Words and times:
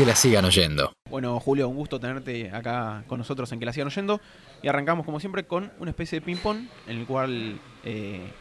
Que 0.00 0.06
la 0.06 0.16
sigan 0.16 0.46
oyendo. 0.46 0.94
Bueno, 1.10 1.38
Julio, 1.40 1.68
un 1.68 1.76
gusto 1.76 2.00
tenerte 2.00 2.50
acá 2.52 3.04
con 3.06 3.18
nosotros 3.18 3.52
en 3.52 3.60
Que 3.60 3.66
la 3.66 3.74
sigan 3.74 3.88
oyendo. 3.88 4.18
Y 4.62 4.68
arrancamos, 4.68 5.04
como 5.04 5.20
siempre, 5.20 5.44
con 5.44 5.70
una 5.78 5.90
especie 5.90 6.20
de 6.20 6.24
ping-pong 6.24 6.68
en 6.86 6.96
el 6.96 7.04
cual 7.04 7.60
eh, 7.84 8.32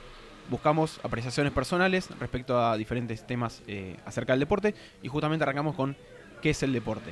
buscamos 0.49 1.01
apreciaciones 1.03 1.51
personales 1.51 2.07
respecto 2.17 2.57
a 2.63 2.77
diferentes 2.77 3.27
temas 3.27 3.61
eh, 3.67 3.97
acerca 4.05 4.31
del 4.31 4.39
deporte. 4.39 4.73
Y 5.03 5.09
justamente 5.09 5.43
arrancamos 5.43 5.75
con 5.75 5.97
¿qué 6.41 6.51
es 6.51 6.63
el 6.63 6.71
deporte? 6.71 7.11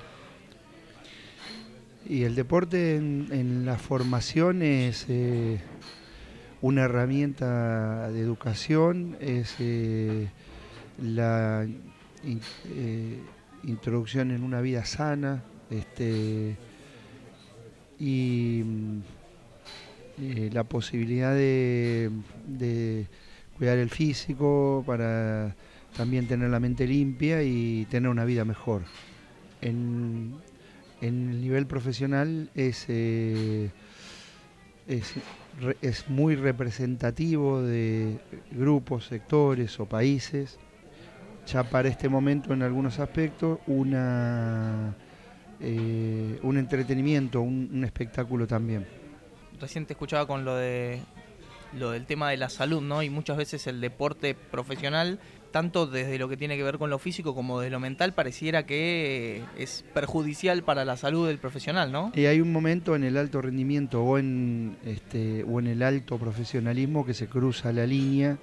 Y 2.08 2.24
el 2.24 2.34
deporte 2.34 2.96
en, 2.96 3.66
la 3.66 3.78
formación 3.78 4.62
es 4.62 5.08
eh, 5.10 5.60
una 6.62 6.84
herramienta 6.84 8.10
de 8.12 8.22
educación, 8.22 9.18
es 9.20 9.56
eh, 9.60 10.30
la 11.02 11.68
eh, 12.24 13.20
introducción 13.68 14.32
en 14.32 14.44
una 14.44 14.62
vida 14.62 14.86
sana 14.86 15.44
este, 15.70 16.56
y 18.00 18.64
la 20.52 20.64
posibilidad 20.64 21.36
de, 21.36 22.10
cuidar 23.58 23.78
el 23.78 23.90
físico 23.90 24.84
para 24.86 25.56
también 25.96 26.28
tener 26.28 26.50
la 26.50 26.60
mente 26.60 26.88
limpia 26.88 27.44
y 27.44 27.86
tener 27.86 28.10
una 28.10 28.26
vida 28.26 28.46
mejor. 28.46 28.84
En, 29.62 30.36
el 31.02 31.42
nivel 31.42 31.68
profesional 31.68 32.50
es, 32.56 32.86
eh, 32.88 33.70
es, 34.88 36.10
muy 36.10 36.36
representativo 36.36 37.62
de 37.62 38.20
grupos, 38.52 39.06
sectores 39.06 39.80
o 39.80 39.86
países. 39.86 40.58
Ya 41.48 41.64
para 41.64 41.88
este 41.88 42.10
momento 42.10 42.54
en 42.54 42.62
algunos 42.62 43.00
aspectos 43.00 43.60
una, 43.68 44.94
eh, 45.60 46.40
un 46.44 46.58
entretenimiento, 46.58 47.42
un, 47.42 47.70
un 47.74 47.84
espectáculo 47.84 48.46
también. 48.46 48.86
Recién 49.60 49.86
te 49.86 49.94
escuchaba 49.94 50.28
con 50.28 50.46
lo 50.46 50.56
de 50.56 51.00
lo 51.74 51.92
del 51.92 52.06
tema 52.06 52.30
de 52.30 52.38
la 52.38 52.50
salud, 52.50 52.82
¿no? 52.82 53.04
Y 53.04 53.10
muchas 53.10 53.38
veces 53.38 53.68
el 53.68 53.82
deporte 53.82 54.36
profesional 54.36 55.20
tanto 55.52 55.88
desde 55.88 56.20
lo 56.20 56.30
que 56.30 56.38
tiene 56.38 56.58
que 56.58 56.64
ver 56.64 56.78
con 56.78 56.90
lo 56.90 57.00
físico 57.00 57.34
como 57.34 57.60
de 57.60 57.70
lo 57.70 57.80
mental, 57.80 58.14
pareciera 58.14 58.66
que 58.66 59.44
es 59.58 59.84
perjudicial 59.94 60.64
para 60.64 60.86
la 60.86 60.98
salud 60.98 61.28
del 61.28 61.40
profesional, 61.40 61.92
¿no? 61.92 62.12
Y 62.16 62.26
hay 62.26 62.42
un 62.42 62.52
momento 62.52 62.96
en 62.96 63.04
el 63.04 63.18
alto 63.18 63.42
rendimiento 63.42 64.04
o 64.04 64.18
en, 64.18 64.78
este, 64.86 65.44
o 65.44 65.60
en 65.60 65.68
el 65.68 65.84
alto 65.84 66.18
profesionalismo 66.18 67.06
que 67.06 67.14
se 67.14 67.28
cruza 67.28 67.72
la 67.72 67.86
línea. 67.86 68.38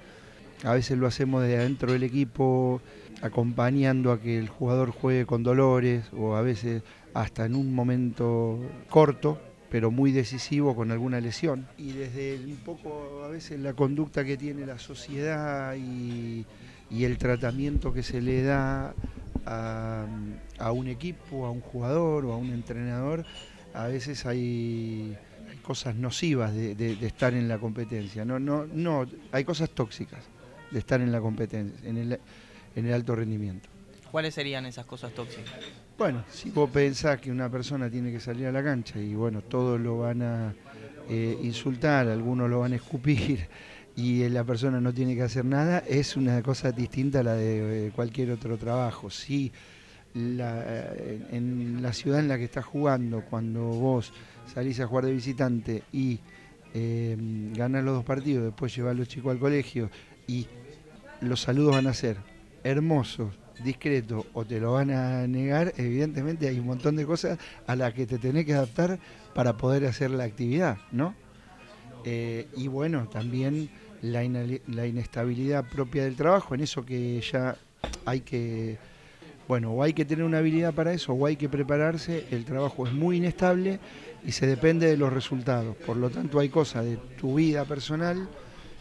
A 0.63 0.73
veces 0.73 0.97
lo 0.97 1.07
hacemos 1.07 1.43
desde 1.43 1.57
adentro 1.57 1.91
del 1.91 2.03
equipo, 2.03 2.81
acompañando 3.21 4.11
a 4.11 4.19
que 4.19 4.37
el 4.37 4.49
jugador 4.49 4.91
juegue 4.91 5.25
con 5.25 5.43
dolores 5.43 6.05
o 6.17 6.35
a 6.35 6.41
veces 6.41 6.83
hasta 7.13 7.45
en 7.45 7.55
un 7.55 7.73
momento 7.73 8.59
corto, 8.89 9.39
pero 9.69 9.91
muy 9.91 10.11
decisivo 10.11 10.75
con 10.75 10.91
alguna 10.91 11.19
lesión. 11.19 11.67
Y 11.77 11.91
desde 11.91 12.43
un 12.45 12.57
poco 12.57 13.23
a 13.23 13.27
veces 13.27 13.59
la 13.59 13.73
conducta 13.73 14.23
que 14.23 14.37
tiene 14.37 14.65
la 14.65 14.79
sociedad 14.79 15.75
y 15.75 16.45
el 16.89 17.17
tratamiento 17.17 17.93
que 17.93 18.03
se 18.03 18.21
le 18.21 18.43
da 18.43 18.93
a, 19.45 20.71
un 20.71 20.87
equipo, 20.87 21.45
a 21.45 21.51
un 21.51 21.61
jugador 21.61 22.25
o 22.25 22.33
a 22.33 22.37
un 22.37 22.51
entrenador, 22.51 23.25
a 23.73 23.87
veces 23.87 24.25
hay, 24.25 25.17
cosas 25.61 25.95
nocivas 25.95 26.53
de, 26.53 26.97
estar 27.01 27.33
en 27.33 27.47
la 27.47 27.57
competencia. 27.57 28.25
No, 28.25 28.39
no, 28.39 28.65
no, 28.65 29.05
hay 29.31 29.43
cosas 29.43 29.69
tóxicas 29.69 30.23
de 30.71 30.79
estar 30.79 31.01
en 31.01 31.11
la 31.11 31.19
competencia, 31.21 31.87
en 31.87 31.97
el, 31.97 32.19
en 32.75 32.85
el 32.85 32.93
alto 32.93 33.15
rendimiento. 33.15 33.69
¿Cuáles 34.11 34.33
serían 34.33 34.65
esas 34.65 34.85
cosas 34.85 35.13
tóxicas? 35.13 35.53
Bueno, 35.97 36.23
si 36.29 36.49
vos 36.51 36.69
pensás 36.69 37.19
que 37.19 37.31
una 37.31 37.49
persona 37.49 37.89
tiene 37.89 38.11
que 38.11 38.19
salir 38.19 38.47
a 38.47 38.51
la 38.51 38.63
cancha 38.63 38.99
y 38.99 39.15
bueno, 39.15 39.41
todos 39.41 39.79
lo 39.79 39.99
van 39.99 40.21
a 40.21 40.53
eh, 41.09 41.37
insultar, 41.43 42.07
algunos 42.07 42.49
lo 42.49 42.59
van 42.59 42.73
a 42.73 42.75
escupir, 42.75 43.47
y 43.95 44.27
la 44.29 44.43
persona 44.43 44.81
no 44.81 44.93
tiene 44.93 45.15
que 45.15 45.21
hacer 45.21 45.45
nada, 45.45 45.79
es 45.79 46.17
una 46.17 46.41
cosa 46.41 46.71
distinta 46.71 47.19
a 47.19 47.23
la 47.23 47.33
de 47.33 47.87
eh, 47.87 47.91
cualquier 47.93 48.31
otro 48.31 48.57
trabajo. 48.57 49.09
Si 49.09 49.51
eh, 50.17 51.27
en 51.31 51.81
la 51.81 51.91
ciudad 51.91 52.19
en 52.19 52.29
la 52.29 52.37
que 52.37 52.45
estás 52.45 52.63
jugando, 52.63 53.25
cuando 53.25 53.63
vos 53.63 54.13
salís 54.53 54.79
a 54.79 54.87
jugar 54.87 55.05
de 55.05 55.11
visitante 55.11 55.83
y 55.91 56.19
eh, 56.73 57.17
ganás 57.53 57.83
los 57.83 57.95
dos 57.95 58.05
partidos, 58.05 58.45
después 58.45 58.73
llevas 58.73 58.91
a 58.91 58.93
los 58.93 59.09
chicos 59.09 59.31
al 59.31 59.39
colegio 59.39 59.89
y 60.25 60.47
los 61.25 61.41
saludos 61.41 61.75
van 61.75 61.87
a 61.87 61.93
ser 61.93 62.17
hermosos, 62.63 63.33
discretos 63.63 64.25
o 64.33 64.45
te 64.45 64.59
lo 64.59 64.73
van 64.73 64.91
a 64.91 65.27
negar, 65.27 65.73
evidentemente 65.77 66.47
hay 66.47 66.59
un 66.59 66.67
montón 66.67 66.95
de 66.95 67.05
cosas 67.05 67.37
a 67.67 67.75
las 67.75 67.93
que 67.93 68.05
te 68.05 68.17
tenés 68.17 68.45
que 68.45 68.53
adaptar 68.53 68.99
para 69.33 69.57
poder 69.57 69.85
hacer 69.85 70.11
la 70.11 70.23
actividad, 70.23 70.77
¿no? 70.91 71.15
y 72.07 72.67
bueno, 72.67 73.07
también 73.09 73.67
la, 74.01 74.23
inestabilidad 74.23 75.65
propia 75.67 76.03
del 76.03 76.15
trabajo, 76.15 76.53
en 76.53 76.61
eso 76.61 76.85
que 76.85 77.19
ya 77.21 77.57
hay 78.05 78.21
que, 78.21 78.77
bueno, 79.47 79.71
o 79.71 79.83
hay 79.83 79.93
que 79.93 80.05
tener 80.05 80.23
una 80.23 80.37
habilidad 80.39 80.73
para 80.73 80.93
eso 80.93 81.13
o 81.13 81.25
hay 81.25 81.35
que 81.35 81.49
prepararse, 81.49 82.25
el 82.31 82.45
trabajo 82.45 82.85
es 82.85 82.93
muy 82.93 83.17
inestable 83.17 83.79
y 84.23 84.31
se 84.31 84.45
depende 84.47 84.87
de 84.87 84.97
los 84.97 85.11
resultados. 85.11 85.75
Por 85.77 85.97
lo 85.97 86.09
tanto, 86.09 86.39
hay 86.39 86.49
cosas 86.49 86.85
de 86.85 86.97
tu 87.19 87.35
vida 87.35 87.65
personal 87.65 88.27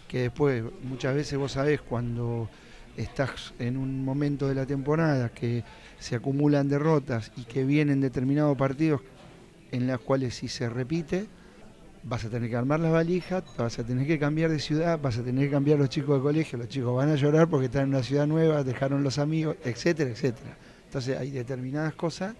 que 0.09 0.22
después 0.22 0.65
muchas 0.82 1.15
veces 1.15 1.38
vos 1.38 1.53
sabés 1.53 1.81
cuando 1.81 2.48
estás 2.97 3.54
en 3.59 3.76
un 3.76 4.04
momento 4.04 4.48
de 4.48 4.54
la 4.54 4.66
temporada 4.66 5.31
que 5.31 5.65
se 5.98 6.16
acumulan 6.16 6.69
derrotas 6.69 7.32
y 7.37 7.44
que 7.44 7.65
vienen 7.65 8.00
determinados 8.00 8.56
partidos 8.56 9.00
en 9.72 9.87
los 9.87 10.00
cuales 10.00 10.34
si 10.37 10.48
se 10.48 10.69
repite, 10.69 11.26
vas 12.04 12.25
a 12.25 12.28
tener 12.31 12.48
que 12.50 12.56
armar 12.56 12.81
las 12.81 12.93
valijas, 12.93 13.43
vas 13.56 13.78
a 13.78 13.84
tener 13.84 14.06
que 14.06 14.19
cambiar 14.19 14.50
de 14.50 14.59
ciudad, 14.59 15.00
vas 15.00 15.19
a 15.19 15.25
tener 15.25 15.47
que 15.47 15.50
cambiar 15.50 15.78
los 15.78 15.88
chicos 15.88 16.16
de 16.19 16.22
colegio, 16.22 16.59
los 16.59 16.69
chicos 16.69 16.94
van 16.94 17.10
a 17.10 17.16
llorar 17.16 17.48
porque 17.48 17.66
están 17.66 17.84
en 17.84 17.88
una 17.91 18.03
ciudad 18.03 18.26
nueva, 18.26 18.62
dejaron 18.62 19.03
los 19.03 19.19
amigos, 19.19 19.56
etcétera, 19.64 20.10
etcétera. 20.10 20.56
Entonces 20.84 21.19
hay 21.19 21.31
determinadas 21.31 21.94
cosas 21.94 22.37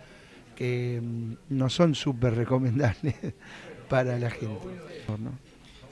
que 0.55 1.01
mm, 1.03 1.33
no 1.51 1.69
son 1.71 1.95
súper 1.95 2.35
recomendables 2.35 3.15
para 3.89 4.19
la 4.19 4.31
gente. 4.31 4.69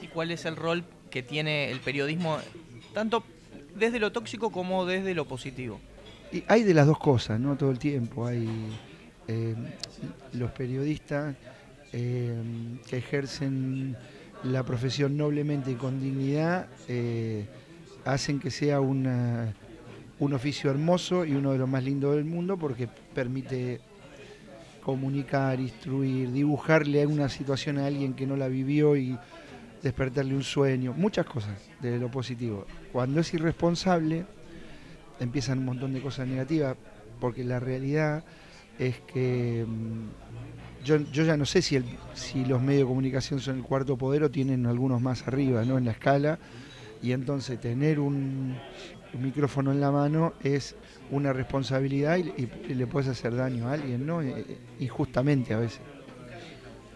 ¿Y 0.01 0.07
cuál 0.07 0.31
es 0.31 0.45
el 0.45 0.55
rol 0.55 0.85
que 1.13 1.21
tiene 1.21 1.69
el 1.69 1.79
periodismo, 1.79 2.39
tanto 2.91 3.23
desde 3.75 3.99
lo 3.99 4.11
tóxico 4.11 4.51
como 4.51 4.87
desde 4.87 5.13
lo 5.13 5.25
positivo? 5.25 5.79
Y 6.31 6.43
hay 6.47 6.63
de 6.63 6.73
las 6.73 6.87
dos 6.87 6.97
cosas, 6.97 7.39
¿no? 7.39 7.55
Todo 7.55 7.69
el 7.69 7.77
tiempo. 7.77 8.25
Hay 8.25 8.49
eh, 9.27 9.53
los 10.33 10.49
periodistas 10.53 11.35
eh, 11.91 12.33
que 12.89 12.97
ejercen 12.97 13.95
la 14.43 14.63
profesión 14.63 15.15
noblemente 15.15 15.69
y 15.69 15.75
con 15.75 16.01
dignidad, 16.01 16.67
eh, 16.87 17.45
hacen 18.05 18.39
que 18.39 18.49
sea 18.49 18.81
un 18.81 19.05
oficio 20.19 20.71
hermoso 20.71 21.25
y 21.25 21.33
uno 21.33 21.51
de 21.51 21.59
los 21.59 21.69
más 21.69 21.83
lindos 21.83 22.15
del 22.15 22.25
mundo 22.25 22.57
porque 22.57 22.89
permite 23.13 23.81
comunicar, 24.83 25.59
instruir, 25.59 26.31
dibujarle 26.31 27.05
una 27.05 27.29
situación 27.29 27.77
a 27.77 27.85
alguien 27.85 28.15
que 28.15 28.25
no 28.25 28.35
la 28.35 28.47
vivió 28.47 28.97
y 28.97 29.15
despertarle 29.83 30.33
un 30.33 30.43
sueño, 30.43 30.93
muchas 30.93 31.25
cosas 31.25 31.59
de 31.81 31.99
lo 31.99 32.09
positivo. 32.09 32.65
Cuando 32.91 33.19
es 33.19 33.33
irresponsable, 33.33 34.25
empiezan 35.19 35.59
un 35.59 35.65
montón 35.65 35.93
de 35.93 36.01
cosas 36.01 36.27
negativas, 36.27 36.77
porque 37.19 37.43
la 37.43 37.59
realidad 37.59 38.23
es 38.79 39.01
que 39.01 39.65
mm, 39.67 40.85
yo, 40.85 40.97
ya 40.97 41.37
no 41.37 41.45
sé 41.45 41.61
si, 41.61 41.75
el, 41.75 41.85
si 42.13 42.45
los 42.45 42.61
medios 42.61 42.83
de 42.83 42.87
comunicación 42.87 43.39
son 43.41 43.57
el 43.57 43.63
cuarto 43.63 43.97
poder 43.97 44.23
o 44.23 44.31
tienen 44.31 44.65
algunos 44.65 45.01
más 45.01 45.27
arriba 45.27 45.63
¿no? 45.65 45.77
en 45.77 45.85
la 45.85 45.91
escala. 45.91 46.39
Y 47.01 47.11
entonces 47.11 47.59
tener 47.59 47.99
un, 47.99 48.55
micrófono 49.19 49.71
en 49.71 49.81
la 49.81 49.91
mano 49.91 50.33
es 50.41 50.75
una 51.11 51.33
responsabilidad 51.33 52.17
y, 52.17 52.73
le 52.73 52.87
puedes 52.87 53.09
hacer 53.09 53.35
daño 53.35 53.67
a 53.67 53.73
alguien, 53.73 54.07
¿no? 54.07 54.21
Injustamente 54.79 55.53
a 55.53 55.59
veces. 55.59 55.81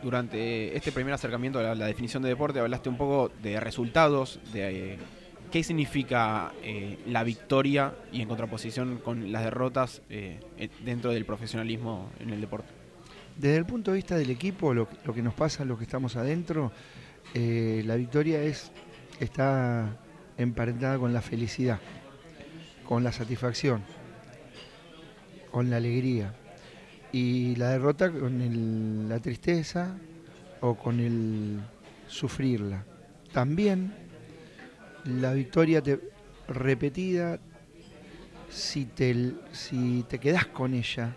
Durante 0.04 0.76
este 0.76 0.92
primer 0.92 1.14
acercamiento 1.14 1.60
a 1.60 1.76
la, 1.76 1.86
definición 1.86 2.24
de 2.24 2.30
deporte 2.30 2.60
hablaste 2.60 2.90
un 2.90 2.98
poco 2.98 3.32
de 3.42 3.60
resultados, 3.60 4.40
de 4.54 4.94
eh, 4.94 4.98
qué 5.52 5.64
significa 5.64 6.52
la 7.08 7.24
victoria 7.24 7.94
y 8.12 8.22
en 8.22 8.28
contraposición 8.28 8.98
con 8.98 9.32
las 9.32 9.44
derrotas 9.44 10.02
dentro 10.84 11.12
del 11.12 11.26
profesionalismo 11.26 12.12
en 12.20 12.32
el 12.32 12.42
deporte. 12.42 12.78
Desde 13.38 13.58
el 13.58 13.66
punto 13.66 13.92
de 13.92 13.98
vista 13.98 14.18
del 14.18 14.32
equipo, 14.32 14.74
lo, 14.74 14.88
que 14.88 15.22
nos 15.22 15.36
pasa, 15.36 15.64
lo 15.64 15.78
que 15.78 15.84
estamos 15.84 16.16
adentro, 16.16 16.72
eh, 17.36 17.84
la 17.86 17.96
victoria 17.96 18.42
es, 18.42 18.72
está 19.20 19.96
emparentada 20.40 20.98
con 20.98 21.14
la 21.14 21.22
felicidad, 21.22 21.80
con 22.84 23.04
la 23.04 23.12
satisfacción, 23.12 23.84
con 25.52 25.70
la 25.70 25.78
alegría. 25.78 26.34
Y 27.12 27.56
la 27.56 27.70
derrota 27.70 28.12
con 28.12 29.08
la 29.10 29.20
tristeza 29.20 29.98
o 30.62 30.76
con 30.76 31.00
el 31.00 31.60
sufrirla. 32.08 32.84
También 33.32 33.94
la 35.06 35.34
victoria 35.34 35.82
te, 35.82 36.00
repetida, 36.48 37.40
si 38.50 38.86
te, 38.86 39.34
si 39.52 40.04
te 40.08 40.20
quedas 40.20 40.46
con 40.48 40.74
ella, 40.74 41.16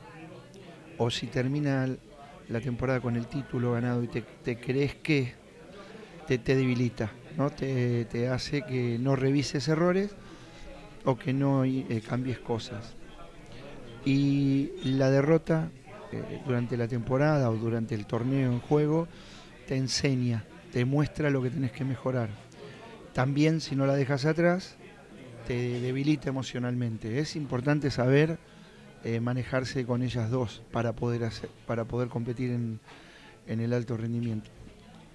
o 0.98 1.10
si 1.10 1.28
termina 1.28 1.88
la 2.48 2.60
temporada 2.60 3.00
con 3.00 3.16
el 3.16 3.26
título 3.26 3.72
ganado 3.72 4.02
y 4.02 4.08
te, 4.08 4.58
crees 4.58 4.96
que 4.96 5.32
te, 6.26 6.38
debilita, 6.38 7.10
¿no? 7.36 7.50
Te, 7.50 8.28
hace 8.28 8.62
que 8.62 8.98
no 8.98 9.16
revises 9.16 9.68
errores 9.68 10.10
o 11.04 11.16
que 11.16 11.32
no 11.32 11.64
eh, 11.64 12.02
cambies 12.06 12.38
cosas. 12.38 12.94
Y 14.04 14.72
la 14.84 15.10
derrota 15.10 15.70
eh, 16.12 16.42
durante 16.46 16.76
la 16.76 16.88
temporada 16.88 17.50
o 17.50 17.56
durante 17.56 17.94
el 17.94 18.06
torneo 18.06 18.50
en 18.50 18.60
juego 18.60 19.08
te 19.66 19.76
enseña, 19.76 20.44
te 20.72 20.84
muestra 20.84 21.30
lo 21.30 21.42
que 21.42 21.50
tenés 21.50 21.72
que 21.72 21.84
mejorar. 21.84 22.28
También 23.12 23.60
si 23.60 23.76
no 23.76 23.86
la 23.86 23.94
dejas 23.94 24.24
atrás, 24.24 24.76
te 25.46 25.80
debilita 25.80 26.28
emocionalmente. 26.28 27.18
Es 27.18 27.36
importante 27.36 27.90
saber 27.90 28.38
eh, 29.02 29.20
manejarse 29.20 29.86
con 29.86 30.02
ellas 30.02 30.30
dos 30.30 30.62
para 30.70 30.92
poder, 30.92 31.24
hacer, 31.24 31.50
para 31.66 31.84
poder 31.84 32.08
competir 32.08 32.50
en, 32.50 32.80
el 33.46 33.72
alto 33.72 33.96
rendimiento. 33.96 34.50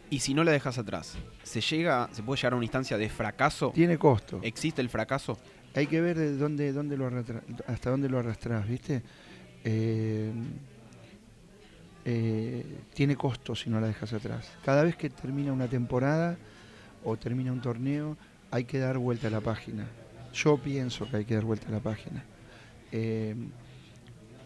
Y 0.09 0.19
si 0.19 0.33
no 0.33 0.43
la 0.43 0.51
dejas 0.51 0.77
atrás, 0.77 1.17
¿se 1.43 1.61
llega, 1.61 2.09
se 2.11 2.21
puede 2.21 2.37
llegar 2.37 2.53
a 2.53 2.55
una 2.57 2.65
instancia 2.65 2.97
de 2.97 3.09
fracaso? 3.09 3.71
Tiene 3.73 3.97
costo. 3.97 4.39
¿Existe 4.43 4.81
el 4.81 4.89
fracaso? 4.89 5.37
Hay 5.73 5.87
que 5.87 6.01
ver 6.01 6.17
de 6.17 6.35
dónde, 6.37 6.71
dónde 6.73 6.97
lo 6.97 7.09
hasta 7.67 7.89
dónde 7.89 8.09
lo 8.09 8.19
arrastras, 8.19 8.67
¿viste? 8.67 9.03
Eh, 9.63 10.31
eh, 12.05 12.63
tiene 12.93 13.15
costo 13.15 13.55
si 13.55 13.69
no 13.69 13.79
la 13.79 13.87
dejas 13.87 14.13
atrás. 14.13 14.47
Cada 14.63 14.83
vez 14.83 14.95
que 14.95 15.09
termina 15.09 15.51
una 15.51 15.67
temporada 15.67 16.37
o 17.03 17.17
termina 17.17 17.51
un 17.51 17.61
torneo, 17.61 18.15
hay 18.51 18.65
que 18.65 18.77
dar 18.77 18.97
vuelta 18.99 19.27
a 19.27 19.31
la 19.31 19.41
página. 19.41 19.87
Yo 20.33 20.57
pienso 20.57 21.09
que 21.09 21.17
hay 21.17 21.25
que 21.25 21.33
dar 21.33 21.43
vuelta 21.43 21.67
a 21.67 21.71
la 21.71 21.79
página. 21.79 22.23
Eh, 22.91 23.35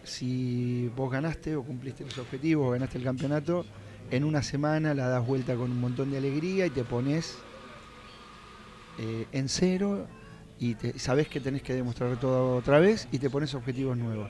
si 0.03 0.89
vos 0.95 1.11
ganaste 1.11 1.55
o 1.55 1.63
cumpliste 1.63 2.05
los 2.05 2.17
objetivos 2.17 2.67
o 2.67 2.71
ganaste 2.71 2.97
el 2.97 3.03
campeonato, 3.03 3.65
en 4.09 4.23
una 4.23 4.41
semana 4.41 4.93
la 4.93 5.07
das 5.07 5.25
vuelta 5.25 5.55
con 5.55 5.71
un 5.71 5.79
montón 5.79 6.11
de 6.11 6.17
alegría 6.17 6.65
y 6.65 6.69
te 6.69 6.83
pones 6.83 7.37
eh, 8.97 9.27
en 9.31 9.49
cero 9.49 10.07
y 10.59 10.75
sabes 10.97 11.27
que 11.27 11.39
tenés 11.39 11.61
que 11.61 11.73
demostrar 11.73 12.17
todo 12.19 12.57
otra 12.57 12.79
vez 12.79 13.07
y 13.11 13.19
te 13.19 13.29
pones 13.29 13.53
objetivos 13.53 13.97
nuevos. 13.97 14.29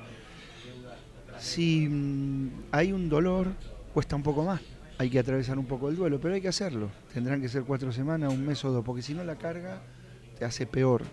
Si 1.40 1.88
mm, 1.88 2.50
hay 2.72 2.92
un 2.92 3.10
dolor, 3.10 3.48
cuesta 3.94 4.16
un 4.16 4.24
poco 4.24 4.44
más. 4.44 4.62
Hay 4.98 5.10
que 5.10 5.20
atravesar 5.20 5.58
un 5.58 5.66
poco 5.66 5.90
el 5.90 5.96
duelo, 5.96 6.20
pero 6.20 6.34
hay 6.34 6.42
que 6.42 6.50
hacerlo. 6.50 6.90
Tendrán 7.14 7.42
que 7.42 7.48
ser 7.48 7.64
cuatro 7.64 7.92
semanas, 7.92 8.34
un 8.34 8.46
mes 8.46 8.64
o 8.66 8.72
dos, 8.72 8.84
porque 8.84 9.02
si 9.02 9.14
no 9.14 9.24
la 9.24 9.38
carga 9.38 9.82
te 10.38 10.44
hace 10.46 10.66
peor. 10.66 11.04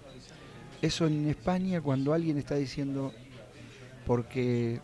Eso 0.82 1.06
en 1.06 1.28
España 1.28 1.80
cuando 1.80 2.12
alguien 2.12 2.36
está 2.36 2.56
diciendo, 2.56 3.12
porque 4.04 4.80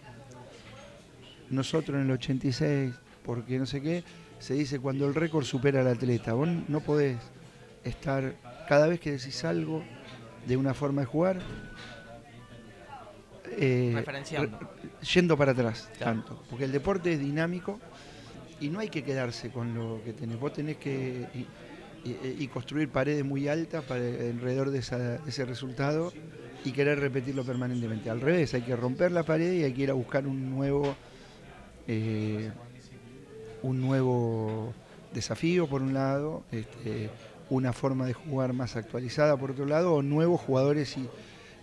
nosotros 1.51 1.97
en 1.97 2.05
el 2.05 2.13
86, 2.13 2.95
porque 3.25 3.59
no 3.59 3.67
sé 3.67 3.83
qué, 3.83 4.05
se 4.39 4.55
dice 4.55 4.79
cuando 4.79 5.07
el 5.07 5.15
récord 5.15 5.45
supera 5.45 5.81
al 5.81 5.89
atleta. 5.89 6.35
Vos 6.35 6.49
no 6.69 6.81
podés 6.81 7.19
estar, 7.85 8.35
cada 8.69 8.87
vez 8.87 9.01
que 9.01 9.13
decís 9.13 9.45
algo 9.45 9.83
de 10.47 10.57
una 10.57 10.75
forma 10.75 11.03
de 11.03 11.07
jugar, 11.07 11.41
eh, 13.59 14.05
yendo 15.15 15.37
para 15.37 15.53
atrás, 15.53 15.91
tanto. 15.99 16.43
Porque 16.49 16.65
el 16.65 16.73
deporte 16.73 17.13
es 17.13 17.21
dinámico 17.21 17.79
y 18.61 18.69
no 18.69 18.81
hay 18.81 18.89
que 18.89 19.03
quedarse 19.03 19.51
con 19.51 19.75
lo 19.75 20.03
que 20.05 20.13
tenés. 20.13 20.39
Vos 20.39 20.53
tenés 20.53 20.77
que 20.77 21.27
y, 22.05 22.49
construir 22.49 22.89
paredes 22.89 23.25
muy 23.25 23.49
altas 23.49 23.85
para, 23.85 24.01
alrededor 24.01 24.71
de, 24.71 24.79
ese 24.79 25.45
resultado 25.45 26.13
y 26.65 26.73
querer 26.73 26.99
repetirlo 27.01 27.45
permanentemente. 27.45 28.11
Al 28.11 28.21
revés, 28.21 28.55
hay 28.55 28.63
que 28.63 28.77
romper 28.77 29.13
la 29.13 29.23
pared 29.23 29.53
y 29.53 29.65
hay 29.65 29.73
que 29.73 29.83
ir 29.83 29.91
a 29.91 29.95
buscar 29.95 30.27
un 30.27 30.51
nuevo, 30.51 30.95
eh, 31.87 32.51
un 33.63 33.81
nuevo 33.81 34.73
desafío 35.13 35.69
por 35.69 35.83
un 35.83 35.95
lado, 35.95 36.43
este, 36.51 37.11
una 37.51 37.73
forma 37.73 38.07
de 38.07 38.15
jugar 38.15 38.53
más 38.53 38.77
actualizada 38.77 39.37
por 39.37 39.53
otro 39.53 39.67
lado, 39.67 39.95
o 39.95 40.03
nuevos 40.03 40.41
jugadores 40.41 40.97
y 40.97 41.09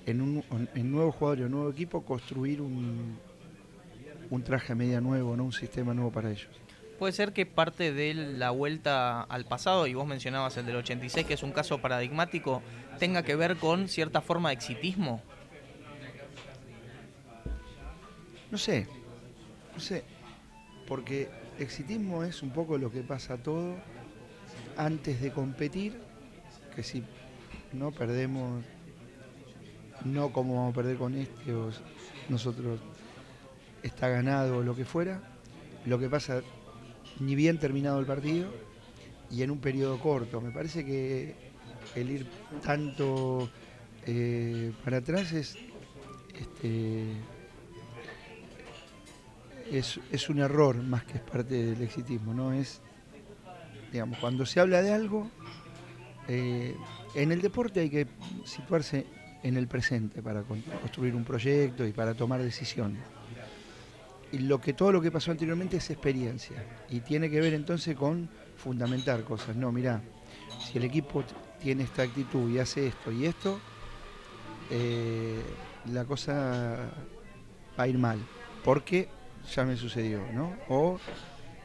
en 0.09 0.21
un 0.21 0.43
en 0.75 0.91
nuevo 0.91 1.11
jugador 1.11 1.39
y 1.39 1.43
un 1.43 1.51
nuevo 1.51 1.69
equipo 1.69 2.03
construir 2.03 2.61
un, 2.61 3.17
un 4.29 4.43
traje 4.43 4.75
media 4.75 5.01
nuevo, 5.01 5.35
no 5.35 5.43
un 5.43 5.53
sistema 5.53 5.93
nuevo 5.93 6.11
para 6.11 6.31
ellos. 6.31 6.49
Puede 6.97 7.13
ser 7.13 7.31
que 7.31 7.45
parte 7.45 7.93
de 7.93 8.13
la 8.13 8.51
vuelta 8.51 9.21
al 9.21 9.45
pasado, 9.45 9.87
y 9.87 9.93
vos 9.93 10.05
mencionabas 10.05 10.57
el 10.57 10.65
del 10.65 10.75
86, 10.75 11.25
que 11.25 11.33
es 11.33 11.43
un 11.43 11.51
caso 11.51 11.79
paradigmático, 11.79 12.61
tenga 12.99 13.23
que 13.23 13.35
ver 13.35 13.55
con 13.55 13.87
cierta 13.87 14.21
forma 14.21 14.49
de 14.49 14.55
exitismo. 14.55 15.21
No 18.51 18.57
sé, 18.57 18.87
no 19.73 19.79
sé, 19.79 20.03
porque 20.87 21.29
exitismo 21.57 22.23
es 22.23 22.43
un 22.43 22.49
poco 22.49 22.77
lo 22.77 22.91
que 22.91 23.01
pasa 23.01 23.37
todo 23.37 23.75
antes 24.75 25.21
de 25.21 25.31
competir, 25.31 26.01
que 26.75 26.83
si 26.83 27.03
no 27.71 27.91
perdemos, 27.91 28.65
no 30.05 30.31
como 30.31 30.55
vamos 30.55 30.73
a 30.73 30.75
perder 30.75 30.97
con 30.97 31.15
este 31.15 31.53
o 31.53 31.69
nosotros 32.29 32.79
está 33.83 34.09
ganado 34.09 34.57
o 34.57 34.63
lo 34.63 34.75
que 34.75 34.85
fuera, 34.85 35.21
lo 35.85 35.99
que 35.99 36.09
pasa 36.09 36.41
ni 37.19 37.35
bien 37.35 37.59
terminado 37.59 37.99
el 37.99 38.05
partido 38.05 38.49
y 39.31 39.43
en 39.43 39.51
un 39.51 39.59
periodo 39.59 39.99
corto. 39.99 40.41
Me 40.41 40.51
parece 40.51 40.85
que 40.85 41.35
el 41.95 42.09
ir 42.11 42.27
tanto 42.63 43.49
eh, 44.05 44.71
para 44.83 44.97
atrás 44.97 45.31
es, 45.33 45.57
este, 46.39 47.13
es, 49.71 50.29
un 50.29 50.39
error 50.39 50.77
más 50.77 51.03
que 51.03 51.17
es 51.17 51.23
parte 51.23 51.65
del 51.65 51.81
exitismo, 51.81 52.33
¿no? 52.33 52.53
Es, 52.53 52.81
digamos, 53.91 54.19
cuando 54.19 54.45
se 54.45 54.59
habla 54.59 54.81
de 54.81 54.93
algo, 54.93 55.29
eh, 56.27 56.75
en 57.15 57.31
el 57.31 57.41
deporte 57.41 57.79
hay 57.79 57.89
que 57.89 58.07
situarse 58.45 59.05
en 59.43 59.57
el 59.57 59.67
presente 59.67 60.21
para 60.21 60.43
construir 60.43 61.15
un 61.15 61.23
proyecto 61.23 61.85
y 61.85 61.91
para 61.91 62.13
tomar 62.13 62.41
decisiones 62.41 63.01
y 64.31 64.39
lo 64.39 64.61
que 64.61 64.73
todo 64.73 64.91
lo 64.91 65.01
que 65.01 65.11
pasó 65.11 65.31
anteriormente 65.31 65.77
es 65.77 65.89
experiencia 65.89 66.63
y 66.89 66.99
tiene 66.99 67.29
que 67.29 67.41
ver 67.41 67.53
entonces 67.53 67.95
con 67.95 68.29
fundamentar 68.57 69.23
cosas. 69.23 69.55
No, 69.55 69.71
mira, 69.71 70.01
si 70.59 70.77
el 70.77 70.83
equipo 70.83 71.23
tiene 71.61 71.83
esta 71.83 72.03
actitud 72.03 72.49
y 72.49 72.59
hace 72.59 72.87
esto 72.87 73.11
y 73.11 73.25
esto, 73.25 73.59
eh, 74.69 75.43
la 75.91 76.05
cosa 76.05 76.89
va 77.77 77.83
a 77.83 77.87
ir 77.87 77.97
mal, 77.97 78.19
porque 78.63 79.07
ya 79.55 79.65
me 79.65 79.75
sucedió, 79.77 80.21
¿no? 80.33 80.53
O 80.67 80.99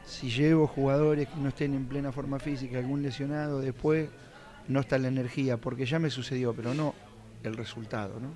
si 0.07 0.29
llevo 0.29 0.67
jugadores 0.67 1.27
que 1.27 1.39
no 1.39 1.49
estén 1.49 1.73
en 1.73 1.85
plena 1.85 2.11
forma 2.11 2.39
física, 2.39 2.79
algún 2.79 3.03
lesionado, 3.03 3.59
después 3.59 4.09
no 4.67 4.79
está 4.79 4.97
la 4.97 5.09
energía, 5.09 5.57
porque 5.57 5.85
ya 5.85 5.99
me 5.99 6.09
sucedió, 6.09 6.53
pero 6.53 6.73
no 6.73 6.95
el 7.47 7.57
resultado, 7.57 8.19
¿no? 8.19 8.33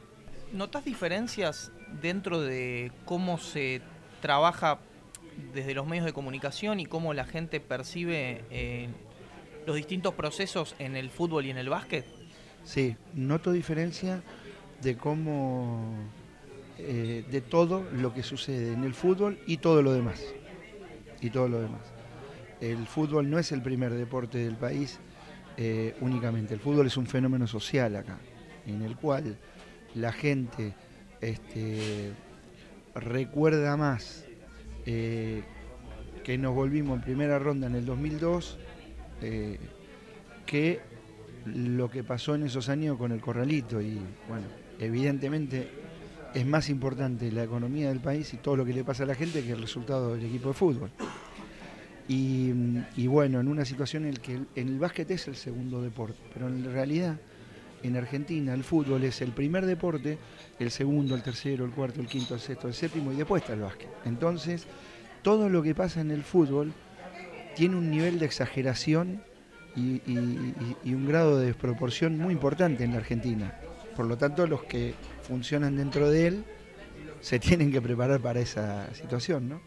¿Notas 0.52 0.84
diferencias 0.84 1.72
dentro 2.02 2.42
de 2.42 2.92
cómo 3.06 3.38
se 3.38 3.82
trabaja 4.22 4.80
desde 5.54 5.74
los 5.74 5.88
medios 5.88 6.06
de 6.06 6.14
comunicación 6.14 6.80
y 6.80 6.86
cómo 6.86 7.14
la 7.14 7.26
gente 7.26 7.60
percibe 7.60 8.44
eh, 8.50 8.90
los 9.66 9.76
distintos 9.76 10.14
procesos 10.14 10.76
en 10.80 10.96
el 10.96 11.10
fútbol 11.10 11.46
y 11.46 11.52
en 11.52 11.58
el 11.58 11.70
básquet? 11.70 12.06
Sí, 12.64 12.96
noto 13.14 13.52
diferencia 13.52 14.22
de 14.82 14.98
cómo, 14.98 15.96
eh, 16.78 17.26
de 17.30 17.42
todo 17.42 17.88
lo 17.94 18.14
que 18.14 18.24
sucede 18.24 18.74
en 18.74 18.84
el 18.84 18.94
fútbol 18.94 19.40
y 19.46 19.58
todo 19.58 19.82
lo 19.82 19.94
demás. 19.94 20.24
Y 21.22 21.30
todo 21.30 21.48
lo 21.48 21.62
demás. 21.62 21.82
El 22.62 22.88
fútbol 22.88 23.30
no 23.30 23.40
es 23.40 23.52
el 23.52 23.62
primer 23.62 23.94
deporte 23.94 24.38
del 24.40 24.56
país 24.56 25.00
eh, 25.58 25.96
únicamente. 26.02 26.54
El 26.54 26.60
fútbol 26.60 26.88
es 26.88 26.98
un 26.98 27.08
fenómeno 27.08 27.48
social 27.48 27.96
acá, 27.96 28.18
en 28.70 28.82
el 28.84 28.96
cual 28.96 29.38
la 29.96 30.12
gente 30.12 30.74
este, 31.22 32.12
recuerda 32.96 33.78
más 33.78 34.26
eh, 34.86 35.44
que 36.24 36.38
nos 36.38 36.54
volvimos 36.54 36.98
en 36.98 37.04
primera 37.04 37.40
ronda 37.40 37.68
en 37.68 37.76
el 37.76 37.86
2002 37.86 38.58
eh, 39.22 39.60
que 40.46 40.80
lo 41.46 41.90
que 41.90 42.04
pasó 42.04 42.36
en 42.36 42.44
esos 42.44 42.70
años 42.70 42.98
con 42.98 43.12
el 43.12 43.22
corralito. 43.22 43.82
Y 43.82 44.00
bueno, 44.28 44.46
evidentemente 44.80 45.70
es 46.34 46.46
más 46.46 46.70
importante 46.70 47.32
la 47.32 47.44
economía 47.44 47.90
del 47.90 48.00
país 48.00 48.34
y 48.34 48.38
todo 48.38 48.58
lo 48.58 48.66
que 48.66 48.74
le 48.74 48.84
pasa 48.84 49.04
a 49.04 49.06
la 49.06 49.16
gente 49.16 49.44
que 49.44 49.52
el 49.52 49.62
resultado 49.62 50.16
del 50.16 50.26
equipo 50.26 50.50
de 50.50 50.54
fútbol. 50.54 50.92
Y, 52.08 53.06
bueno, 53.06 53.40
en 53.40 53.48
una 53.48 53.64
situación 53.66 54.06
en 54.06 54.16
la 54.16 54.22
que 54.22 54.34
en 54.34 54.68
el 54.68 54.80
básquet 54.80 55.12
es 55.12 55.28
el 55.28 55.36
segundo 55.36 55.80
deporte, 55.80 56.18
pero 56.34 56.48
en 56.48 56.64
realidad 56.64 57.20
en 57.84 57.98
Argentina 57.98 58.54
el 58.54 58.64
fútbol 58.64 59.04
es 59.04 59.22
el 59.22 59.32
primer 59.32 59.66
deporte, 59.66 60.18
el 60.60 60.72
segundo, 60.72 61.16
el 61.16 61.24
tercero, 61.24 61.66
el 61.66 61.72
cuarto, 61.72 62.02
el 62.02 62.08
quinto, 62.08 62.36
el 62.36 62.40
sexto, 62.40 62.68
el 62.68 62.74
séptimo 62.74 63.12
y 63.12 63.16
después 63.16 63.42
está 63.42 63.54
el 63.54 63.62
básquet. 63.62 63.90
Entonces, 64.06 64.66
todo 65.22 65.50
lo 65.50 65.62
que 65.64 65.76
pasa 65.76 66.02
en 66.02 66.12
el 66.12 66.24
fútbol 66.24 66.74
tiene 67.56 67.76
un 67.76 67.90
nivel 67.90 68.20
de 68.20 68.26
exageración 68.26 69.22
y, 69.76 70.02
un 70.94 71.06
grado 71.08 71.40
de 71.40 71.48
desproporción 71.48 72.18
muy 72.18 72.34
importante 72.34 72.84
en 72.84 72.92
la 72.92 72.98
Argentina. 72.98 73.54
Por 73.96 74.06
lo 74.06 74.18
tanto, 74.18 74.48
los 74.48 74.64
que 74.64 74.94
funcionan 75.22 75.78
dentro 75.78 76.10
de 76.10 76.28
él 76.28 76.44
se 77.22 77.40
tienen 77.40 77.72
que 77.72 77.82
preparar 77.82 78.20
para 78.20 78.40
esa 78.40 78.94
situación, 78.94 79.50
¿no? 79.50 79.62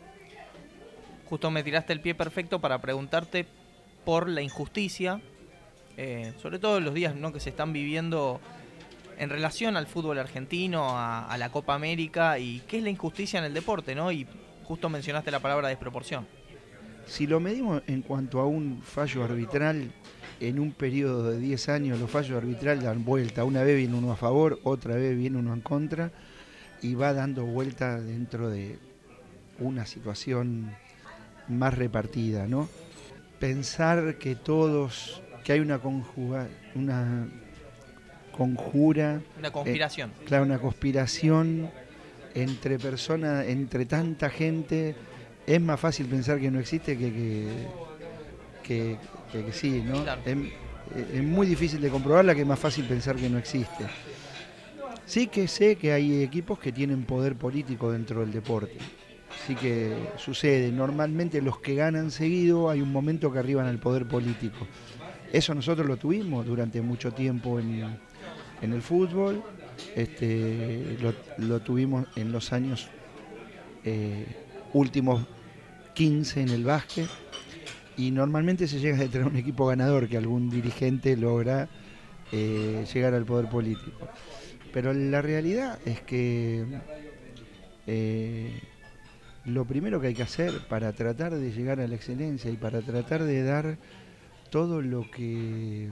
Justo 1.29 1.51
me 1.51 1.63
tiraste 1.63 1.93
el 1.93 2.01
pie 2.01 2.15
perfecto 2.15 2.61
para 2.61 2.81
preguntarte 2.81 3.47
por 4.05 4.29
la 4.29 4.43
injusticia, 4.43 5.21
eh, 5.97 6.33
sobre 6.41 6.59
todo 6.59 6.81
los 6.81 6.95
días 6.95 7.15
¿no? 7.15 7.33
que 7.33 7.41
se 7.41 7.51
están 7.51 7.73
viviendo 7.73 8.41
en 9.19 9.31
relación 9.31 9.77
al 9.77 9.87
fútbol 9.87 10.19
argentino, 10.19 10.99
a, 10.99 11.37
la 11.39 11.51
Copa 11.51 11.75
América 11.75 12.39
y 12.39 12.61
qué 12.67 12.79
es 12.79 12.83
la 12.83 12.91
injusticia 12.91 13.39
en 13.39 13.45
el 13.45 13.55
deporte, 13.55 13.95
¿no? 13.95 14.11
Y 14.11 14.27
justo 14.65 14.89
mencionaste 14.89 15.31
la 15.31 15.41
palabra 15.41 15.69
desproporción. 15.69 16.27
Si 17.07 17.27
lo 17.27 17.39
medimos 17.39 17.83
en 17.87 18.03
cuanto 18.03 18.41
a 18.41 18.47
un 18.47 18.81
fallo 18.83 19.23
arbitral, 19.23 19.93
en 20.41 20.59
un 20.59 20.73
periodo 20.73 21.31
de 21.31 21.39
10 21.39 21.69
años 21.69 22.01
los 22.01 22.11
fallos 22.11 22.37
arbitrales 22.37 22.83
dan 22.83 23.05
vuelta. 23.05 23.45
Una 23.45 23.63
vez 23.63 23.77
viene 23.77 23.97
uno 23.97 24.13
a 24.13 24.17
favor, 24.17 24.59
otra 24.65 24.97
vez 24.97 25.17
viene 25.17 25.39
uno 25.39 25.53
en 25.55 25.61
contra 25.61 26.11
y 26.81 26.95
va 26.95 27.13
dando 27.13 27.45
vuelta 27.45 28.01
dentro 28.01 28.51
de 28.51 28.79
una 29.61 29.87
situación 29.87 30.75
más 31.49 31.75
repartida, 31.75 32.47
¿no? 32.49 32.69
Pensar 33.39 34.19
que 34.19 34.35
todos, 34.35 35.23
que 35.45 35.53
hay 35.53 35.61
una 35.61 35.79
conjuga, 35.79 36.49
una 36.75 37.29
conjura. 38.37 39.21
Una 39.39 39.51
conspiración. 39.51 40.11
Eh, 40.11 40.25
claro, 40.25 40.45
una 40.45 40.59
conspiración 40.59 41.71
entre 42.35 42.79
personas, 42.79 43.47
entre 43.47 43.87
tanta 43.87 44.31
gente. 44.31 44.95
Es 45.47 45.61
más 45.61 45.79
fácil 45.81 46.07
pensar 46.07 46.39
que 46.39 46.51
no 46.51 46.61
existe 46.61 46.97
que 46.97 47.51
que, 48.63 48.97
que, 49.31 49.53
sí, 49.53 49.83
¿no? 49.85 50.05
Es, 50.25 51.23
muy 51.23 51.47
difícil 51.47 51.81
de 51.81 51.91
comprobarla 51.91 52.35
que 52.35 52.43
es 52.43 52.47
más 52.47 52.59
fácil 52.59 52.85
pensar 52.87 53.17
que 53.17 53.29
no 53.29 53.39
existe. 53.39 53.85
Sí 55.05 55.27
que 55.27 55.49
sé 55.49 55.77
que 55.77 55.93
hay 55.93 56.23
equipos 56.23 56.59
que 56.59 56.73
tienen 56.73 57.05
poder 57.05 57.35
político 57.37 57.91
dentro 57.91 58.21
del 58.21 58.33
deporte. 58.33 58.79
Sí 59.47 59.55
que 59.55 59.95
sucede. 60.17 60.71
Normalmente 60.71 61.43
los 61.43 61.59
que 61.59 61.75
ganan 61.75 62.11
seguido 62.11 62.71
hay 62.71 62.81
un 62.81 62.93
momento 62.93 63.33
que 63.33 63.39
arriban 63.39 63.67
al 63.67 63.79
poder 63.79 64.07
político. 64.07 64.67
Eso 65.33 65.55
nosotros 65.55 65.87
lo 65.87 65.97
tuvimos 65.97 66.45
durante 66.45 66.83
mucho 66.83 67.11
tiempo 67.13 67.59
en, 67.59 67.85
en 68.61 68.73
el 68.73 68.83
fútbol, 68.83 69.43
este, 69.97 70.99
lo, 71.39 71.61
tuvimos 71.61 72.07
en 72.17 72.31
los 72.31 72.53
años 72.53 72.89
eh, 73.85 74.27
últimos 74.75 75.27
15 75.95 76.43
en 76.43 76.49
el 76.51 76.65
básquet 76.65 77.09
y 77.97 78.11
normalmente 78.11 78.69
se 78.69 78.79
llega 78.79 79.03
a 79.03 79.09
tener 79.09 79.27
un 79.27 79.37
equipo 79.37 79.67
ganador 79.67 80.07
que 80.07 80.19
algún 80.19 80.51
dirigente 80.51 81.17
logra 81.17 81.69
eh, 82.31 82.85
llegar 82.93 83.15
al 83.15 83.25
poder 83.25 83.49
político. 83.49 84.09
Pero 84.73 84.93
la 84.93 85.23
realidad 85.23 85.79
es 85.87 86.01
que 86.03 86.65
eh, 87.87 88.61
lo 89.47 89.65
primero 89.65 90.01
que 90.01 90.09
hay 90.09 90.15
que 90.15 90.23
hacer 90.23 90.53
para 90.69 90.93
tratar 90.93 91.35
de 91.35 91.53
llegar 91.53 91.81
a 91.81 91.89
la 91.89 91.95
excelencia 91.95 92.51
y 92.51 92.57
para 92.57 92.81
tratar 92.81 93.23
de 93.25 93.43
dar 93.43 93.79
todo 94.53 94.83
lo 94.83 95.11
que 95.11 95.89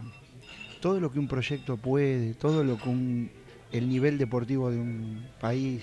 todo 0.82 1.00
lo 1.00 1.10
que 1.10 1.18
un 1.18 1.28
proyecto 1.28 1.78
puede, 1.78 2.34
todo 2.34 2.62
lo 2.62 2.76
que 2.76 3.30
el 3.72 3.88
nivel 3.88 4.18
deportivo 4.18 4.70
de 4.70 4.78
un 4.78 5.26
país 5.40 5.82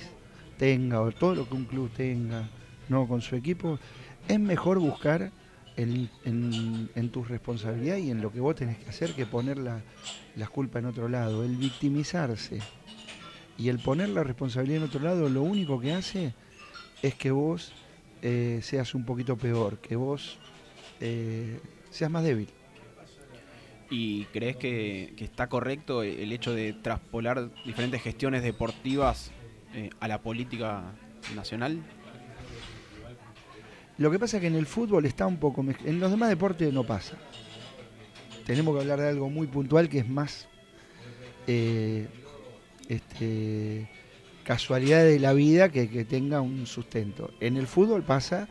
tenga 0.59 1.01
o 1.01 1.11
todo 1.11 1.33
lo 1.33 1.49
que 1.49 1.55
un 1.55 1.65
club 1.65 1.89
tenga 1.97 2.47
no 2.87 3.07
con 3.07 3.21
su 3.21 3.35
equipo, 3.35 3.79
es 4.27 4.39
mejor 4.39 4.77
buscar 4.77 5.31
en, 5.75 6.09
en, 6.23 7.09
tu 7.09 7.23
responsabilidad 7.23 7.97
y 7.97 8.11
en 8.11 8.21
lo 8.21 8.31
que 8.31 8.39
vos 8.39 8.55
tenés 8.55 8.77
que 8.77 8.89
hacer 8.89 9.13
que 9.13 9.25
poner 9.25 9.57
la, 9.57 9.81
culpa 10.47 10.77
en 10.77 10.85
otro 10.85 11.09
lado. 11.09 11.43
El 11.43 11.55
victimizarse 11.57 12.59
y 13.57 13.69
el 13.69 13.79
poner 13.79 14.09
la 14.09 14.23
responsabilidad 14.23 14.77
en 14.77 14.83
otro 14.83 15.01
lado 15.01 15.29
lo 15.29 15.41
único 15.41 15.79
que 15.79 15.93
hace 15.93 16.33
es 17.01 17.15
que 17.15 17.31
vos 17.31 17.73
eh, 18.21 18.59
seas 18.61 18.93
un 18.93 19.03
poquito 19.03 19.35
peor, 19.35 19.79
que 19.79 19.95
vos 19.95 20.37
eh, 21.01 21.59
seas 21.89 22.11
más 22.11 22.23
débil. 22.23 22.49
¿Y 23.89 24.25
crees 24.25 24.57
que, 24.57 25.13
está 25.17 25.47
correcto 25.47 26.03
el 26.03 26.31
hecho 26.31 26.53
de 26.53 26.73
traspolar 26.73 27.49
diferentes 27.63 28.01
gestiones 28.01 28.43
deportivas 28.43 29.31
eh, 29.73 29.89
a 29.99 30.07
la 30.07 30.21
política 30.21 30.93
nacional? 31.35 31.81
Lo 33.97 34.11
que 34.11 34.19
pasa 34.19 34.37
es 34.37 34.41
que 34.41 34.47
en 34.47 34.55
el 34.55 34.65
fútbol 34.65 35.05
está 35.05 35.25
un 35.25 35.37
poco... 35.37 35.65
En 35.85 35.99
los 35.99 36.11
demás 36.11 36.29
deportes 36.29 36.71
no 36.73 36.83
pasa. 36.83 37.17
Tenemos 38.45 38.75
que 38.75 38.81
hablar 38.81 38.99
de 38.99 39.09
algo 39.09 39.29
muy 39.29 39.47
puntual 39.47 39.89
que 39.89 39.99
es 39.99 40.07
más 40.07 40.47
eh, 41.47 42.07
este, 42.89 43.89
casualidad 44.43 45.03
de 45.03 45.19
la 45.19 45.33
vida 45.33 45.69
que, 45.69 45.89
que 45.89 46.05
tenga 46.05 46.41
un 46.41 46.67
sustento. 46.67 47.31
En 47.39 47.57
el 47.57 47.67
fútbol 47.67 48.03
pasa 48.03 48.47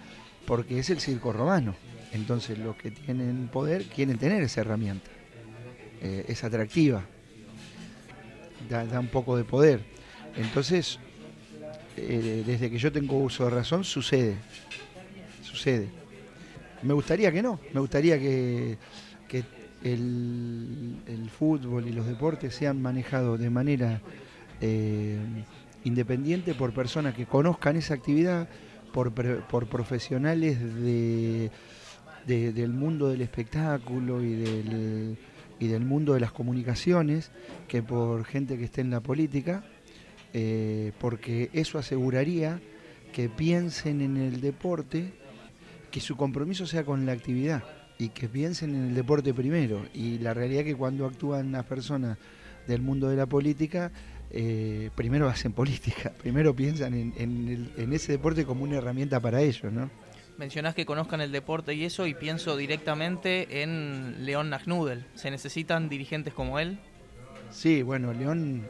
porque 0.46 0.78
es 0.78 0.90
el 0.90 1.00
circo 1.00 1.32
romano. 1.32 1.76
Entonces 2.12 2.58
los 2.58 2.76
que 2.76 2.90
tienen 2.90 3.48
poder 3.52 3.84
quieren 3.84 4.18
tener 4.18 4.42
esa 4.42 4.62
herramienta. 4.62 5.10
Eh, 6.02 6.26
es 6.28 6.44
atractiva, 6.44 7.04
da, 8.68 9.00
un 9.00 9.08
poco 9.08 9.36
de 9.36 9.44
poder. 9.44 9.80
Entonces, 10.36 10.98
eh, 11.96 12.42
desde 12.46 12.70
que 12.70 12.78
yo 12.78 12.92
tengo 12.92 13.18
uso 13.18 13.44
de 13.44 13.50
razón, 13.50 13.82
sucede, 13.82 14.36
sucede. 15.42 15.88
Me 16.82 16.92
gustaría 16.92 17.32
que 17.32 17.42
no, 17.42 17.58
me 17.72 17.80
gustaría 17.80 18.18
que, 18.18 18.76
el, 19.82 21.30
fútbol 21.38 21.86
y 21.86 21.92
los 21.92 22.06
deportes 22.06 22.54
sean 22.54 22.80
manejados 22.80 23.38
de 23.38 23.50
manera 23.50 24.00
eh, 24.60 25.18
independiente 25.84 26.54
por 26.54 26.72
personas 26.72 27.14
que 27.14 27.26
conozcan 27.26 27.76
esa 27.76 27.94
actividad, 27.94 28.48
por, 28.92 29.12
por 29.12 29.66
profesionales 29.68 30.58
de, 30.82 31.50
del 32.26 32.70
mundo 32.70 33.08
del 33.08 33.20
espectáculo 33.20 34.22
y 34.22 34.34
del 34.34 35.18
y 35.58 35.68
del 35.68 35.84
mundo 35.84 36.14
de 36.14 36.20
las 36.20 36.32
comunicaciones 36.32 37.30
que 37.68 37.82
por 37.82 38.24
gente 38.24 38.58
que 38.58 38.64
esté 38.64 38.80
en 38.80 38.90
la 38.90 39.00
política, 39.00 39.64
eh, 40.32 40.92
porque 40.98 41.50
eso 41.52 41.78
aseguraría 41.78 42.60
que 43.12 43.28
piensen 43.28 44.00
en 44.00 44.16
el 44.16 44.40
deporte, 44.40 45.12
que 45.90 46.00
su 46.00 46.16
compromiso 46.16 46.66
sea 46.66 46.84
con 46.84 47.06
la 47.06 47.12
actividad 47.12 47.64
y 47.98 48.10
que 48.10 48.28
piensen 48.28 48.74
en 48.74 48.88
el 48.88 48.94
deporte 48.94 49.32
primero. 49.32 49.86
Y 49.94 50.18
la 50.18 50.34
realidad 50.34 50.60
es 50.60 50.66
que 50.66 50.74
cuando 50.74 51.06
actúan 51.06 51.52
las 51.52 51.64
personas 51.64 52.18
del 52.66 52.82
mundo 52.82 53.08
de 53.08 53.16
la 53.16 53.26
política, 53.26 53.90
eh, 54.30 54.90
primero 54.94 55.28
hacen 55.28 55.52
política, 55.54 56.12
primero 56.20 56.54
piensan 56.54 56.92
en, 56.92 57.70
en 57.76 57.92
ese 57.92 58.12
deporte 58.12 58.44
como 58.44 58.64
una 58.64 58.76
herramienta 58.76 59.20
para 59.20 59.40
ellos, 59.40 59.72
¿no? 59.72 59.90
Mencionás 60.38 60.74
que 60.74 60.86
conozcan 60.86 61.20
el 61.20 61.32
deporte 61.32 61.74
y 61.74 61.84
eso, 61.84 62.06
y 62.06 62.14
pienso 62.14 62.56
directamente 62.56 63.62
en 63.62 64.24
León 64.24 64.50
Nagnudel. 64.50 65.06
¿Se 65.14 65.30
necesitan 65.30 65.88
dirigentes 65.88 66.34
como 66.34 66.58
él? 66.58 66.78
Sí, 67.50 67.82
bueno, 67.82 68.12
León, 68.12 68.66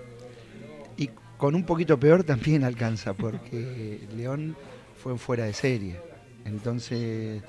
y 0.96 1.11
con 1.37 1.54
un 1.54 1.64
poquito 1.64 1.99
peor 1.99 2.25
también 2.25 2.64
alcanza, 2.64 3.14
porque 3.14 4.06
León 4.16 4.56
fue 5.02 5.18
fuera 5.18 5.44
de 5.44 5.52
serie. 5.52 6.00
Entonces, 6.44 7.42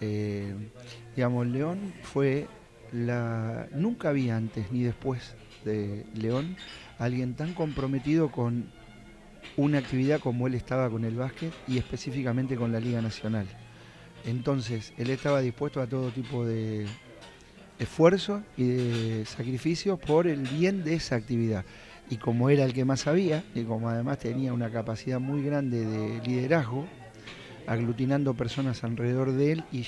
eh, 0.00 0.54
digamos, 1.14 1.46
León 1.46 1.92
fue 2.02 2.46
la. 2.92 3.68
Nunca 3.72 4.08
había 4.08 4.36
antes 4.36 4.72
ni 4.72 4.82
después 4.82 5.34
de 5.64 6.06
León 6.14 6.56
alguien 6.98 7.34
tan 7.34 7.54
comprometido 7.54 8.30
con 8.30 8.70
una 9.56 9.78
actividad 9.78 10.20
como 10.20 10.46
él 10.46 10.54
estaba 10.54 10.88
con 10.90 11.04
el 11.04 11.14
básquet 11.14 11.52
y 11.66 11.78
específicamente 11.78 12.56
con 12.56 12.72
la 12.72 12.80
Liga 12.80 13.02
Nacional. 13.02 13.46
Entonces, 14.24 14.92
él 14.98 15.10
estaba 15.10 15.40
dispuesto 15.40 15.80
a 15.80 15.86
todo 15.86 16.10
tipo 16.10 16.44
de 16.44 16.86
esfuerzo 17.78 18.42
y 18.56 18.64
de 18.68 19.24
sacrificios 19.24 19.98
por 19.98 20.26
el 20.26 20.42
bien 20.42 20.84
de 20.84 20.94
esa 20.94 21.16
actividad. 21.16 21.64
Y 22.10 22.16
como 22.16 22.50
era 22.50 22.64
el 22.64 22.72
que 22.72 22.84
más 22.84 23.00
sabía, 23.00 23.44
y 23.54 23.62
como 23.62 23.88
además 23.88 24.18
tenía 24.18 24.52
una 24.52 24.70
capacidad 24.70 25.20
muy 25.20 25.42
grande 25.42 25.86
de 25.86 26.20
liderazgo, 26.22 26.86
aglutinando 27.66 28.34
personas 28.34 28.82
alrededor 28.84 29.32
de 29.32 29.52
él 29.52 29.64
y 29.72 29.86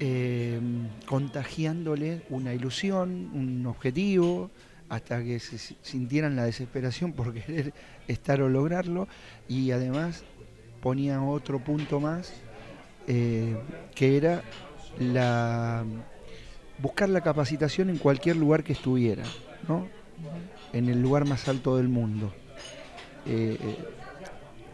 eh, 0.00 0.58
contagiándole 1.06 2.22
una 2.30 2.54
ilusión, 2.54 3.30
un 3.34 3.66
objetivo, 3.66 4.50
hasta 4.90 5.22
que 5.22 5.38
se 5.38 5.56
sintieran 5.82 6.36
la 6.36 6.44
desesperación 6.44 7.12
por 7.12 7.32
querer 7.46 7.72
estar 8.08 8.42
o 8.42 8.48
lograrlo 8.48 9.08
y 9.48 9.70
además 9.70 10.24
ponía 10.82 11.22
otro 11.22 11.60
punto 11.60 12.00
más 12.00 12.32
eh, 13.06 13.56
que 13.94 14.16
era 14.16 14.42
la 14.98 15.84
buscar 16.78 17.08
la 17.08 17.20
capacitación 17.20 17.88
en 17.88 17.98
cualquier 17.98 18.36
lugar 18.36 18.64
que 18.64 18.72
estuviera, 18.72 19.24
¿no? 19.68 19.86
en 20.72 20.88
el 20.88 21.00
lugar 21.00 21.24
más 21.24 21.48
alto 21.48 21.76
del 21.76 21.88
mundo. 21.88 22.32
Eh, 23.26 23.56
eh, 23.60 23.76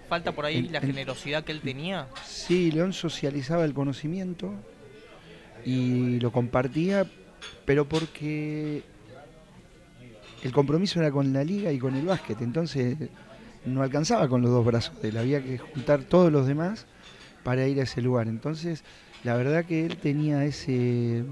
¿Falta 0.08 0.32
por 0.32 0.44
ahí 0.44 0.62
la 0.68 0.80
generosidad 0.80 1.44
que 1.44 1.52
él 1.52 1.60
tenía? 1.60 2.06
Sí, 2.24 2.70
León 2.70 2.92
socializaba 2.92 3.64
el 3.64 3.74
conocimiento 3.74 4.54
y 5.64 6.20
lo 6.20 6.30
compartía, 6.30 7.06
pero 7.64 7.88
porque 7.88 8.84
el 10.46 10.52
compromiso 10.52 11.00
era 11.00 11.10
con 11.10 11.32
la 11.32 11.42
liga 11.44 11.72
y 11.72 11.78
con 11.78 11.94
el 11.96 12.06
básquet. 12.06 12.40
Entonces, 12.40 12.96
no 13.64 13.82
alcanzaba 13.82 14.28
con 14.28 14.42
los 14.42 14.50
dos 14.50 14.64
brazos 14.64 15.00
de 15.02 15.08
él, 15.08 15.18
había 15.18 15.42
que 15.42 15.58
juntar 15.58 16.04
todos 16.04 16.30
los 16.30 16.46
demás 16.46 16.86
para 17.42 17.66
ir 17.66 17.80
a 17.80 17.82
ese 17.82 18.00
lugar. 18.00 18.28
Entonces, 18.28 18.84
la 19.24 19.36
verdad 19.36 19.64
que 19.64 19.84
él 19.86 19.96
tenía 19.96 20.44
ese, 20.44 21.24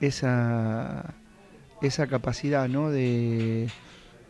esa, 0.00 1.14
esa 1.82 2.06
capacidad 2.06 2.68
¿no? 2.68 2.90
de, 2.90 3.68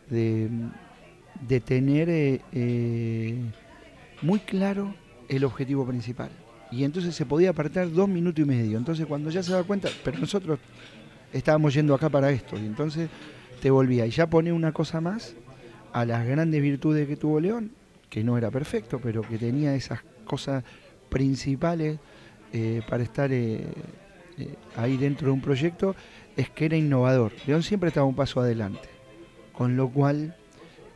de, 0.09 1.59
tener 1.61 2.09
eh, 2.09 2.41
eh, 2.51 3.41
muy 4.21 4.39
claro 4.39 4.93
el 5.29 5.45
objetivo 5.45 5.85
principal. 5.85 6.29
Y 6.71 6.83
entonces 6.83 7.15
se 7.15 7.25
podía 7.25 7.51
apartar 7.51 7.89
dos 7.91 8.09
minutos 8.09 8.43
y 8.43 8.47
medio. 8.47 8.77
Entonces 8.77 9.05
cuando 9.05 9.29
ya 9.29 9.41
se 9.41 9.53
da 9.53 9.63
cuenta, 9.63 9.89
pero 10.03 10.19
nosotros 10.19 10.59
estábamos 11.31 11.73
yendo 11.73 11.95
acá 11.95 12.09
para 12.09 12.31
esto, 12.31 12.57
y 12.57 12.65
entonces 12.65 13.09
te 13.59 13.69
volvía. 13.69 14.05
Y 14.05 14.11
ya 14.11 14.29
pone 14.29 14.51
una 14.51 14.71
cosa 14.71 15.01
más 15.01 15.35
a 15.93 16.05
las 16.05 16.25
grandes 16.25 16.61
virtudes 16.61 17.07
que 17.07 17.15
tuvo 17.15 17.39
León, 17.39 17.71
que 18.09 18.23
no 18.23 18.37
era 18.37 18.51
perfecto, 18.51 18.99
pero 19.01 19.21
que 19.21 19.37
tenía 19.37 19.75
esas 19.75 20.01
cosas 20.25 20.63
principales 21.09 21.99
eh, 22.53 22.81
para 22.87 23.03
estar 23.03 23.31
eh, 23.31 23.65
eh, 24.37 24.55
ahí 24.75 24.97
dentro 24.97 25.27
de 25.27 25.33
un 25.33 25.41
proyecto, 25.41 25.95
es 26.35 26.49
que 26.49 26.65
era 26.65 26.77
innovador. 26.77 27.33
León 27.45 27.63
siempre 27.63 27.89
estaba 27.89 28.05
un 28.05 28.15
paso 28.15 28.39
adelante, 28.39 28.89
con 29.51 29.75
lo 29.75 29.89
cual 29.89 30.35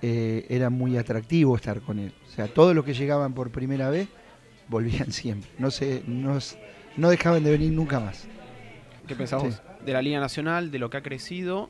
era 0.05 0.69
muy 0.69 0.97
atractivo 0.97 1.55
estar 1.55 1.79
con 1.79 1.97
él. 1.97 2.11
O 2.27 2.29
sea, 2.29 2.49
todos 2.49 2.75
los 2.75 2.83
que 2.83 2.93
llegaban 2.93 3.33
por 3.33 3.51
primera 3.51 3.89
vez 3.89 4.09
volvían 4.67 5.11
siempre. 5.13 5.49
No, 5.57 5.71
se, 5.71 6.03
no, 6.07 6.37
no 6.97 7.09
dejaban 7.09 7.41
de 7.41 7.51
venir 7.51 7.71
nunca 7.71 8.01
más. 8.01 8.27
¿Qué 9.07 9.15
pensamos? 9.15 9.61
De 9.85 9.93
la 9.93 10.01
Liga 10.01 10.19
Nacional, 10.19 10.71
de 10.71 10.79
lo 10.79 10.89
que 10.89 10.97
ha 10.97 11.03
crecido, 11.03 11.69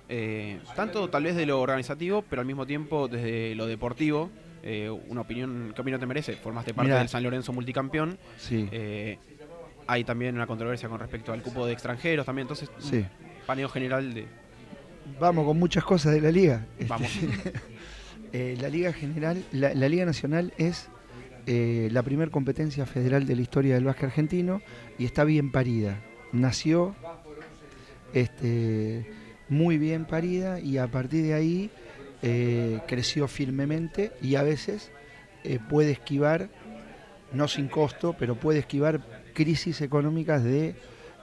tanto 0.75 1.09
tal 1.09 1.23
vez 1.23 1.35
de 1.35 1.45
lo 1.45 1.61
organizativo, 1.61 2.23
pero 2.29 2.41
al 2.41 2.45
mismo 2.45 2.65
tiempo 2.65 3.07
desde 3.07 3.55
lo 3.55 3.65
deportivo, 3.65 4.29
eh, 4.65 4.89
una 4.89 5.21
opinión, 5.21 5.73
¿qué 5.75 5.81
opinión 5.81 5.99
te 5.99 6.05
merece? 6.05 6.37
Formaste 6.37 6.73
parte 6.73 6.93
del 6.93 7.09
San 7.09 7.21
Lorenzo 7.21 7.51
multicampeón. 7.51 8.17
Sí. 8.37 8.67
Eh, 8.71 9.19
hay 9.85 10.05
también 10.05 10.35
una 10.35 10.47
controversia 10.47 10.87
con 10.87 10.99
respecto 10.99 11.33
al 11.33 11.41
cupo 11.41 11.65
de 11.65 11.73
extranjeros 11.73 12.25
también, 12.25 12.45
entonces, 12.45 12.71
sí. 12.79 13.05
paneo 13.45 13.67
general 13.67 14.13
de... 14.13 14.25
Vamos 15.19 15.45
con 15.45 15.59
muchas 15.59 15.83
cosas 15.83 16.13
de 16.13 16.21
la 16.21 16.31
liga. 16.31 16.65
Vamos. 16.87 17.11
Eh, 18.35 18.57
la 18.59 18.67
liga 18.67 18.91
general, 18.91 19.43
la, 19.51 19.75
liga 19.75 20.07
nacional 20.07 20.55
es 20.57 20.89
la 21.45 22.01
primera 22.01 22.31
competencia 22.31 22.87
federal 22.87 23.27
de 23.27 23.35
la 23.35 23.43
historia 23.43 23.75
del 23.75 23.83
básquet 23.83 24.05
argentino 24.05 24.63
y 24.97 25.05
está 25.05 25.23
bien 25.23 25.51
parida. 25.51 25.99
Nació 26.31 26.95
este, 28.13 29.05
muy 29.49 29.77
bien 29.77 30.05
parida 30.05 30.59
y 30.59 30.77
a 30.77 30.87
partir 30.87 31.23
de 31.23 31.33
ahí 31.33 31.69
eh, 32.21 32.79
creció 32.87 33.27
firmemente 33.27 34.11
y 34.21 34.35
a 34.35 34.43
veces 34.43 34.91
eh, 35.43 35.59
puede 35.69 35.91
esquivar, 35.91 36.49
no 37.33 37.47
sin 37.47 37.67
costo, 37.67 38.15
pero 38.17 38.35
puede 38.35 38.59
esquivar 38.59 39.01
crisis 39.33 39.81
económicas 39.81 40.43
del 40.43 40.75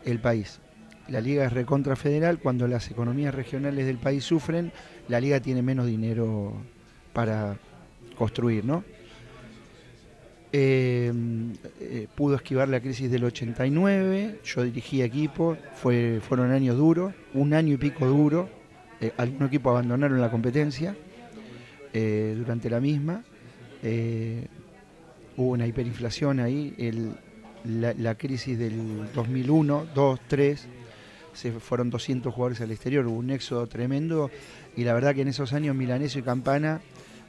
el 0.05 0.19
país. 0.21 0.61
La 1.09 1.21
liga 1.21 1.45
es 1.45 1.53
recontra 1.53 1.97
federal, 1.97 2.39
cuando 2.39 2.69
las 2.69 2.91
economías 2.91 3.35
regionales 3.35 3.87
del 3.87 3.99
país 3.99 4.25
sufren, 4.25 4.73
la 5.09 5.21
liga 5.21 5.41
tiene 5.41 5.63
menos 5.63 5.87
dinero 5.87 6.53
para 7.13 7.57
construir, 8.17 8.65
¿no? 8.65 8.85
Eh, 10.53 11.13
pudo 12.17 12.35
esquivar 12.35 12.69
la 12.69 12.81
crisis 12.81 13.09
del 13.11 13.23
89, 13.25 14.41
yo 14.45 14.65
dirigí 14.65 15.01
equipo, 15.01 15.57
fue, 15.75 16.21
fueron 16.21 16.51
años 16.51 16.77
duros, 16.77 17.15
un 17.35 17.55
año 17.55 17.75
y 17.75 17.77
pico 17.77 18.07
duro, 18.07 18.49
eh, 19.01 19.13
algunos 19.17 19.49
equipos 19.49 19.71
abandonaron 19.71 20.21
la 20.21 20.31
competencia 20.31 20.97
eh, 21.93 22.35
durante 22.37 22.69
la 22.69 22.81
misma. 22.81 23.23
Hubo 25.37 25.51
una 25.51 25.67
hiperinflación 25.67 26.41
ahí, 26.41 26.75
la, 27.65 28.15
crisis 28.17 28.59
del 28.59 29.13
2001, 29.15 29.87
2, 29.95 30.21
3, 30.27 30.69
se 31.33 31.53
fueron 31.53 31.91
200 31.91 32.35
jugadores 32.35 32.61
al 32.61 32.73
exterior, 32.73 33.07
hubo 33.07 33.17
un 33.17 33.31
éxodo 33.31 33.67
tremendo 33.69 34.31
y 34.77 34.83
la 34.83 34.95
verdad 34.95 35.15
que 35.15 35.23
en 35.23 35.29
esos 35.29 35.53
años 35.53 35.77
Milanesio 35.77 36.21
y 36.21 36.25
Campana 36.25 36.81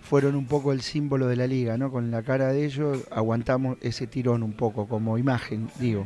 fueron 0.01 0.35
un 0.35 0.45
poco 0.45 0.73
el 0.73 0.81
símbolo 0.81 1.27
de 1.27 1.35
la 1.35 1.47
liga, 1.47 1.77
¿no? 1.77 1.91
Con 1.91 2.11
la 2.11 2.23
cara 2.23 2.51
de 2.51 2.65
ellos 2.65 3.05
aguantamos 3.11 3.77
ese 3.81 4.07
tirón 4.07 4.43
un 4.43 4.53
poco, 4.53 4.87
como 4.87 5.17
imagen, 5.17 5.69
digo. 5.79 6.05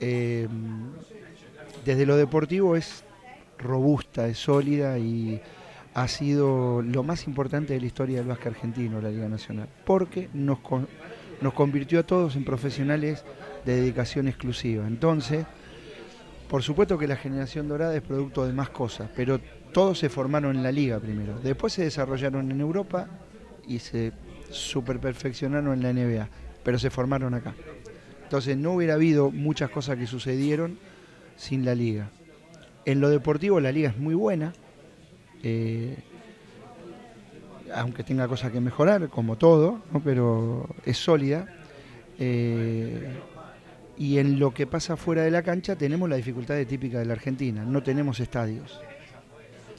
desde 0.00 2.06
lo 2.06 2.16
deportivo 2.16 2.76
es 2.76 3.04
robusta, 3.58 4.26
es 4.26 4.38
sólida 4.38 4.98
y 4.98 5.40
ha 5.94 6.08
sido 6.08 6.82
lo 6.82 7.02
más 7.02 7.26
importante 7.26 7.74
de 7.74 7.80
la 7.80 7.86
historia 7.86 8.18
del 8.18 8.26
básquet 8.26 8.48
argentino, 8.48 9.00
la 9.00 9.10
Liga 9.10 9.28
Nacional, 9.28 9.68
porque 9.84 10.28
nos, 10.34 10.58
nos 11.40 11.54
convirtió 11.54 12.00
a 12.00 12.02
todos 12.02 12.36
en 12.36 12.44
profesionales 12.44 13.24
de 13.64 13.76
dedicación 13.76 14.28
exclusiva. 14.28 14.86
Entonces, 14.86 15.46
por 16.48 16.62
supuesto 16.62 16.98
que 16.98 17.06
la 17.06 17.16
generación 17.16 17.68
dorada 17.68 17.94
es 17.96 18.02
producto 18.02 18.46
de 18.46 18.52
más 18.52 18.70
cosas, 18.70 19.10
pero 19.14 19.40
todos 19.72 19.98
se 19.98 20.08
formaron 20.08 20.56
en 20.56 20.62
la 20.62 20.72
liga 20.72 20.98
primero, 21.00 21.38
después 21.40 21.72
se 21.72 21.82
desarrollaron 21.82 22.50
en 22.50 22.60
Europa 22.60 23.08
y 23.66 23.78
se 23.78 24.12
super 24.50 25.00
perfeccionaron 25.00 25.72
en 25.74 25.82
la 25.82 25.92
NBA, 25.92 26.28
pero 26.62 26.78
se 26.78 26.90
formaron 26.90 27.34
acá. 27.34 27.54
Entonces 28.22 28.56
no 28.56 28.72
hubiera 28.72 28.94
habido 28.94 29.30
muchas 29.30 29.70
cosas 29.70 29.96
que 29.96 30.06
sucedieron 30.06 30.78
sin 31.36 31.64
la 31.64 31.74
liga. 31.74 32.10
En 32.84 33.00
lo 33.00 33.08
deportivo 33.08 33.60
la 33.60 33.72
liga 33.72 33.90
es 33.90 33.98
muy 33.98 34.14
buena, 34.14 34.52
eh, 35.42 35.96
aunque 37.74 38.04
tenga 38.04 38.28
cosas 38.28 38.52
que 38.52 38.60
mejorar, 38.60 39.08
como 39.08 39.36
todo, 39.36 39.80
pero 40.04 40.68
es 40.84 40.98
sólida. 40.98 41.48
Eh, 42.18 43.08
y 43.96 44.18
en 44.18 44.38
lo 44.38 44.52
que 44.52 44.66
pasa 44.66 44.96
fuera 44.96 45.22
de 45.22 45.30
la 45.30 45.42
cancha 45.42 45.76
tenemos 45.76 46.08
la 46.08 46.16
dificultad 46.16 46.56
típica 46.66 46.98
de 46.98 47.04
la 47.04 47.14
Argentina, 47.14 47.64
no 47.64 47.82
tenemos 47.82 48.20
estadios. 48.20 48.80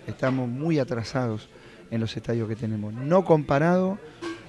Estamos 0.08 0.48
muy 0.48 0.80
atrasados 0.80 1.50
en 1.92 2.00
los 2.00 2.16
estadios 2.16 2.48
que 2.48 2.56
tenemos, 2.56 2.94
no 2.94 3.26
comparado 3.26 4.00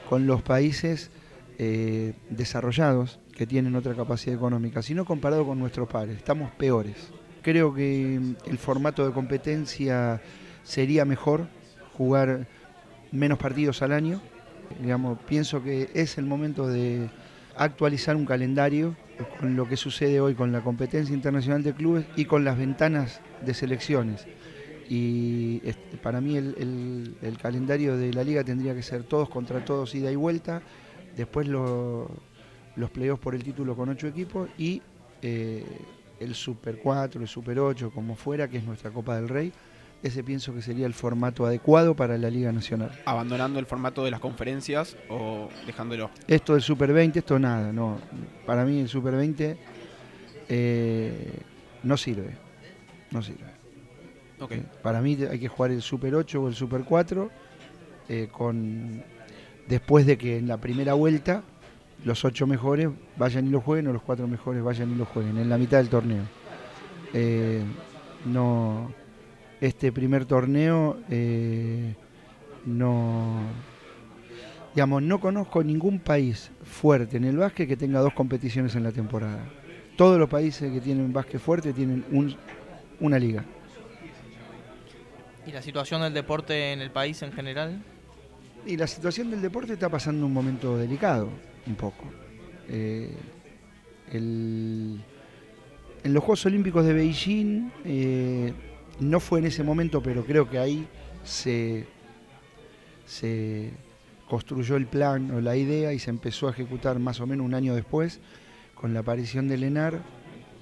con 0.09 0.27
los 0.27 0.43
países 0.43 1.11
eh, 1.59 2.15
desarrollados 2.31 3.19
que 3.35 3.47
tienen 3.47 3.75
otra 3.77 3.95
capacidad 3.95 4.37
económica, 4.37 4.83
sino 4.83 5.05
comparado 5.05 5.47
con 5.47 5.59
nuestros 5.59 5.89
pares, 5.89 6.17
estamos 6.17 6.51
peores 6.53 7.13
creo 7.47 7.73
que 7.73 8.17
el 8.47 8.59
formato 8.59 9.07
de 9.07 9.13
competencia 9.13 10.21
sería 10.65 11.05
mejor 11.05 11.47
jugar 11.97 12.49
menos 13.13 13.39
partidos 13.39 13.83
al 13.83 13.93
año. 13.93 14.21
Digamos, 14.83 15.17
pienso 15.29 15.63
que 15.63 15.89
es 15.95 16.19
el 16.19 16.25
momento 16.25 16.67
de 16.67 17.09
actualizar 17.57 18.17
un 18.17 18.27
calendario 18.27 18.97
con 19.39 19.57
lo 19.57 19.69
que 19.69 19.77
sucede 19.77 20.21
hoy 20.21 20.35
con 20.35 20.53
la 20.53 20.61
competencia 20.61 21.15
internacional 21.15 21.63
de 21.63 21.75
clubes 21.75 22.07
y 22.17 22.25
con 22.25 22.45
las 22.45 22.59
ventanas 22.59 23.21
de 23.45 23.55
selecciones. 23.55 24.27
Y 24.89 25.61
para 26.03 26.21
mí 26.21 26.37
el, 26.37 27.39
calendario 27.41 27.97
de 27.97 28.13
la 28.13 28.23
liga 28.23 28.45
tendría 28.45 28.75
que 28.75 28.83
ser 28.83 29.03
todos 29.05 29.29
contra 29.29 29.65
todos, 29.65 29.95
ida 29.95 30.13
y 30.13 30.17
vuelta, 30.17 30.63
después 31.17 31.49
los 31.49 32.11
playoffs 32.93 33.23
por 33.23 33.35
el 33.35 33.43
título 33.43 33.75
con 33.75 33.89
ocho 33.89 34.07
equipos 34.07 34.49
y 34.59 34.83
eh, 35.23 35.65
el 36.21 36.35
Super 36.35 36.79
4, 36.79 37.21
el 37.21 37.29
Super 37.29 37.59
8, 37.59 37.91
como 37.91 38.15
fuera, 38.15 38.49
que 38.49 38.59
es 38.59 38.65
nuestra 38.65 38.91
Copa 38.91 39.17
del 39.17 39.29
Rey, 39.29 39.53
ese 40.07 40.25
pienso 40.25 40.55
que 40.55 40.63
sería 40.63 40.87
el 40.87 40.95
formato 40.95 41.47
adecuado 41.47 41.95
para 41.95 42.17
la 42.19 42.31
Liga 42.31 42.53
Nacional. 42.53 42.91
¿Abandonando 43.05 43.59
el 43.59 43.67
formato 43.67 44.05
de 44.05 44.11
las 44.11 44.21
conferencias 44.21 44.97
o 45.09 45.49
dejándolo? 45.67 46.11
Esto 46.27 46.55
del 46.55 46.63
Super 46.63 46.93
20, 46.93 47.19
esto 47.19 47.39
nada, 47.39 47.73
no. 47.73 47.99
Para 48.47 48.65
mí 48.65 48.81
el 48.81 48.89
Super 48.89 49.15
20 49.15 49.57
eh, 50.49 51.39
no 51.83 51.97
sirve. 51.97 52.37
No 53.11 53.23
sirve. 53.23 53.57
Okay. 54.39 54.59
Eh, 54.59 54.65
para 54.83 55.01
mí 55.01 55.17
hay 55.31 55.39
que 55.39 55.49
jugar 55.49 55.71
el 55.71 55.83
Super 55.83 56.15
8 56.15 56.43
o 56.43 56.49
el 56.49 56.55
Super 56.55 56.85
4 56.85 57.31
eh, 58.09 58.29
con 58.31 59.03
después 59.67 60.07
de 60.07 60.17
que 60.17 60.39
en 60.39 60.47
la 60.47 60.59
primera 60.59 60.95
vuelta 60.95 61.43
los 62.05 62.25
ocho 62.25 62.47
mejores 62.47 62.89
vayan 63.17 63.47
y 63.47 63.51
lo 63.51 63.61
jueguen 63.61 63.89
o 63.89 63.93
los 63.93 64.03
cuatro 64.03 64.29
mejores 64.29 64.63
vayan 64.63 64.93
y 64.93 64.95
lo 64.95 65.07
jueguen 65.07 65.39
en 65.39 65.49
la 65.49 65.59
mitad 65.59 65.79
del 65.79 65.89
torneo. 65.89 66.23
Eh, 67.13 67.63
no, 68.27 68.93
este 69.61 69.93
primer 69.93 70.27
torneo 70.27 70.99
eh, 71.11 71.95
no, 72.67 73.41
digamos, 74.75 75.03
no 75.03 75.21
conozco 75.21 75.63
ningún 75.63 75.99
país 75.99 76.51
fuerte 76.65 77.17
en 77.17 77.25
el 77.25 77.37
básquet 77.39 77.69
que 77.69 77.77
tenga 77.77 78.01
dos 78.01 78.13
competiciones 78.13 78.75
en 78.75 78.83
la 78.83 78.93
temporada. 78.93 79.41
Todos 79.97 80.19
los 80.19 80.29
países 80.29 80.71
que 80.71 80.81
tienen 80.81 81.13
básquet 81.13 81.41
fuerte 81.41 81.73
tienen 81.73 82.05
una 83.01 83.19
liga. 83.19 83.45
¿Y 85.47 85.53
la 85.53 85.63
situación 85.63 86.03
del 86.03 86.13
deporte 86.13 86.73
en 86.73 86.81
el 86.81 86.91
país 86.91 87.23
en 87.23 87.33
general? 87.33 87.83
Y 88.67 88.77
la 88.77 88.87
situación 88.87 89.31
del 89.31 89.41
deporte 89.41 89.75
está 89.75 89.89
pasando 89.89 90.27
un 90.27 90.33
momento 90.33 90.77
delicado 90.77 91.29
un 91.67 91.75
poco. 91.77 92.05
Eh, 92.69 93.15
en 94.13 95.03
los 96.05 96.23
Juegos 96.23 96.47
Olímpicos 96.47 96.85
de 96.85 96.93
Beijing 96.93 97.71
eh, 97.85 98.53
no 99.01 99.21
fue 99.21 99.41
en 99.41 99.47
ese 99.47 99.63
momento, 99.63 100.03
pero 100.03 100.25
creo 100.25 100.49
que 100.49 100.59
ahí 100.59 100.87
se, 101.25 101.87
se 103.07 103.71
construyó 104.29 104.77
el 104.77 104.87
plan 104.87 105.31
o 105.31 105.41
la 105.41 105.57
idea 105.57 105.93
y 105.93 105.99
se 105.99 106.11
empezó 106.11 106.49
a 106.49 106.51
ejecutar 106.51 106.99
más 106.99 107.21
o 107.21 107.27
menos 107.27 107.45
un 107.45 107.55
año 107.55 107.75
después 107.75 108.21
con 108.75 108.95
la 108.95 109.01
aparición 109.01 109.49
del 109.49 109.65
ENAR 109.65 110.01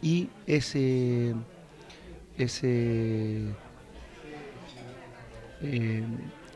y 0.03 0.29
ese, 0.47 1.35
ese 2.37 3.43
eh, 5.63 6.03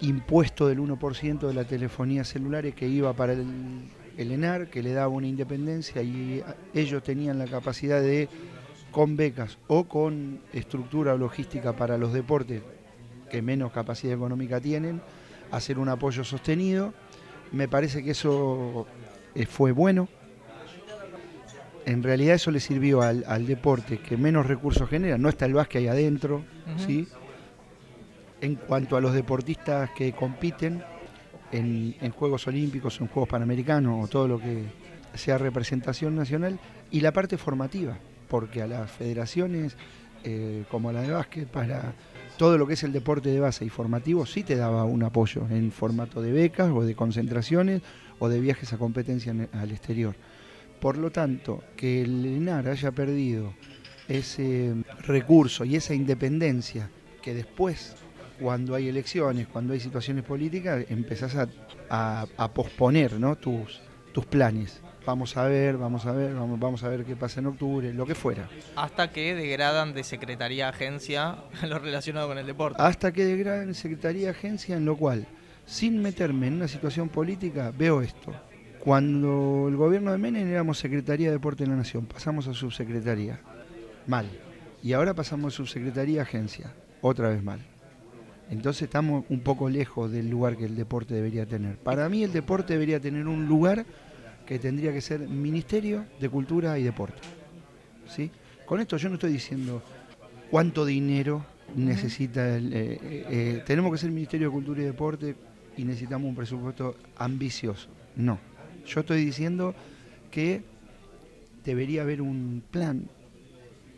impuesto 0.00 0.68
del 0.68 0.78
1% 0.78 1.46
de 1.46 1.54
la 1.54 1.64
telefonía 1.64 2.24
celular 2.24 2.72
que 2.74 2.86
iba 2.86 3.12
para 3.14 3.32
el 3.32 3.90
ENAR, 4.16 4.68
que 4.68 4.82
le 4.82 4.92
daba 4.92 5.08
una 5.08 5.26
independencia 5.26 6.02
y 6.02 6.42
ellos 6.74 7.02
tenían 7.02 7.38
la 7.38 7.46
capacidad 7.46 8.00
de, 8.00 8.28
con 8.90 9.16
becas 9.16 9.59
o 9.66 9.85
con 9.85 10.40
estructura 10.53 11.16
logística 11.16 11.74
para 11.74 11.98
los 11.98 12.12
deportes 12.12 12.62
que 13.31 13.42
menos 13.42 13.72
capacidad 13.72 14.14
económica 14.14 14.61
tienen, 14.61 15.01
hacer 15.51 15.79
un 15.79 15.88
apoyo 15.88 16.24
sostenido. 16.24 16.94
Me 17.53 17.68
parece 17.68 18.03
que 18.03 18.12
eso 18.12 18.87
eh, 19.35 19.46
fue 19.46 19.72
bueno. 19.72 20.09
En 21.85 22.03
realidad 22.03 22.35
eso 22.35 22.51
le 22.51 22.61
sirvió 22.61 23.01
al, 23.01 23.46
deporte 23.46 23.98
que 23.98 24.16
menos 24.16 24.46
recursos 24.46 24.88
genera. 24.90 25.16
No 25.16 25.29
está 25.29 25.46
el 25.46 25.55
básquet 25.55 25.81
ahí 25.81 25.88
adentro, 25.88 26.44
¿sí? 26.77 27.09
En 28.42 28.57
cuanto 28.57 28.96
a 28.96 29.01
los 29.01 29.14
deportistas 29.14 29.90
que 29.96 30.12
compiten 30.12 30.83
en, 31.51 32.11
Juegos 32.11 32.46
Olímpicos, 32.46 33.01
en 33.01 33.09
Juegos 33.09 33.31
Panamericanos 33.31 34.05
o 34.05 34.09
todo 34.09 34.29
lo 34.29 34.38
que 34.38 34.64
sea 35.14 35.38
representación 35.38 36.14
nacional, 36.14 36.59
y 36.90 37.01
la 37.01 37.12
parte 37.12 37.38
formativa, 37.38 37.98
porque 38.28 38.62
a 38.62 38.66
las 38.66 38.90
federaciones 38.90 39.76
eh, 40.24 40.64
como 40.68 40.90
la 40.92 41.02
de 41.02 41.12
básquet, 41.12 41.46
para 41.46 41.94
todo 42.36 42.58
lo 42.58 42.66
que 42.66 42.74
es 42.74 42.82
el 42.82 42.92
deporte 42.92 43.28
de 43.30 43.40
base 43.40 43.64
y 43.64 43.68
formativo 43.68 44.26
sí 44.26 44.42
te 44.42 44.56
daba 44.56 44.84
un 44.84 45.02
apoyo 45.02 45.46
en 45.48 45.70
formato 45.70 46.20
de 46.20 46.32
becas 46.32 46.70
o 46.72 46.82
de 46.82 46.94
concentraciones 46.94 47.82
o 48.18 48.28
de 48.28 48.40
viajes 48.40 48.72
a 48.72 48.78
competencia 48.78 49.34
al 49.52 49.70
exterior. 49.70 50.16
Por 50.80 50.96
lo 50.96 51.10
tanto, 51.10 51.62
que 51.76 52.02
el 52.02 52.24
ENAR 52.24 52.68
haya 52.68 52.92
perdido 52.92 53.54
ese 54.08 54.74
recurso 55.00 55.64
y 55.64 55.76
esa 55.76 55.94
independencia 55.94 56.90
que 57.22 57.34
después, 57.34 57.96
cuando 58.40 58.74
hay 58.74 58.88
elecciones, 58.88 59.48
cuando 59.48 59.72
hay 59.72 59.80
situaciones 59.80 60.24
políticas, 60.24 60.84
empezás 60.88 61.36
a, 61.90 62.26
posponer 62.54 63.18
¿no? 63.18 63.36
tus, 63.36 63.80
tus 64.12 64.26
planes 64.26 64.82
vamos 65.08 65.38
a 65.38 65.44
ver, 65.44 65.78
vamos 65.78 66.04
a 66.04 66.12
ver, 66.12 66.34
vamos, 66.34 66.60
vamos 66.60 66.84
a 66.84 66.88
ver 66.90 67.02
qué 67.02 67.16
pasa 67.16 67.40
en 67.40 67.46
octubre, 67.46 67.94
lo 67.94 68.04
que 68.04 68.14
fuera. 68.14 68.46
Hasta 68.76 69.10
que 69.10 69.34
degradan 69.34 69.94
de 69.94 70.04
secretaría 70.04 70.66
a 70.66 70.68
agencia 70.68 71.36
lo 71.66 71.78
relacionado 71.78 72.28
con 72.28 72.36
el 72.36 72.46
deporte. 72.46 72.82
Hasta 72.82 73.10
que 73.10 73.24
degradan 73.24 73.68
de 73.68 73.74
secretaría 73.74 74.28
a 74.28 74.30
agencia, 74.32 74.76
en 74.76 74.84
lo 74.84 74.98
cual, 74.98 75.26
sin 75.64 76.02
meterme 76.02 76.48
en 76.48 76.56
una 76.56 76.68
situación 76.68 77.08
política, 77.08 77.72
veo 77.74 78.02
esto. 78.02 78.34
Cuando 78.80 79.64
el 79.68 79.76
gobierno 79.76 80.12
de 80.12 80.18
Menem 80.18 80.46
éramos 80.46 80.76
Secretaría 80.76 81.28
de 81.28 81.32
Deporte 81.32 81.64
de 81.64 81.70
la 81.70 81.76
Nación, 81.76 82.04
pasamos 82.04 82.46
a 82.46 82.52
subsecretaría, 82.52 83.40
mal. 84.06 84.26
Y 84.82 84.92
ahora 84.92 85.14
pasamos 85.14 85.54
a 85.54 85.56
subsecretaría 85.56 86.20
a 86.20 86.24
agencia, 86.24 86.74
otra 87.00 87.30
vez 87.30 87.42
mal. 87.42 87.60
Entonces 88.50 88.82
estamos 88.82 89.24
un 89.30 89.40
poco 89.40 89.70
lejos 89.70 90.12
del 90.12 90.28
lugar 90.28 90.58
que 90.58 90.66
el 90.66 90.76
deporte 90.76 91.14
debería 91.14 91.46
tener. 91.46 91.78
Para 91.78 92.10
mí 92.10 92.24
el 92.24 92.32
deporte 92.32 92.74
debería 92.74 93.00
tener 93.00 93.26
un 93.26 93.46
lugar 93.46 93.86
que 94.48 94.58
tendría 94.58 94.94
que 94.94 95.02
ser 95.02 95.28
Ministerio 95.28 96.06
de 96.18 96.30
Cultura 96.30 96.78
y 96.78 96.82
Deporte. 96.82 97.20
¿sí? 98.08 98.30
Con 98.64 98.80
esto 98.80 98.96
yo 98.96 99.11
no 99.11 99.16
estoy 99.16 99.30
diciendo 99.30 99.82
cuánto 100.50 100.87
dinero 100.87 101.44
necesita 101.76 102.56
el... 102.56 102.72
Eh, 102.72 102.78
eh, 102.78 103.26
eh, 103.28 103.62
tenemos 103.66 103.92
que 103.92 103.98
ser 103.98 104.11
Ministerio 104.11 104.46
de 104.46 104.52
Cultura 104.54 104.80
y 104.80 104.87
Deporte 104.87 105.37
y 105.76 105.84
necesitamos 105.84 106.30
un 106.30 106.34
presupuesto 106.34 106.96
ambicioso. 107.18 107.90
No. 108.16 108.38
Yo 108.87 109.00
estoy 109.00 109.22
diciendo 109.22 109.74
que 110.30 110.62
debería 111.62 112.00
haber 112.00 112.22
un 112.22 112.62
plan 112.70 113.06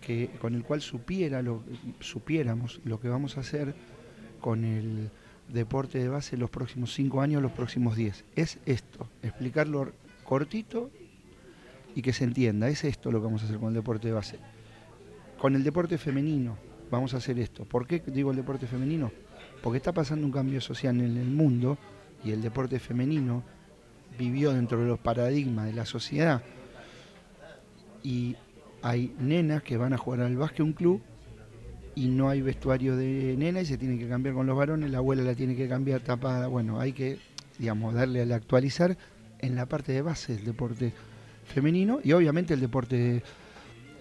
que, 0.00 0.30
con 0.40 0.56
el 0.56 0.64
cual 0.64 0.80
supiera 0.80 1.42
lo, 1.42 1.62
supiéramos 2.00 2.80
lo 2.84 2.98
que 2.98 3.08
vamos 3.08 3.36
a 3.36 3.42
hacer 3.42 3.72
con 4.40 4.64
el 4.64 5.10
deporte 5.48 6.00
de 6.00 6.08
base 6.08 6.36
los 6.36 6.50
próximos 6.50 6.92
cinco 6.92 7.20
años, 7.20 7.40
los 7.40 7.52
próximos 7.52 7.94
diez. 7.94 8.24
Es 8.34 8.58
esto, 8.66 9.08
explicarlo 9.22 9.92
cortito 10.30 10.92
y 11.96 12.02
que 12.02 12.12
se 12.12 12.22
entienda. 12.22 12.68
Es 12.68 12.84
esto 12.84 13.10
lo 13.10 13.18
que 13.18 13.24
vamos 13.24 13.42
a 13.42 13.46
hacer 13.46 13.58
con 13.58 13.70
el 13.70 13.74
deporte 13.74 14.06
de 14.06 14.14
base. 14.14 14.38
Con 15.40 15.56
el 15.56 15.64
deporte 15.64 15.98
femenino 15.98 16.56
vamos 16.88 17.14
a 17.14 17.16
hacer 17.16 17.36
esto. 17.40 17.64
¿Por 17.64 17.84
qué 17.84 18.00
digo 18.06 18.30
el 18.30 18.36
deporte 18.36 18.68
femenino? 18.68 19.10
Porque 19.60 19.78
está 19.78 19.92
pasando 19.92 20.24
un 20.24 20.30
cambio 20.30 20.60
social 20.60 21.00
en 21.00 21.16
el 21.16 21.26
mundo 21.26 21.78
y 22.24 22.30
el 22.30 22.42
deporte 22.42 22.78
femenino 22.78 23.42
vivió 24.16 24.52
dentro 24.52 24.78
de 24.78 24.86
los 24.86 25.00
paradigmas 25.00 25.66
de 25.66 25.72
la 25.72 25.84
sociedad. 25.84 26.42
Y 28.04 28.36
hay 28.82 29.12
nenas 29.18 29.64
que 29.64 29.76
van 29.76 29.92
a 29.94 29.98
jugar 29.98 30.20
al 30.20 30.36
básquet 30.36 30.60
un 30.60 30.74
club 30.74 31.02
y 31.96 32.06
no 32.06 32.28
hay 32.28 32.40
vestuario 32.40 32.96
de 32.96 33.34
nena 33.36 33.62
y 33.62 33.66
se 33.66 33.76
tiene 33.76 33.98
que 33.98 34.08
cambiar 34.08 34.36
con 34.36 34.46
los 34.46 34.56
varones, 34.56 34.92
la 34.92 34.98
abuela 34.98 35.24
la 35.24 35.34
tiene 35.34 35.56
que 35.56 35.68
cambiar 35.68 36.02
tapada. 36.02 36.46
Bueno, 36.46 36.78
hay 36.78 36.92
que, 36.92 37.18
digamos, 37.58 37.94
darle 37.94 38.22
al 38.22 38.30
actualizar 38.30 38.96
en 39.40 39.56
la 39.56 39.66
parte 39.66 39.92
de 39.92 40.02
base 40.02 40.34
del 40.34 40.44
deporte 40.44 40.92
femenino 41.46 42.00
y 42.02 42.12
obviamente 42.12 42.54
el 42.54 42.60
deporte 42.60 43.22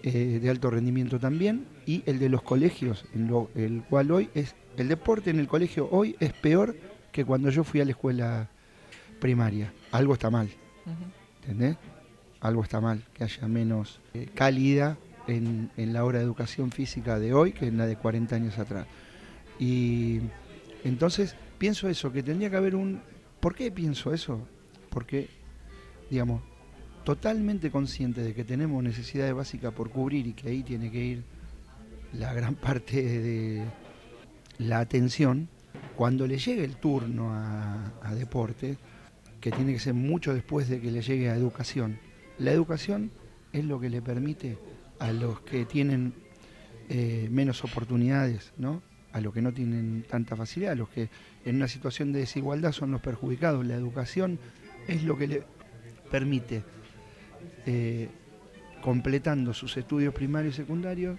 eh, 0.04 0.40
de 0.42 0.50
alto 0.50 0.70
rendimiento 0.70 1.20
también 1.20 1.66
y 1.86 2.04
el 2.06 2.20
de 2.20 2.30
los 2.30 2.42
colegios, 2.42 3.06
en 3.14 3.28
lo, 3.28 3.50
el 3.56 3.84
cual 3.84 4.12
hoy 4.12 4.30
es 4.34 4.56
el 4.78 4.88
deporte 4.88 5.30
en 5.30 5.40
el 5.40 5.48
colegio 5.48 5.90
hoy 5.92 6.16
es 6.20 6.32
peor 6.34 6.76
que 7.12 7.26
cuando 7.26 7.50
yo 7.50 7.64
fui 7.64 7.82
a 7.82 7.86
la 7.86 7.92
escuela 7.92 8.50
primaria. 9.20 9.74
Algo 9.92 10.14
está 10.14 10.30
mal, 10.30 10.50
¿entendés? 11.42 11.76
Algo 12.40 12.64
está 12.64 12.80
mal, 12.80 13.04
que 13.14 13.26
haya 13.26 13.48
menos 13.48 14.00
eh, 14.14 14.30
cálida 14.34 14.98
en, 15.28 15.70
en 15.76 15.92
la 15.92 16.06
hora 16.06 16.20
de 16.20 16.26
educación 16.26 16.72
física 16.72 17.20
de 17.20 17.34
hoy 17.34 17.52
que 17.52 17.68
en 17.68 17.78
la 17.78 17.86
de 17.86 17.98
40 17.98 18.36
años 18.36 18.58
atrás. 18.58 18.88
Y 19.60 20.22
entonces 20.86 21.36
pienso 21.58 21.90
eso, 21.90 22.12
que 22.12 22.24
tendría 22.24 22.50
que 22.50 22.56
haber 22.56 22.76
un... 22.76 23.02
¿Por 23.40 23.56
qué 23.56 23.72
pienso 23.72 24.14
eso? 24.14 24.48
Porque, 24.90 25.30
digamos, 26.10 26.42
totalmente 27.04 27.72
consciente 27.72 28.22
de 28.22 28.34
que 28.34 28.44
tenemos 28.44 28.84
necesidades 28.84 29.34
básicas 29.34 29.74
por 29.74 29.90
cubrir 29.90 30.28
y 30.28 30.34
que 30.34 30.50
ahí 30.50 30.64
tiene 30.64 30.92
que 30.92 31.04
ir 31.04 31.24
la 32.14 32.34
gran 32.34 32.56
parte 32.68 33.02
de 33.02 33.64
la 34.58 34.80
atención, 34.80 35.50
cuando 35.96 36.28
le 36.28 36.38
llegue 36.38 36.64
el 36.64 36.76
turno 36.76 37.32
a, 37.34 38.14
deporte, 38.16 38.78
que 39.40 39.52
tiene 39.52 39.74
que 39.74 39.80
ser 39.80 39.94
mucho 39.94 40.34
después 40.34 40.68
de 40.68 40.82
que 40.82 40.92
le 40.92 41.02
llegue 41.02 41.30
a 41.30 41.36
educación, 41.36 42.00
la 42.38 42.52
educación 42.52 43.12
es 43.54 43.64
lo 43.66 43.80
que 43.80 43.90
le 43.90 44.02
permite 44.02 44.58
a 45.00 45.12
los 45.14 45.42
que 45.42 45.66
tienen 45.66 46.14
eh, 46.90 47.28
menos 47.32 47.64
oportunidades, 47.64 48.52
¿no? 48.58 48.82
a 49.12 49.22
los 49.22 49.34
que 49.34 49.42
no 49.42 49.54
tienen 49.54 50.06
tanta 50.08 50.36
facilidad, 50.36 50.74
a 50.74 50.76
los 50.76 50.90
que 50.90 51.10
en 51.46 51.56
una 51.56 51.68
situación 51.68 52.12
de 52.12 52.20
desigualdad 52.20 52.72
son 52.72 52.92
los 52.92 53.02
perjudicados. 53.02 53.66
La 53.66 53.76
educación 53.76 54.40
es 54.90 55.04
lo 55.04 55.18
que 55.18 55.28
le 55.28 55.44
permite, 56.10 56.64
eh, 57.66 58.10
completando 58.82 59.54
sus 59.54 59.78
estudios 59.78 60.14
primarios 60.14 60.56
y 60.56 60.58
secundarios, 60.58 61.18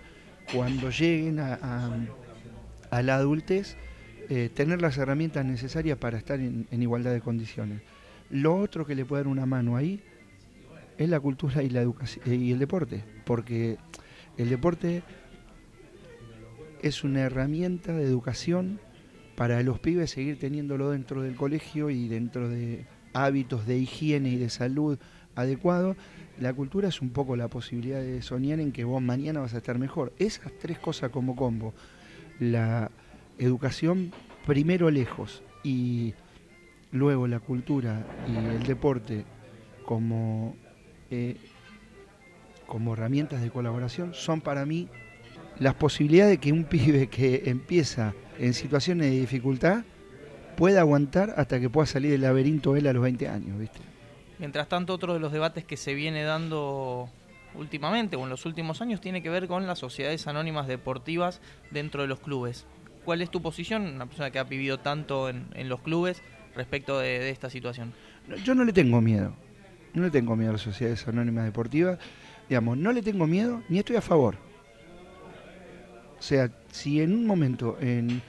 cuando 0.53 0.91
lleguen 0.91 1.39
a, 1.39 2.07
la 2.91 3.15
adultez, 3.15 3.77
eh, 4.29 4.51
tener 4.53 4.83
las 4.83 4.99
herramientas 4.99 5.45
necesarias 5.45 5.97
para 5.99 6.19
estar 6.19 6.41
en, 6.41 6.67
igualdad 6.71 7.13
de 7.13 7.21
condiciones. 7.21 7.83
Lo 8.31 8.57
otro 8.57 8.85
que 8.85 8.95
le 8.95 9.05
puede 9.05 9.23
dar 9.23 9.29
una 9.29 9.47
mano 9.47 9.77
ahí 9.77 10.03
es 10.99 11.09
la 11.09 11.21
cultura 11.21 11.63
y, 11.63 11.71
la 11.71 11.81
educación, 11.81 12.25
y 12.33 12.51
el 12.51 12.59
deporte, 12.59 13.05
porque 13.25 13.79
el 14.37 14.51
deporte 14.51 15.03
es 16.83 17.05
una 17.05 17.21
herramienta 17.21 17.93
de 17.93 18.05
educación 18.05 18.81
para 19.37 19.63
los 19.63 19.79
pibes 19.79 20.11
seguir 20.11 20.39
teniéndolo 20.39 20.91
dentro 20.91 21.23
del 21.23 21.37
colegio 21.37 21.91
y 21.91 22.09
dentro 22.09 22.49
de 22.49 22.85
hábitos 23.13 23.67
de 23.67 23.79
higiene 23.79 24.31
y 24.31 24.37
de 24.37 24.51
salud 24.51 24.99
adecuados, 25.35 25.97
la 26.39 26.53
cultura 26.53 26.89
es 26.89 27.01
un 27.01 27.11
poco 27.11 27.37
la 27.37 27.49
posibilidad 27.49 28.01
de 28.01 28.23
soñar 28.23 28.61
en 28.61 28.73
que 28.73 28.85
vos 28.85 29.03
mañana 29.03 29.41
vas 29.41 29.55
a 29.55 29.59
estar 29.59 29.79
mejor. 29.79 30.13
Esas 30.19 30.53
tres 30.61 30.79
cosas 30.79 31.11
como 31.11 31.37
combo, 31.37 31.75
la 32.39 32.91
educación 33.39 34.13
primero 34.47 34.91
lejos 34.91 35.43
y 35.63 36.15
luego 36.93 37.27
la 37.27 37.41
cultura 37.41 38.05
y 38.27 38.37
el 38.37 38.63
deporte 38.65 39.25
como, 39.85 40.57
eh, 41.11 41.37
como 42.67 42.95
herramientas 42.95 43.43
de 43.43 43.51
colaboración, 43.51 44.15
son 44.15 44.41
para 44.41 44.65
mí 44.65 44.89
las 45.59 45.75
posibilidades 45.75 46.33
de 46.33 46.39
que 46.39 46.53
un 46.53 46.65
pibe 46.71 47.09
que 47.09 47.43
empieza 47.47 48.15
en 48.39 48.55
situaciones 48.55 49.11
de 49.11 49.21
dificultad 49.21 49.85
puede 50.61 50.79
aguantar 50.79 51.33
hasta 51.39 51.59
que 51.59 51.71
pueda 51.71 51.87
salir 51.87 52.11
del 52.11 52.21
laberinto 52.21 52.77
él 52.77 52.87
a 52.87 52.93
los 52.93 53.03
20 53.03 53.29
años, 53.29 53.59
¿viste? 53.59 53.81
Mientras 54.39 54.69
tanto, 54.69 54.93
otro 54.93 55.15
de 55.15 55.19
los 55.19 55.33
debates 55.33 55.65
que 55.65 55.79
se 55.79 55.95
viene 55.95 56.23
dando 56.23 57.09
últimamente 57.55 58.17
o 58.17 58.25
en 58.25 58.29
los 58.29 58.45
últimos 58.45 58.83
años 58.83 59.01
tiene 59.01 59.23
que 59.23 59.31
ver 59.31 59.49
con 59.49 59.67
las 59.67 59.79
sociedades 59.79 60.27
anónimas 60.27 60.69
deportivas 60.69 61.41
dentro 61.71 62.03
de 62.03 62.09
los 62.09 62.21
clubes. 62.21 62.67
¿Cuál 63.07 63.23
es 63.23 63.31
tu 63.31 63.41
posición? 63.41 63.87
Una 63.87 64.05
persona 64.05 64.31
que 64.31 64.39
ha 64.39 64.45
vivido 64.45 64.79
tanto 64.79 65.31
en, 65.31 65.49
los 65.67 65.81
clubes, 65.81 66.23
respecto 66.55 66.99
de, 66.99 67.21
de 67.21 67.31
esta 67.31 67.49
situación. 67.49 67.95
No, 68.29 68.37
Yo 68.37 68.55
no 68.55 68.65
le 68.65 68.75
tengo 68.75 69.01
miedo. 69.01 69.33
No 69.95 70.03
le 70.03 70.11
tengo 70.11 70.37
miedo 70.37 70.51
a 70.51 70.53
las 70.53 70.63
sociedades 70.63 71.09
anónimas 71.09 71.47
deportivas. 71.47 71.99
Digamos, 72.51 72.77
no 72.77 72.93
le 72.93 73.01
tengo 73.01 73.27
miedo 73.27 73.63
ni 73.71 73.79
estoy 73.79 73.97
a 73.97 74.03
favor. 74.03 74.37
O 76.19 76.23
sea, 76.23 76.51
si 76.71 77.01
en 77.01 77.15
un 77.15 77.27
momento 77.27 77.79
en, 77.81 78.21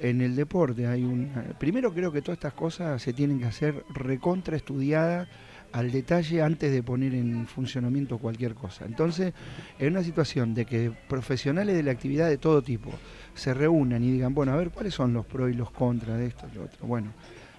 en 0.00 0.20
el 0.20 0.34
deporte 0.34 0.86
hay 0.86 1.04
un... 1.04 1.30
Primero 1.58 1.92
creo 1.92 2.10
que 2.10 2.22
todas 2.22 2.38
estas 2.38 2.54
cosas 2.54 3.00
se 3.02 3.12
tienen 3.12 3.38
que 3.38 3.46
hacer 3.46 3.84
recontra 3.90 4.56
estudiadas 4.56 5.28
al 5.72 5.92
detalle 5.92 6.42
antes 6.42 6.72
de 6.72 6.82
poner 6.82 7.14
en 7.14 7.46
funcionamiento 7.46 8.18
cualquier 8.18 8.54
cosa. 8.54 8.84
Entonces, 8.86 9.32
en 9.78 9.92
una 9.92 10.02
situación 10.02 10.54
de 10.54 10.64
que 10.64 10.90
profesionales 11.08 11.76
de 11.76 11.82
la 11.82 11.92
actividad 11.92 12.28
de 12.28 12.38
todo 12.38 12.62
tipo 12.62 12.90
se 13.34 13.54
reúnan 13.54 14.02
y 14.02 14.10
digan, 14.10 14.34
bueno, 14.34 14.52
a 14.52 14.56
ver, 14.56 14.70
¿cuáles 14.70 14.94
son 14.94 15.12
los 15.12 15.26
pros 15.26 15.50
y 15.50 15.54
los 15.54 15.70
contras 15.70 16.18
de 16.18 16.26
esto 16.26 16.46
y 16.50 16.56
lo 16.56 16.64
otro? 16.64 16.86
Bueno, 16.86 17.12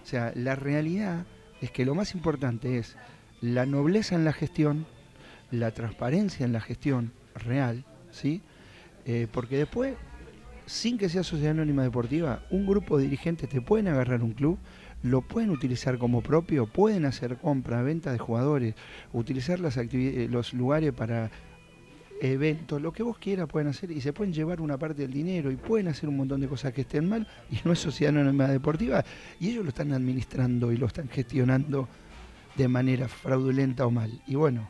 o 0.04 0.06
sea, 0.06 0.34
la 0.36 0.56
realidad 0.56 1.26
es 1.62 1.72
que 1.72 1.86
lo 1.86 1.96
más 1.96 2.14
importante 2.16 2.78
es 2.78 2.98
la 3.40 3.66
nobleza 3.66 4.16
en 4.16 4.26
la 4.26 4.34
gestión, 4.34 4.86
la 5.52 5.72
transparencia 5.72 6.46
en 6.46 6.54
la 6.54 6.62
gestión 6.62 7.12
real, 7.36 7.86
¿sí? 8.12 8.42
Eh, 9.06 9.28
porque 9.32 9.58
después, 9.58 9.96
sin 10.72 10.98
que 10.98 11.10
sea 11.10 11.22
sociedad 11.22 11.52
anónima 11.52 11.84
deportiva, 11.84 12.44
un 12.50 12.66
grupo 12.66 12.98
de 12.98 13.04
dirigentes 13.04 13.50
te 13.50 13.60
pueden 13.60 13.90
agarrar 13.90 14.24
un 14.24 14.32
club, 14.32 14.58
lo 15.04 15.22
pueden 15.22 15.50
utilizar 15.50 15.98
como 15.98 16.22
propio, 16.22 16.66
pueden 16.66 17.04
hacer 17.04 17.38
compra, 17.38 17.82
venta 17.82 18.14
de 18.14 18.18
jugadores, 18.18 18.76
utilizar 19.12 19.60
las 19.60 19.76
eh, 19.76 20.30
los 20.32 20.54
lugares 20.54 20.94
para 20.94 21.30
eventos, 22.22 22.82
lo 22.82 22.94
que 22.94 23.04
vos 23.04 23.18
quieras 23.18 23.50
pueden 23.50 23.68
hacer 23.68 23.92
y 23.92 24.00
se 24.00 24.14
pueden 24.14 24.34
llevar 24.34 24.62
una 24.62 24.78
parte 24.78 25.02
del 25.02 25.12
dinero 25.12 25.52
y 25.52 25.58
pueden 25.58 25.90
hacer 25.90 26.08
un 26.08 26.16
montón 26.16 26.40
de 26.40 26.48
cosas 26.48 26.72
que 26.72 26.82
estén 26.82 27.10
mal 27.10 27.28
y 27.52 27.58
no 27.66 27.74
es 27.74 27.80
sociedad 27.80 28.16
anónima 28.16 28.48
deportiva 28.48 29.04
y 29.42 29.50
ellos 29.50 29.66
lo 29.66 29.70
están 29.70 29.92
administrando 29.92 30.72
y 30.72 30.78
lo 30.78 30.86
están 30.86 31.10
gestionando 31.10 31.90
de 32.56 32.70
manera 32.70 33.10
fraudulenta 33.10 33.86
o 33.86 33.92
mal. 33.92 34.22
Y 34.26 34.36
bueno, 34.36 34.70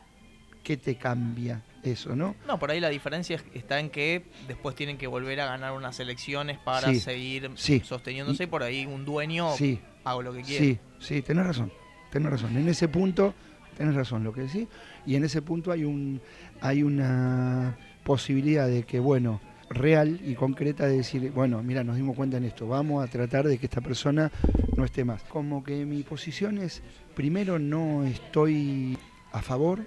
¿qué 0.64 0.76
te 0.76 0.96
cambia 0.96 1.62
eso, 1.82 2.14
no? 2.14 2.34
No, 2.46 2.58
por 2.58 2.70
ahí 2.70 2.80
la 2.80 2.88
diferencia 2.88 3.36
es- 3.36 3.44
está 3.54 3.80
en 3.80 3.90
que 3.90 4.24
después 4.46 4.74
tienen 4.76 4.98
que 4.98 5.06
volver 5.06 5.40
a 5.40 5.46
ganar 5.46 5.72
unas 5.72 5.98
elecciones 6.00 6.58
para 6.58 6.88
Sí, 6.88 7.00
seguir 7.00 7.50
sí. 7.56 7.80
sosteniéndose. 7.84 8.44
y 8.44 8.46
por 8.46 8.62
ahí 8.62 8.86
un 8.86 9.04
dueño 9.04 9.56
Sí, 9.56 9.80
hago 10.04 10.22
lo 10.22 10.32
que 10.32 10.42
quiero. 10.42 10.64
sí, 10.64 10.78
sí, 11.00 11.22
tenés 11.22 11.46
razón, 11.46 11.72
tenés 12.10 12.30
razón. 12.30 12.56
En 12.56 12.68
ese 12.68 12.88
punto 12.88 13.34
tenés 13.76 13.94
razón 13.94 14.22
lo 14.22 14.32
que 14.32 14.42
decís 14.42 14.68
y 15.06 15.16
en 15.16 15.24
ese 15.24 15.42
punto 15.42 15.72
hay 15.72 15.84
un 15.84 16.20
hay 16.60 16.82
una 16.82 17.76
posibilidad 18.04 18.68
de 18.68 18.82
que 18.84 19.00
bueno 19.00 19.40
real 19.70 20.20
y 20.22 20.34
concreta 20.34 20.86
de 20.86 20.98
decir 20.98 21.30
bueno 21.32 21.62
mira 21.62 21.82
nos 21.82 21.96
dimos 21.96 22.14
cuenta 22.14 22.36
en 22.36 22.44
esto 22.44 22.68
vamos 22.68 23.02
a 23.02 23.10
tratar 23.10 23.48
de 23.48 23.56
que 23.56 23.64
esta 23.66 23.80
persona 23.80 24.30
no 24.76 24.84
esté 24.84 25.04
más 25.04 25.22
como 25.24 25.64
que 25.64 25.86
mi 25.86 26.02
posición 26.02 26.58
es 26.58 26.82
primero 27.14 27.58
no 27.58 28.04
estoy 28.04 28.98
a 29.32 29.40
favor 29.40 29.86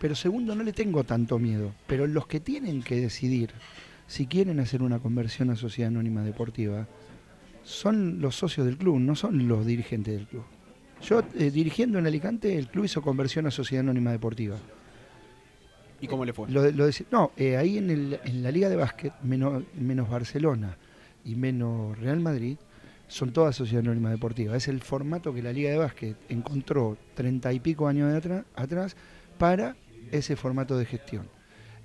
pero 0.00 0.14
segundo 0.14 0.54
no 0.54 0.62
le 0.62 0.72
tengo 0.72 1.04
tanto 1.04 1.38
miedo 1.38 1.72
pero 1.86 2.06
los 2.06 2.26
que 2.26 2.40
tienen 2.40 2.82
que 2.82 2.96
decidir 2.96 3.50
si 4.06 4.26
quieren 4.26 4.60
hacer 4.60 4.82
una 4.82 4.98
conversión 5.00 5.50
a 5.50 5.56
sociedad 5.56 5.88
anónima 5.88 6.22
deportiva 6.22 6.86
son 7.64 8.20
los 8.22 8.34
socios 8.36 8.64
del 8.66 8.78
club, 8.78 8.98
no 8.98 9.14
son 9.14 9.46
los 9.46 9.66
dirigentes 9.66 10.14
del 10.16 10.26
club. 10.26 10.44
Yo, 11.02 11.22
eh, 11.38 11.50
dirigiendo 11.50 11.98
en 11.98 12.06
Alicante, 12.06 12.56
el 12.58 12.68
club 12.68 12.86
hizo 12.86 13.02
conversión 13.02 13.46
a 13.46 13.50
Sociedad 13.50 13.82
Anónima 13.84 14.10
Deportiva. 14.10 14.56
¿Y 16.00 16.06
cómo 16.06 16.24
le 16.24 16.32
fue? 16.32 16.48
Lo, 16.50 16.62
de- 16.62 16.72
lo 16.72 16.86
de- 16.86 16.94
no, 17.10 17.32
eh, 17.36 17.56
ahí 17.58 17.76
en, 17.76 17.90
el- 17.90 18.20
en 18.24 18.42
la 18.42 18.50
Liga 18.50 18.68
de 18.70 18.76
Básquet, 18.76 19.12
menos, 19.22 19.62
menos 19.78 20.08
Barcelona 20.08 20.76
y 21.24 21.34
menos 21.34 21.98
Real 21.98 22.20
Madrid, 22.20 22.56
son 23.08 23.32
todas 23.32 23.54
Sociedad 23.56 23.84
Anónima 23.84 24.10
Deportiva. 24.10 24.56
Es 24.56 24.68
el 24.68 24.80
formato 24.80 25.34
que 25.34 25.42
la 25.42 25.52
Liga 25.52 25.70
de 25.70 25.76
Básquet 25.76 26.16
encontró 26.30 26.96
treinta 27.14 27.52
y 27.52 27.60
pico 27.60 27.88
años 27.88 28.10
de 28.10 28.44
atrás 28.56 28.96
para 29.38 29.76
ese 30.12 30.36
formato 30.36 30.76
de 30.78 30.84
gestión. 30.84 31.28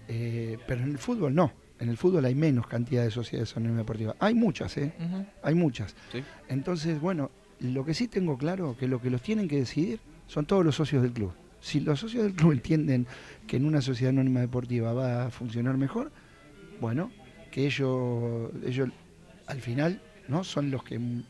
Eh, 0.08 0.58
pero 0.68 0.84
en 0.84 0.92
el 0.92 0.98
fútbol 0.98 1.34
no. 1.34 1.52
En 1.80 1.90
el 1.90 1.98
fútbol 1.98 2.24
hay 2.26 2.36
menos 2.36 2.68
cantidad 2.68 3.04
de 3.04 3.12
sociedades 3.12 3.56
anónimas 3.58 3.80
deportivas. 3.80 4.16
Hay 4.20 4.34
muchas, 4.34 4.78
¿eh? 4.78 4.94
Hay 5.42 5.56
muchas. 5.56 5.96
Sí. 6.12 6.24
Entonces, 6.48 7.00
bueno, 7.02 7.32
lo 7.60 7.84
que 7.86 7.94
sí 7.94 8.08
tengo 8.08 8.38
claro 8.38 8.76
que 8.78 8.88
lo 8.88 9.02
que 9.02 9.10
los 9.10 9.22
tienen 9.22 9.48
que 9.48 9.58
decidir 9.58 10.00
son 10.28 10.46
todos 10.46 10.64
los 10.66 10.76
socios 10.76 11.02
del 11.02 11.12
club. 11.12 11.34
Si 11.62 11.80
los 11.80 12.00
socios 12.00 12.24
del 12.24 12.34
club 12.34 12.52
entienden 12.54 13.08
que 13.48 13.58
en 13.58 13.66
una 13.66 13.82
sociedad 13.82 14.10
anónima 14.10 14.42
deportiva 14.42 14.94
va 14.94 15.26
a 15.26 15.30
funcionar 15.32 15.78
mejor, 15.78 16.12
bueno, 16.82 17.12
que 17.52 17.66
ellos, 17.66 18.50
ellos 18.66 18.90
al 19.48 19.62
final 19.62 20.02
no 20.28 20.44
son 20.44 20.72
los 20.72 20.84
que 20.84 21.00
mu- 21.00 21.24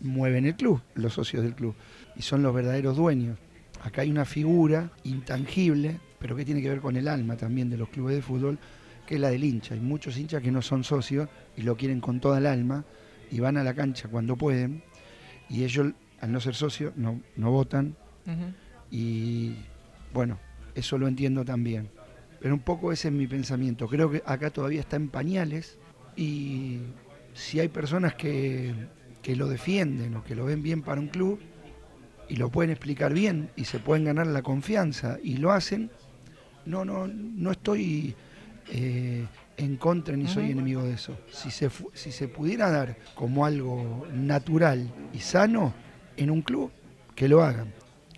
mueven 0.00 0.46
el 0.46 0.54
club, 0.56 0.80
los 0.94 1.14
socios 1.14 1.42
del 1.42 1.54
club, 1.54 1.74
y 2.16 2.22
son 2.22 2.42
los 2.42 2.54
verdaderos 2.54 2.96
dueños. 2.96 3.38
Acá 3.86 4.02
hay 4.02 4.10
una 4.10 4.24
figura 4.24 4.90
intangible, 5.04 6.00
pero 6.18 6.34
que 6.34 6.44
tiene 6.44 6.60
que 6.60 6.68
ver 6.68 6.80
con 6.80 6.96
el 6.96 7.06
alma 7.06 7.36
también 7.36 7.70
de 7.70 7.76
los 7.76 7.88
clubes 7.88 8.16
de 8.16 8.20
fútbol, 8.20 8.58
que 9.06 9.14
es 9.14 9.20
la 9.20 9.30
del 9.30 9.44
hincha. 9.44 9.74
Hay 9.74 9.80
muchos 9.80 10.18
hinchas 10.18 10.42
que 10.42 10.50
no 10.50 10.60
son 10.60 10.82
socios 10.82 11.28
y 11.56 11.62
lo 11.62 11.76
quieren 11.76 12.00
con 12.00 12.18
toda 12.18 12.38
el 12.38 12.46
alma 12.46 12.84
y 13.30 13.38
van 13.38 13.56
a 13.56 13.62
la 13.62 13.74
cancha 13.74 14.08
cuando 14.08 14.34
pueden 14.34 14.82
y 15.48 15.62
ellos, 15.62 15.92
al 16.20 16.32
no 16.32 16.40
ser 16.40 16.56
socios, 16.56 16.96
no, 16.96 17.20
no 17.36 17.52
votan 17.52 17.94
y 18.90 19.54
bueno, 20.12 20.40
eso 20.74 20.98
lo 20.98 21.06
entiendo 21.06 21.44
también. 21.44 21.88
Pero 22.40 22.54
un 22.54 22.62
poco 22.62 22.90
ese 22.90 23.06
es 23.06 23.14
mi 23.14 23.28
pensamiento. 23.28 23.86
Creo 23.86 24.10
que 24.10 24.20
acá 24.26 24.50
todavía 24.50 24.80
está 24.80 24.96
en 24.96 25.10
pañales 25.10 25.78
y 26.16 26.80
si 27.34 27.60
hay 27.60 27.68
personas 27.68 28.16
que, 28.16 28.74
que 29.22 29.36
lo 29.36 29.46
defienden 29.46 30.16
o 30.16 30.24
que 30.24 30.34
lo 30.34 30.44
ven 30.44 30.64
bien 30.64 30.82
para 30.82 31.00
un 31.00 31.06
club 31.06 31.38
y 32.28 32.36
lo 32.36 32.50
pueden 32.50 32.70
explicar 32.70 33.12
bien 33.12 33.50
y 33.56 33.64
se 33.64 33.78
pueden 33.78 34.04
ganar 34.04 34.26
la 34.26 34.42
confianza 34.42 35.18
y 35.22 35.36
lo 35.36 35.52
hacen, 35.52 35.90
no, 36.64 36.84
no, 36.84 37.06
no 37.06 37.50
estoy 37.52 38.14
eh, 38.68 39.24
en 39.56 39.76
contra 39.76 40.16
ni 40.16 40.26
soy 40.26 40.50
enemigo 40.50 40.82
de 40.82 40.94
eso. 40.94 41.16
Si 41.30 41.50
se, 41.50 41.70
si 41.94 42.12
se 42.12 42.28
pudiera 42.28 42.70
dar 42.70 42.96
como 43.14 43.46
algo 43.46 44.06
natural 44.12 44.92
y 45.12 45.20
sano 45.20 45.72
en 46.16 46.30
un 46.30 46.42
club, 46.42 46.70
que 47.14 47.28
lo 47.28 47.42
hagan. 47.42 47.72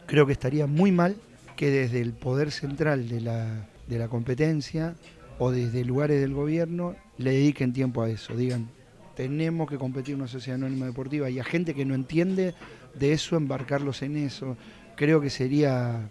Creo 0.06 0.26
que 0.26 0.32
estaría 0.32 0.66
muy 0.66 0.90
mal 0.90 1.16
que 1.56 1.70
desde 1.70 2.00
el 2.00 2.12
poder 2.12 2.50
central 2.50 3.08
de 3.08 3.20
la, 3.20 3.68
de 3.86 3.98
la 3.98 4.08
competencia 4.08 4.94
o 5.38 5.50
desde 5.50 5.84
lugares 5.84 6.20
del 6.20 6.34
gobierno 6.34 6.96
le 7.16 7.32
dediquen 7.32 7.72
tiempo 7.72 8.02
a 8.02 8.10
eso. 8.10 8.36
Digan, 8.36 8.68
tenemos 9.14 9.68
que 9.68 9.78
competir 9.78 10.14
en 10.14 10.20
una 10.20 10.28
sociedad 10.28 10.56
anónima 10.56 10.86
deportiva 10.86 11.30
y 11.30 11.38
a 11.38 11.44
gente 11.44 11.74
que 11.74 11.84
no 11.84 11.94
entiende 11.94 12.54
de 12.94 13.12
eso 13.12 13.36
embarcarlos 13.36 14.02
en 14.02 14.16
eso. 14.16 14.56
Creo 14.96 15.20
que 15.20 15.30
sería 15.30 16.08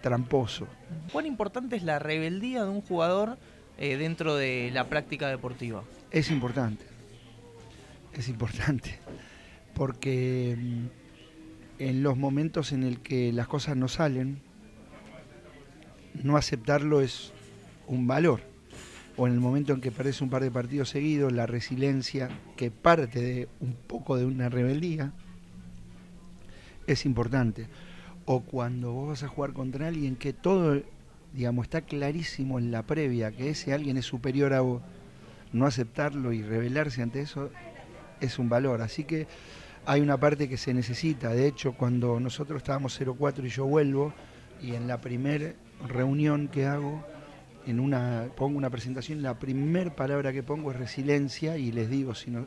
tramposo. 0.00 0.66
¿Cuán 1.12 1.26
importante 1.26 1.76
es 1.76 1.82
la 1.82 1.98
rebeldía 1.98 2.64
de 2.64 2.70
un 2.70 2.80
jugador 2.80 3.38
eh, 3.78 3.96
dentro 3.96 4.36
de 4.36 4.70
la 4.72 4.88
práctica 4.88 5.28
deportiva? 5.28 5.84
Es 6.10 6.30
importante. 6.30 6.84
Es 8.14 8.28
importante. 8.28 8.98
Porque 9.74 10.56
mm, 10.58 10.86
en 11.78 12.02
los 12.02 12.16
momentos 12.16 12.72
en 12.72 12.82
el 12.82 13.00
que 13.00 13.32
las 13.32 13.48
cosas 13.48 13.76
no 13.76 13.88
salen, 13.88 14.40
no 16.22 16.36
aceptarlo 16.36 17.00
es 17.00 17.32
un 17.86 18.06
valor. 18.06 18.40
O 19.16 19.26
en 19.26 19.32
el 19.32 19.40
momento 19.40 19.72
en 19.72 19.80
que 19.80 19.90
perdés 19.90 20.20
un 20.20 20.30
par 20.30 20.42
de 20.42 20.50
partidos 20.50 20.90
seguidos, 20.90 21.32
la 21.32 21.46
resiliencia, 21.46 22.28
que 22.56 22.70
parte 22.70 23.20
de 23.20 23.48
un 23.60 23.74
poco 23.74 24.16
de 24.16 24.24
una 24.24 24.48
rebeldía, 24.48 25.12
es 26.88 27.06
importante. 27.06 27.68
O 28.24 28.40
cuando 28.40 28.92
vos 28.92 29.08
vas 29.10 29.22
a 29.22 29.28
jugar 29.28 29.52
contra 29.52 29.88
alguien 29.88 30.16
que 30.16 30.32
todo, 30.32 30.82
digamos, 31.32 31.66
está 31.66 31.82
clarísimo 31.82 32.58
en 32.58 32.72
la 32.72 32.82
previa, 32.82 33.30
que 33.30 33.50
ese 33.50 33.72
alguien 33.72 33.96
es 33.96 34.06
superior 34.06 34.52
a 34.52 34.60
vos, 34.60 34.82
no 35.52 35.66
aceptarlo 35.66 36.32
y 36.32 36.42
rebelarse 36.42 37.02
ante 37.02 37.20
eso 37.20 37.50
es 38.20 38.38
un 38.38 38.48
valor. 38.48 38.82
Así 38.82 39.04
que 39.04 39.26
hay 39.86 40.00
una 40.00 40.18
parte 40.18 40.48
que 40.48 40.56
se 40.56 40.74
necesita. 40.74 41.30
De 41.30 41.46
hecho, 41.46 41.72
cuando 41.72 42.18
nosotros 42.20 42.58
estábamos 42.58 43.00
0-4 43.00 43.44
y 43.44 43.48
yo 43.48 43.66
vuelvo, 43.66 44.12
y 44.60 44.74
en 44.74 44.88
la 44.88 45.00
primera 45.00 45.54
reunión 45.86 46.48
que 46.48 46.66
hago, 46.66 47.04
en 47.66 47.80
una, 47.80 48.28
pongo 48.36 48.58
una 48.58 48.70
presentación, 48.70 49.22
la 49.22 49.38
primera 49.38 49.94
palabra 49.94 50.32
que 50.32 50.42
pongo 50.42 50.70
es 50.72 50.78
resiliencia 50.78 51.58
y 51.58 51.70
les 51.70 51.88
digo, 51.90 52.14
si 52.14 52.30
no, 52.30 52.46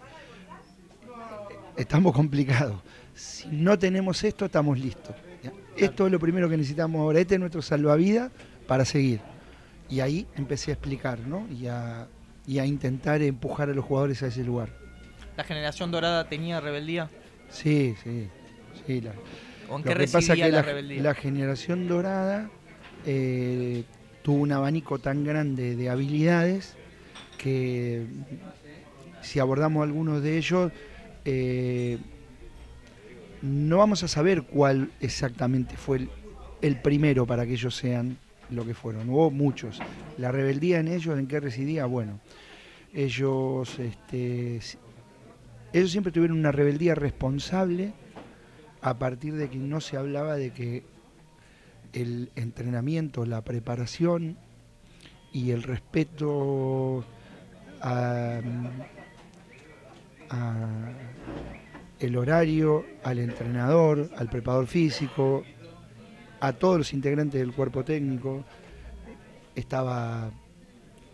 estamos 1.77 2.13
complicados. 2.13 2.82
Si 3.13 3.47
no 3.50 3.78
tenemos 3.78 4.24
esto, 4.24 4.45
estamos 4.45 4.80
listos. 4.80 5.15
¿ya? 5.43 5.52
Esto 5.78 6.06
es 6.06 6.12
lo 6.12 6.19
primero 6.19 6.50
que 6.50 6.58
necesitamos 6.58 7.00
ahora. 7.02 7.19
Este 7.19 7.36
es 7.36 7.39
nuestro 7.39 7.62
salvavidas 7.62 8.32
para 8.67 8.86
seguir. 8.86 9.19
Y 9.89 10.00
ahí 10.00 10.26
empecé 10.36 10.71
a 10.71 10.74
explicar, 10.76 11.19
¿no? 11.19 11.47
Y 11.50 11.67
a, 11.67 12.08
y 12.47 12.60
a 12.60 12.65
intentar 12.65 13.21
empujar 13.21 13.69
a 13.69 13.74
los 13.74 13.84
jugadores 13.84 14.24
a 14.24 14.28
ese 14.28 14.43
lugar. 14.43 14.69
¿La 15.36 15.43
generación 15.43 15.91
dorada 15.91 16.28
tenía 16.28 16.60
rebeldía? 16.62 17.10
Sí, 17.50 17.95
sí, 18.04 18.28
sí. 18.86 19.02
La, 19.02 19.12
¿O 19.69 19.78
en 19.78 19.86
lo 19.86 19.91
qué 19.91 19.97
que 19.97 20.08
pasa 20.08 20.36
que 20.36 20.41
la, 20.41 20.50
la, 20.50 20.62
rebeldía? 20.62 21.02
la 21.02 21.13
generación 21.13 21.88
dorada 21.88 22.50
eh, 23.06 23.84
tuvo 24.21 24.41
un 24.41 24.52
abanico 24.52 25.00
tan 25.00 25.24
grande 25.24 25.76
de 25.76 25.89
habilidades 25.89 26.76
que 27.38 28.06
si 29.21 29.39
abordamos 29.39 29.84
algunos 29.84 30.21
de 30.21 30.38
ellos, 30.38 30.71
eh, 31.26 31.97
no 33.41 33.77
vamos 33.77 34.04
a 34.04 34.08
saber 34.08 34.43
cuál 34.43 34.91
exactamente 34.99 35.75
fue 35.75 36.08
el, 36.62 36.77
primero 36.82 37.25
para 37.25 37.45
que 37.45 37.54
ellos 37.54 37.75
sean 37.75 38.17
lo 38.49 38.65
que 38.65 38.73
fueron. 38.73 39.10
Hubo 39.10 39.32
muchos. 39.32 39.80
La 40.17 40.32
rebeldía 40.32 40.80
en 40.80 40.88
ellos, 40.88 41.17
¿en 41.17 41.27
qué 41.27 41.39
residía? 41.39 41.86
Bueno, 41.86 42.19
ellos, 42.93 43.80
este, 43.80 44.60
ellos 45.73 45.91
siempre 45.91 46.12
tuvieron 46.12 46.38
una 46.38 46.51
rebeldía 46.51 46.95
responsable 46.95 47.93
a 48.82 48.97
partir 48.97 49.36
de 49.36 49.49
que 49.49 49.58
no 49.58 49.82
se 49.82 49.97
hablaba 49.97 50.36
de 50.36 50.51
que 50.51 50.84
el 51.93 52.32
entrenamiento, 52.36 53.25
la 53.25 53.41
preparación 53.41 54.38
y 55.34 55.51
el 55.51 55.63
respeto 55.63 57.06
a, 57.82 58.41
a 60.30 60.91
el 62.02 62.18
horario, 62.18 62.86
al 63.04 63.20
entrenador, 63.20 64.10
al 64.18 64.28
preparador 64.28 64.68
físico, 64.68 65.44
a 66.40 66.54
todos 66.54 66.80
los 66.80 66.94
integrantes 66.94 67.40
del 67.40 67.54
cuerpo 67.54 67.84
técnico, 67.84 68.44
estaba 69.56 70.32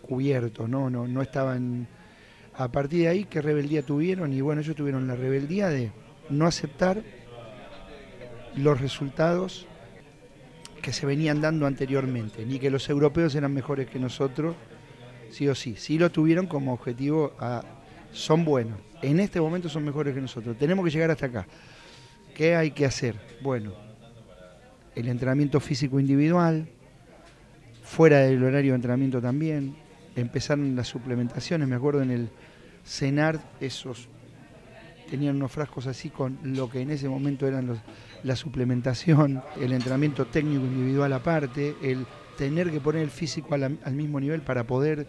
cubierto, 0.01 0.67
no, 0.67 0.89
no, 0.89 1.07
no 1.07 1.21
estaban. 1.21 1.87
A 2.55 2.71
partir 2.71 3.01
de 3.01 3.07
ahí, 3.09 3.25
¿qué 3.25 3.41
rebeldía 3.41 3.83
tuvieron? 3.83 4.33
Y 4.33 4.41
bueno, 4.41 4.61
ellos 4.61 4.75
tuvieron 4.75 5.07
la 5.07 5.15
rebeldía 5.15 5.67
de 5.67 5.91
no 6.29 6.47
aceptar 6.47 7.03
los 8.55 8.79
resultados 8.81 9.67
que 10.81 10.93
se 10.93 11.05
venían 11.05 11.41
dando 11.41 11.67
anteriormente, 11.67 12.45
ni 12.45 12.59
que 12.59 12.71
los 12.71 12.89
europeos 12.89 13.35
eran 13.35 13.53
mejores 13.53 13.87
que 13.87 13.99
nosotros, 13.99 14.55
sí 15.29 15.47
o 15.49 15.53
sí. 15.53 15.75
Sí 15.77 15.99
lo 15.99 16.09
tuvieron 16.09 16.47
como 16.47 16.73
objetivo 16.73 17.33
a 17.39 17.63
son 18.13 18.45
buenos. 18.45 18.79
En 19.01 19.19
este 19.19 19.39
momento 19.39 19.69
son 19.69 19.85
mejores 19.85 20.13
que 20.13 20.21
nosotros. 20.21 20.57
Tenemos 20.57 20.83
que 20.85 20.91
llegar 20.91 21.11
hasta 21.11 21.27
acá. 21.27 21.47
¿Qué 22.35 22.55
hay 22.55 22.71
que 22.71 22.85
hacer? 22.85 23.15
Bueno, 23.41 23.73
el 24.95 25.07
entrenamiento 25.07 25.59
físico 25.59 25.99
individual, 25.99 26.67
fuera 27.83 28.19
del 28.19 28.43
horario 28.43 28.71
de 28.71 28.75
entrenamiento 28.75 29.21
también, 29.21 29.75
empezaron 30.15 30.75
las 30.75 30.87
suplementaciones, 30.87 31.67
me 31.67 31.75
acuerdo 31.75 32.01
en 32.01 32.11
el 32.11 32.29
CENAR, 32.85 33.39
esos 33.59 34.07
tenían 35.09 35.37
unos 35.37 35.51
frascos 35.51 35.87
así 35.87 36.09
con 36.09 36.37
lo 36.43 36.69
que 36.69 36.81
en 36.81 36.91
ese 36.91 37.07
momento 37.07 37.47
eran 37.47 37.67
los, 37.67 37.77
la 38.23 38.35
suplementación, 38.35 39.41
el 39.59 39.71
entrenamiento 39.71 40.25
técnico 40.25 40.65
individual 40.65 41.13
aparte, 41.13 41.75
el 41.81 42.05
tener 42.37 42.71
que 42.71 42.81
poner 42.81 43.03
el 43.03 43.09
físico 43.09 43.55
al, 43.55 43.79
al 43.83 43.93
mismo 43.93 44.19
nivel 44.19 44.41
para 44.41 44.65
poder 44.65 45.07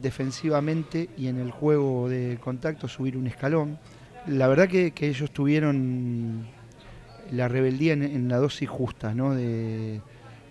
defensivamente 0.00 1.10
y 1.16 1.28
en 1.28 1.38
el 1.38 1.50
juego 1.50 2.08
de 2.08 2.38
contacto 2.40 2.88
subir 2.88 3.16
un 3.16 3.26
escalón. 3.26 3.78
La 4.26 4.48
verdad 4.48 4.68
que, 4.68 4.92
que 4.92 5.08
ellos 5.08 5.30
tuvieron 5.30 6.46
la 7.30 7.48
rebeldía 7.48 7.92
en, 7.92 8.28
la 8.28 8.38
dosis 8.38 8.68
justa, 8.68 9.14
¿no? 9.14 9.34
De, 9.34 10.00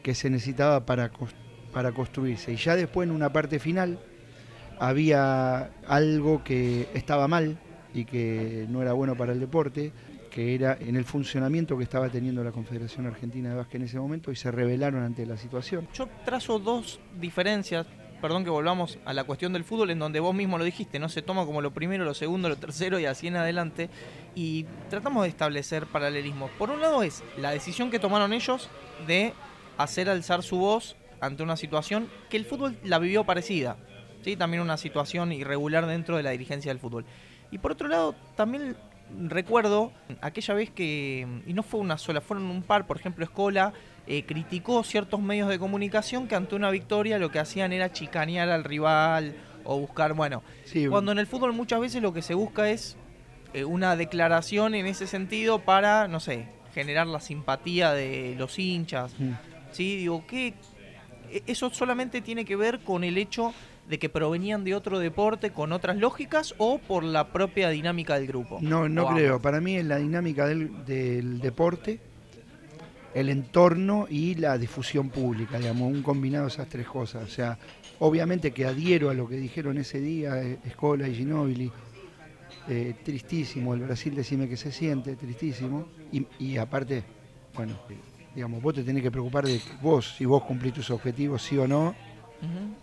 que 0.01 0.15
se 0.15 0.29
necesitaba 0.29 0.85
para, 0.85 1.11
para 1.73 1.91
construirse. 1.91 2.53
Y 2.53 2.55
ya 2.55 2.75
después 2.75 3.07
en 3.07 3.13
una 3.13 3.31
parte 3.31 3.59
final 3.59 3.99
había 4.79 5.71
algo 5.87 6.43
que 6.43 6.87
estaba 6.93 7.27
mal 7.27 7.57
y 7.93 8.05
que 8.05 8.65
no 8.69 8.81
era 8.81 8.93
bueno 8.93 9.15
para 9.15 9.33
el 9.33 9.39
deporte, 9.39 9.91
que 10.29 10.55
era 10.55 10.77
en 10.79 10.95
el 10.95 11.05
funcionamiento 11.05 11.77
que 11.77 11.83
estaba 11.83 12.09
teniendo 12.09 12.43
la 12.43 12.51
Confederación 12.51 13.07
Argentina 13.07 13.49
de 13.49 13.55
Básquet 13.55 13.81
en 13.81 13.87
ese 13.87 13.99
momento 13.99 14.31
y 14.31 14.35
se 14.35 14.51
rebelaron 14.51 15.03
ante 15.03 15.25
la 15.25 15.37
situación. 15.37 15.87
Yo 15.93 16.07
trazo 16.23 16.59
dos 16.59 16.99
diferencias 17.19 17.87
perdón 18.21 18.43
que 18.43 18.49
volvamos 18.49 18.97
a 19.05 19.13
la 19.13 19.23
cuestión 19.23 19.53
del 19.53 19.63
fútbol, 19.63 19.91
en 19.91 19.99
donde 19.99 20.19
vos 20.19 20.33
mismo 20.33 20.57
lo 20.57 20.63
dijiste, 20.63 20.99
no 20.99 21.09
se 21.09 21.21
toma 21.21 21.45
como 21.45 21.61
lo 21.61 21.71
primero, 21.71 22.03
lo 22.03 22.13
segundo, 22.13 22.49
lo 22.49 22.57
tercero 22.57 22.99
y 22.99 23.05
así 23.05 23.27
en 23.27 23.37
adelante. 23.37 23.89
Y 24.35 24.65
tratamos 24.89 25.23
de 25.23 25.29
establecer 25.29 25.85
paralelismos. 25.87 26.51
Por 26.51 26.69
un 26.69 26.81
lado 26.81 27.03
es 27.03 27.23
la 27.37 27.51
decisión 27.51 27.91
que 27.91 27.99
tomaron 27.99 28.33
ellos 28.33 28.69
de 29.07 29.33
hacer 29.77 30.09
alzar 30.09 30.43
su 30.43 30.57
voz 30.57 30.95
ante 31.21 31.43
una 31.43 31.57
situación 31.57 32.09
que 32.29 32.37
el 32.37 32.45
fútbol 32.45 32.77
la 32.83 32.99
vivió 32.99 33.23
parecida. 33.23 33.77
¿sí? 34.23 34.35
También 34.35 34.61
una 34.61 34.77
situación 34.77 35.31
irregular 35.31 35.85
dentro 35.85 36.17
de 36.17 36.23
la 36.23 36.31
dirigencia 36.31 36.71
del 36.71 36.79
fútbol. 36.79 37.05
Y 37.51 37.57
por 37.57 37.71
otro 37.71 37.87
lado, 37.87 38.15
también 38.35 38.75
recuerdo 39.27 39.91
aquella 40.21 40.53
vez 40.53 40.69
que, 40.69 41.27
y 41.45 41.53
no 41.53 41.63
fue 41.63 41.79
una 41.79 41.97
sola, 41.97 42.21
fueron 42.21 42.45
un 42.45 42.61
par, 42.61 42.85
por 42.85 42.97
ejemplo, 42.97 43.23
Escola 43.23 43.73
eh, 44.11 44.23
criticó 44.25 44.83
ciertos 44.83 45.21
medios 45.21 45.49
de 45.49 45.59
comunicación 45.59 46.27
que 46.27 46.33
ante 46.33 46.55
una 46.55 46.71
victoria 46.71 47.19
lo 47.19 47.29
que 47.29 47.37
hacían 47.37 47.71
era 47.71 47.91
chicanear 47.91 48.49
al 48.49 48.63
rival 48.63 49.35
o 49.63 49.77
buscar, 49.77 50.15
bueno, 50.15 50.41
cuando 50.89 51.11
en 51.11 51.19
el 51.19 51.27
fútbol 51.27 51.53
muchas 51.53 51.79
veces 51.79 52.01
lo 52.01 52.11
que 52.11 52.23
se 52.23 52.33
busca 52.33 52.71
es 52.71 52.97
eh, 53.53 53.65
una 53.65 53.95
declaración 53.95 54.73
en 54.73 54.87
ese 54.87 55.05
sentido 55.05 55.59
para, 55.59 56.07
no 56.07 56.19
sé, 56.19 56.47
generar 56.73 57.05
la 57.05 57.19
simpatía 57.19 57.93
de 57.93 58.33
los 58.35 58.57
hinchas. 58.57 59.13
Mm. 59.19 59.33
Sí, 59.73 59.97
digo, 59.97 60.25
que 60.25 60.55
eso 61.45 61.69
solamente 61.69 62.21
tiene 62.21 62.45
que 62.45 62.55
ver 62.55 62.79
con 62.79 63.03
el 63.03 63.15
hecho 63.15 63.53
de 63.87 63.99
que 63.99 64.09
provenían 64.09 64.63
de 64.63 64.73
otro 64.73 64.97
deporte 64.97 65.51
con 65.51 65.71
otras 65.71 65.97
lógicas 65.97 66.55
o 66.57 66.79
por 66.79 67.03
la 67.03 67.27
propia 67.27 67.69
dinámica 67.69 68.15
del 68.15 68.25
grupo? 68.25 68.57
No, 68.59 68.89
no 68.89 69.05
creo. 69.13 69.39
Para 69.39 69.61
mí 69.61 69.75
es 69.75 69.85
la 69.85 69.97
dinámica 69.97 70.47
del, 70.47 70.83
del 70.85 71.39
deporte 71.41 71.99
el 73.13 73.29
entorno 73.29 74.07
y 74.09 74.35
la 74.35 74.57
difusión 74.57 75.09
pública, 75.09 75.57
digamos, 75.57 75.91
un 75.91 76.03
combinado 76.03 76.45
de 76.45 76.51
esas 76.51 76.69
tres 76.69 76.87
cosas. 76.87 77.23
O 77.23 77.27
sea, 77.27 77.57
obviamente 77.99 78.51
que 78.51 78.65
adhiero 78.65 79.09
a 79.09 79.13
lo 79.13 79.27
que 79.27 79.37
dijeron 79.37 79.77
ese 79.77 79.99
día 79.99 80.41
eh, 80.41 80.59
Escola 80.65 81.07
y 81.07 81.15
Ginóbili, 81.15 81.71
eh, 82.67 82.93
tristísimo, 83.03 83.73
el 83.73 83.81
Brasil 83.81 84.13
decime 84.13 84.47
que 84.47 84.55
se 84.57 84.71
siente, 84.71 85.15
tristísimo, 85.15 85.87
y, 86.37 86.57
aparte, 86.57 87.03
bueno, 87.55 87.73
digamos, 88.35 88.61
vos 88.61 88.75
te 88.75 88.83
tenés 88.83 89.01
que 89.01 89.09
preocupar 89.09 89.45
de 89.45 89.59
vos, 89.81 90.15
si 90.17 90.25
vos 90.25 90.43
cumplís 90.43 90.73
tus 90.73 90.91
objetivos, 90.91 91.41
sí 91.41 91.57
o 91.57 91.67
no, 91.67 91.95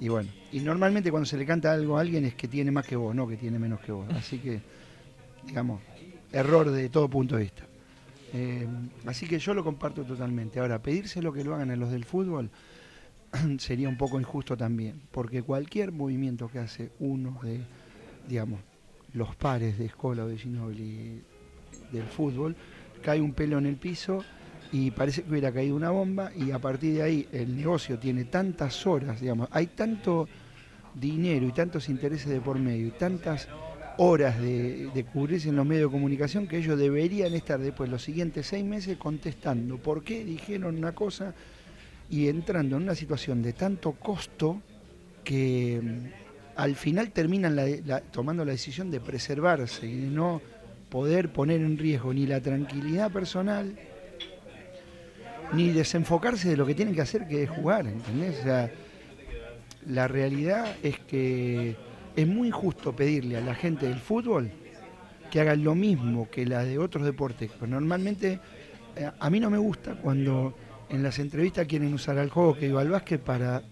y 0.00 0.08
bueno, 0.08 0.28
y 0.52 0.58
normalmente 0.60 1.10
cuando 1.10 1.26
se 1.26 1.36
le 1.36 1.46
canta 1.46 1.72
algo 1.72 1.96
a 1.96 2.00
alguien 2.00 2.24
es 2.24 2.34
que 2.34 2.48
tiene 2.48 2.70
más 2.70 2.84
que 2.84 2.96
vos, 2.96 3.14
no 3.14 3.28
que 3.28 3.36
tiene 3.36 3.58
menos 3.58 3.80
que 3.80 3.92
vos, 3.92 4.08
así 4.10 4.38
que, 4.38 4.60
digamos, 5.46 5.80
error 6.32 6.70
de 6.70 6.88
todo 6.88 7.08
punto 7.08 7.36
de 7.36 7.42
vista. 7.42 7.65
Eh, 8.32 8.66
así 9.06 9.26
que 9.26 9.38
yo 9.38 9.54
lo 9.54 9.64
comparto 9.64 10.04
totalmente. 10.04 10.60
Ahora, 10.60 10.82
pedírselo 10.82 11.32
que 11.32 11.44
lo 11.44 11.54
hagan 11.54 11.70
a 11.70 11.76
los 11.76 11.90
del 11.90 12.04
fútbol 12.04 12.50
sería 13.58 13.88
un 13.88 13.96
poco 13.96 14.18
injusto 14.18 14.56
también, 14.56 15.02
porque 15.10 15.42
cualquier 15.42 15.92
movimiento 15.92 16.48
que 16.48 16.58
hace 16.58 16.92
uno 16.98 17.38
de, 17.42 17.60
digamos, 18.28 18.60
los 19.12 19.34
pares 19.36 19.78
de 19.78 19.86
Escola 19.86 20.24
o 20.24 20.28
de 20.28 20.38
Ginobili 20.38 21.22
del 21.92 22.04
fútbol, 22.04 22.56
cae 23.02 23.20
un 23.20 23.32
pelo 23.32 23.58
en 23.58 23.66
el 23.66 23.76
piso 23.76 24.24
y 24.72 24.90
parece 24.90 25.22
que 25.22 25.30
hubiera 25.30 25.52
caído 25.52 25.76
una 25.76 25.90
bomba 25.90 26.32
y 26.34 26.50
a 26.50 26.58
partir 26.58 26.94
de 26.94 27.02
ahí 27.02 27.28
el 27.32 27.56
negocio 27.56 27.98
tiene 27.98 28.24
tantas 28.24 28.86
horas, 28.86 29.20
digamos, 29.20 29.48
hay 29.52 29.68
tanto 29.68 30.28
dinero 30.94 31.46
y 31.46 31.52
tantos 31.52 31.88
intereses 31.88 32.28
de 32.28 32.40
por 32.40 32.58
medio 32.58 32.88
y 32.88 32.90
tantas 32.90 33.48
horas 33.98 34.40
de, 34.40 35.06
cubrirse 35.12 35.48
en 35.48 35.56
los 35.56 35.66
medios 35.66 35.90
de 35.90 35.96
comunicación 35.96 36.46
que 36.46 36.58
ellos 36.58 36.78
deberían 36.78 37.34
estar 37.34 37.58
después 37.58 37.88
los 37.88 38.02
siguientes 38.02 38.46
seis 38.46 38.64
meses 38.64 38.96
contestando 38.96 39.78
por 39.78 40.02
qué 40.02 40.24
dijeron 40.24 40.76
una 40.76 40.92
cosa 40.92 41.34
y 42.10 42.28
entrando 42.28 42.76
en 42.76 42.82
una 42.82 42.94
situación 42.94 43.42
de 43.42 43.52
tanto 43.52 43.92
costo 43.92 44.60
que 45.24 45.80
mm, 45.82 46.60
al 46.60 46.76
final 46.76 47.10
terminan 47.10 47.58
tomando 48.10 48.44
la 48.44 48.52
decisión 48.52 48.90
de 48.90 49.00
preservarse 49.00 49.86
y 49.86 49.96
de 50.02 50.08
no 50.08 50.40
poder 50.88 51.32
poner 51.32 51.60
en 51.60 51.78
riesgo 51.78 52.14
ni 52.14 52.26
la 52.26 52.40
tranquilidad 52.40 53.10
personal 53.10 53.76
ni 55.52 55.70
desenfocarse 55.70 56.48
de 56.48 56.56
lo 56.56 56.66
que 56.66 56.74
tienen 56.74 56.94
que 56.94 57.02
hacer 57.02 57.26
que 57.26 57.44
es 57.44 57.50
jugar, 57.50 57.86
¿entendés? 57.86 58.40
O 58.40 58.42
sea, 58.42 58.70
la 59.86 60.08
realidad 60.08 60.74
es 60.82 60.98
que 61.00 61.76
es 62.16 62.26
muy 62.26 62.48
injusto 62.48 62.96
pedirle 62.96 63.36
a 63.36 63.40
la 63.40 63.54
gente 63.54 63.86
del 63.86 64.00
fútbol 64.00 64.50
que 65.30 65.40
hagan 65.40 65.62
lo 65.62 65.74
mismo 65.74 66.30
que 66.30 66.46
la 66.46 66.64
de 66.64 66.78
otros 66.78 67.04
deportes. 67.04 67.50
Pero 67.52 67.66
normalmente 67.66 68.40
eh, 68.96 69.10
a 69.18 69.30
mí 69.30 69.38
no 69.38 69.50
me 69.50 69.58
gusta 69.58 69.94
cuando 69.94 70.56
en 70.88 71.02
las 71.02 71.18
entrevistas 71.18 71.66
quieren 71.66 71.92
usar 71.92 72.18
al 72.18 72.30
hockey 72.30 72.70
o 72.70 72.78
al 72.78 72.88
básquet 72.88 73.20
para 73.20 73.62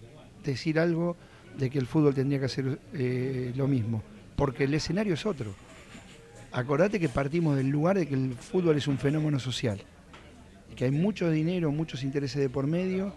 decir 0.43 0.79
algo 0.79 1.17
de 1.57 1.69
que 1.69 1.79
el 1.79 1.87
fútbol 1.87 2.13
tendría 2.13 2.39
que 2.39 2.45
hacer 2.45 2.79
eh, 2.93 3.51
lo 3.55 3.67
mismo, 3.67 4.03
porque 4.35 4.65
el 4.65 4.73
escenario 4.73 5.13
es 5.13 5.25
otro. 5.25 5.53
Acordate 6.51 6.99
que 6.99 7.09
partimos 7.09 7.55
del 7.57 7.69
lugar 7.69 7.97
de 7.97 8.07
que 8.07 8.13
el 8.13 8.33
fútbol 8.33 8.77
es 8.77 8.87
un 8.87 8.97
fenómeno 8.97 9.39
social, 9.39 9.81
que 10.75 10.85
hay 10.85 10.91
mucho 10.91 11.31
dinero, 11.31 11.71
muchos 11.71 12.03
intereses 12.03 12.41
de 12.41 12.49
por 12.49 12.67
medio, 12.67 13.13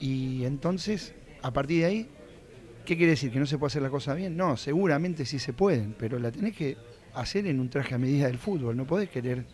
y 0.00 0.44
entonces, 0.44 1.14
a 1.42 1.52
partir 1.52 1.80
de 1.80 1.84
ahí, 1.84 2.08
¿Qué 2.84 2.96
quiere 2.98 3.12
decir? 3.12 3.30
¿Que 3.30 3.38
no 3.38 3.46
se 3.46 3.56
puede 3.56 3.68
hacer 3.68 3.82
la 3.82 3.90
cosa 3.90 4.14
bien? 4.14 4.36
No, 4.36 4.56
seguramente 4.56 5.24
sí 5.24 5.38
se 5.38 5.52
pueden, 5.52 5.94
pero 5.98 6.18
la 6.18 6.30
tenés 6.30 6.54
que 6.54 6.76
hacer 7.14 7.46
en 7.46 7.60
un 7.60 7.70
traje 7.70 7.94
a 7.94 7.98
medida 7.98 8.26
del 8.26 8.38
fútbol, 8.38 8.76
no 8.76 8.86
podés 8.86 9.08
querer 9.08 9.46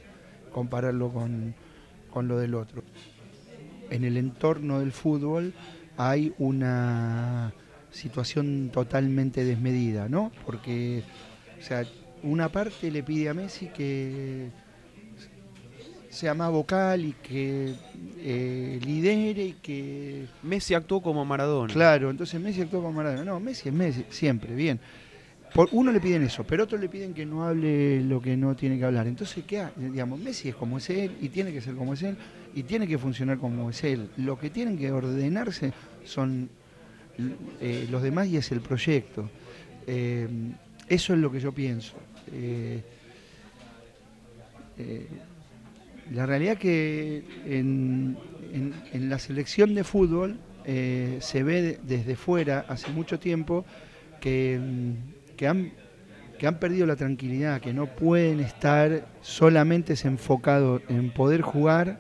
compararlo 0.53 1.13
con, 1.13 1.55
lo 2.27 2.39
del 2.39 2.55
otro. 2.55 2.83
En 3.91 4.05
el 4.05 4.17
entorno 4.17 4.81
del 4.81 4.93
fútbol 4.93 5.53
hay 5.97 6.35
una 6.39 7.53
situación 7.93 8.71
totalmente 8.73 9.45
desmedida, 9.45 10.09
¿no? 10.09 10.33
Porque, 10.45 11.05
o 11.59 11.63
sea, 11.63 11.85
una 12.23 12.49
parte 12.51 12.91
le 12.91 13.03
pide 13.03 13.29
a 13.29 13.35
Messi 13.35 13.67
que 13.69 14.49
sea 16.11 16.35
más 16.35 16.51
vocal 16.51 17.05
y 17.05 17.13
que 17.13 17.73
eh, 18.19 18.81
lidere 18.85 19.45
y 19.47 19.53
que... 19.55 20.27
Messi 20.43 20.75
actuó 20.75 21.01
como 21.01 21.25
Maradona. 21.25 21.73
Claro, 21.73 22.11
entonces 22.11 22.41
Messi 22.41 22.63
actuó 22.63 22.81
como 22.83 22.93
Maradona. 22.93 23.25
No, 23.25 23.41
Messi 23.41 23.69
es 23.69 23.75
Messi, 23.75 24.05
siempre, 24.11 24.55
bien. 24.55 24.81
Por 25.55 25.69
uno 25.73 25.91
le 25.91 26.01
piden 26.01 26.23
eso, 26.23 26.45
pero 26.45 26.65
otro 26.65 26.79
le 26.79 26.89
piden 26.89 27.15
que 27.15 27.25
no 27.27 27.45
hable 27.45 28.03
lo 28.03 28.21
que 28.21 28.37
no 28.37 28.55
tiene 28.55 28.79
que 28.79 28.85
hablar. 28.85 29.07
Entonces, 29.07 29.45
¿qué 29.47 29.61
ha- 29.61 29.73
Digamos, 29.77 30.19
Messi 30.21 30.49
es 30.51 30.55
como 30.55 30.79
es 30.79 30.91
él 30.91 31.13
y 31.21 31.29
tiene 31.29 31.53
que 31.53 31.61
ser 31.61 31.75
como 31.75 31.95
es 31.95 32.03
él 32.03 32.17
y 32.55 32.63
tiene 32.65 32.87
que 32.87 32.99
funcionar 32.99 33.39
como 33.39 33.71
es 33.71 33.83
él. 33.85 34.11
Lo 34.17 34.39
que 34.39 34.51
tienen 34.51 34.77
que 34.79 34.93
ordenarse 34.93 35.73
son 36.05 36.49
eh, 37.61 37.87
los 37.91 38.03
demás 38.03 38.29
y 38.29 38.37
es 38.37 38.51
el 38.53 38.61
proyecto. 38.61 39.29
Eh, 39.87 40.29
eso 40.89 41.15
es 41.15 41.19
lo 41.21 41.31
que 41.33 41.41
yo 41.41 41.53
pienso. 41.53 41.95
Eh, 42.33 42.81
la 46.11 46.27
realidad 46.27 46.57
que 46.59 47.23
en, 47.47 48.17
la 49.09 49.19
selección 49.19 49.75
de 49.75 49.85
fútbol 49.85 50.39
eh, 50.65 51.19
se 51.21 51.43
ve 51.43 51.63
de- 51.63 51.79
desde 51.83 52.17
fuera 52.17 52.65
hace 52.69 52.91
mucho 52.91 53.19
tiempo 53.19 53.65
que, 54.21 54.59
mm, 54.61 55.37
que 55.37 55.47
han, 55.47 55.73
que 56.39 56.47
han 56.47 56.59
perdido 56.59 56.87
la 56.87 56.97
tranquilidad, 56.97 57.61
que 57.61 57.73
no 57.73 57.87
pueden 57.87 58.41
estar 58.41 59.07
solamente 59.23 59.95
enfocados 60.05 60.83
en 60.89 61.11
poder 61.11 61.43
jugar 61.43 61.99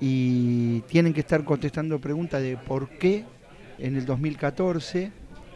y 0.00 0.80
tienen 0.82 1.12
que 1.12 1.20
estar 1.20 1.44
contestando 1.44 1.98
preguntas 2.00 2.40
de 2.42 2.56
por 2.56 2.88
qué 2.88 3.24
en 3.78 3.96
el 3.96 4.04
2014, 4.06 5.10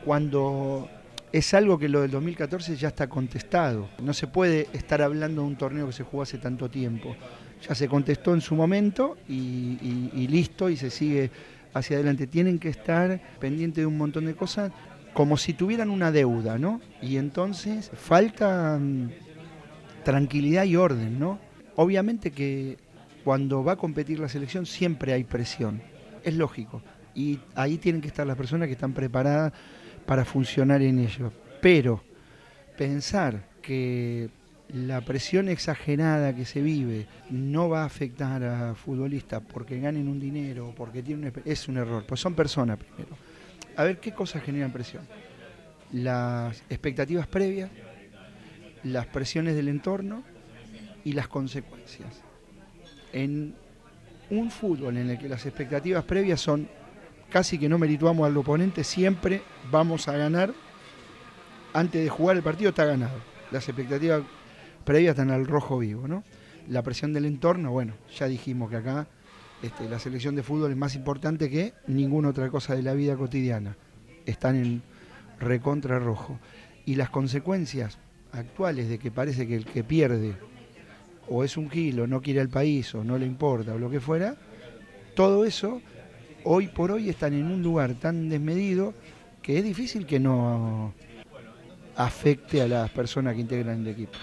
cuando 0.04 0.88
es 1.32 1.54
algo 1.54 1.78
que 1.78 1.88
lo 1.88 2.02
del 2.02 2.10
2014 2.10 2.76
ya 2.76 2.88
está 2.88 3.06
contestado. 3.08 3.88
No 4.02 4.12
se 4.12 4.26
puede 4.26 4.68
estar 4.72 5.00
hablando 5.02 5.42
de 5.42 5.48
un 5.48 5.56
torneo 5.56 5.86
que 5.86 5.92
se 5.92 6.02
jugó 6.02 6.22
hace 6.22 6.38
tanto 6.38 6.68
tiempo. 6.68 7.16
Ya 7.68 7.74
se 7.74 7.88
contestó 7.88 8.34
en 8.34 8.40
su 8.40 8.54
momento 8.54 9.16
y, 9.28 10.26
listo 10.28 10.68
y 10.68 10.76
se 10.76 10.90
sigue 10.90 11.30
hacia 11.74 11.96
adelante. 11.96 12.26
Tienen 12.26 12.58
que 12.58 12.68
estar 12.68 13.20
pendientes 13.38 13.82
de 13.82 13.86
un 13.86 13.96
montón 13.96 14.26
de 14.26 14.34
cosas 14.34 14.72
como 15.14 15.36
si 15.36 15.52
tuvieran 15.52 15.90
una 15.90 16.10
deuda, 16.10 16.58
¿no? 16.58 16.80
Y 17.00 17.16
entonces 17.16 17.90
falta 17.94 18.78
mm, 18.80 19.10
tranquilidad 20.04 20.64
y 20.64 20.76
orden, 20.76 21.18
¿no? 21.18 21.38
Obviamente 21.76 22.30
que 22.30 22.78
cuando 23.24 23.62
va 23.62 23.72
a 23.72 23.76
competir 23.76 24.18
la 24.18 24.28
selección 24.28 24.66
siempre 24.66 25.12
hay 25.12 25.24
presión, 25.24 25.82
es 26.24 26.34
lógico. 26.34 26.82
Y 27.14 27.38
ahí 27.54 27.78
tienen 27.78 28.00
que 28.00 28.08
estar 28.08 28.26
las 28.26 28.36
personas 28.36 28.66
que 28.66 28.72
están 28.72 28.94
preparadas 28.94 29.52
para 30.06 30.24
funcionar 30.24 30.82
en 30.82 30.98
ello. 30.98 31.32
Pero 31.60 32.02
pensar 32.76 33.44
que 33.60 34.30
la 34.72 35.02
presión 35.02 35.48
exagerada 35.48 36.34
que 36.34 36.44
se 36.46 36.62
vive 36.62 37.06
no 37.30 37.68
va 37.68 37.82
a 37.82 37.84
afectar 37.86 38.42
a 38.42 38.74
futbolistas 38.74 39.42
porque 39.52 39.78
ganen 39.78 40.08
un 40.08 40.18
dinero 40.18 40.68
o 40.68 40.74
porque 40.74 41.02
tienen 41.02 41.30
exper- 41.30 41.42
es 41.44 41.68
un 41.68 41.76
error, 41.76 42.04
pues 42.06 42.20
son 42.20 42.34
personas 42.34 42.78
primero. 42.78 43.16
A 43.76 43.84
ver 43.84 44.00
qué 44.00 44.12
cosas 44.12 44.42
generan 44.42 44.72
presión. 44.72 45.06
Las 45.92 46.62
expectativas 46.70 47.26
previas, 47.26 47.70
las 48.84 49.06
presiones 49.06 49.54
del 49.54 49.68
entorno 49.68 50.22
y 51.04 51.12
las 51.12 51.28
consecuencias. 51.28 52.22
En 53.12 53.54
un 54.30 54.50
fútbol 54.50 54.96
en 54.96 55.10
el 55.10 55.18
que 55.18 55.28
las 55.28 55.44
expectativas 55.44 56.04
previas 56.04 56.40
son 56.40 56.66
casi 57.28 57.58
que 57.58 57.68
no 57.68 57.78
merituamos 57.78 58.26
al 58.26 58.36
oponente, 58.36 58.84
siempre 58.84 59.42
vamos 59.70 60.08
a 60.08 60.16
ganar. 60.16 60.54
Antes 61.74 62.02
de 62.02 62.08
jugar 62.08 62.36
el 62.36 62.42
partido 62.42 62.70
está 62.70 62.86
ganado. 62.86 63.18
Las 63.50 63.68
expectativas 63.68 64.22
previas 64.82 65.12
están 65.12 65.30
al 65.30 65.46
rojo 65.46 65.78
vivo, 65.78 66.08
¿no? 66.08 66.24
La 66.68 66.82
presión 66.82 67.12
del 67.12 67.24
entorno, 67.24 67.70
bueno, 67.70 67.94
ya 68.16 68.26
dijimos 68.26 68.70
que 68.70 68.76
acá 68.76 69.06
este, 69.62 69.88
la 69.88 69.98
selección 69.98 70.34
de 70.34 70.42
fútbol 70.42 70.70
es 70.70 70.76
más 70.76 70.94
importante 70.94 71.48
que 71.48 71.74
ninguna 71.86 72.28
otra 72.28 72.48
cosa 72.50 72.74
de 72.74 72.82
la 72.82 72.94
vida 72.94 73.16
cotidiana. 73.16 73.76
Están 74.26 74.56
en 74.56 74.82
recontra 75.38 75.98
rojo. 75.98 76.38
Y 76.84 76.96
las 76.96 77.10
consecuencias 77.10 77.98
actuales 78.32 78.88
de 78.88 78.98
que 78.98 79.10
parece 79.10 79.46
que 79.46 79.56
el 79.56 79.64
que 79.64 79.84
pierde 79.84 80.34
o 81.28 81.44
es 81.44 81.56
un 81.56 81.68
kilo, 81.68 82.06
no 82.06 82.20
quiere 82.20 82.40
al 82.40 82.48
país 82.48 82.94
o 82.94 83.04
no 83.04 83.18
le 83.18 83.26
importa 83.26 83.74
o 83.74 83.78
lo 83.78 83.88
que 83.88 84.00
fuera, 84.00 84.36
todo 85.14 85.44
eso 85.44 85.80
hoy 86.44 86.68
por 86.68 86.90
hoy 86.90 87.08
están 87.08 87.32
en 87.34 87.46
un 87.46 87.62
lugar 87.62 87.94
tan 87.94 88.28
desmedido 88.28 88.94
que 89.40 89.58
es 89.58 89.64
difícil 89.64 90.06
que 90.06 90.18
no 90.18 90.92
afecte 91.96 92.62
a 92.62 92.68
las 92.68 92.90
personas 92.90 93.34
que 93.34 93.40
integran 93.42 93.80
el 93.80 93.88
equipo. 93.88 94.18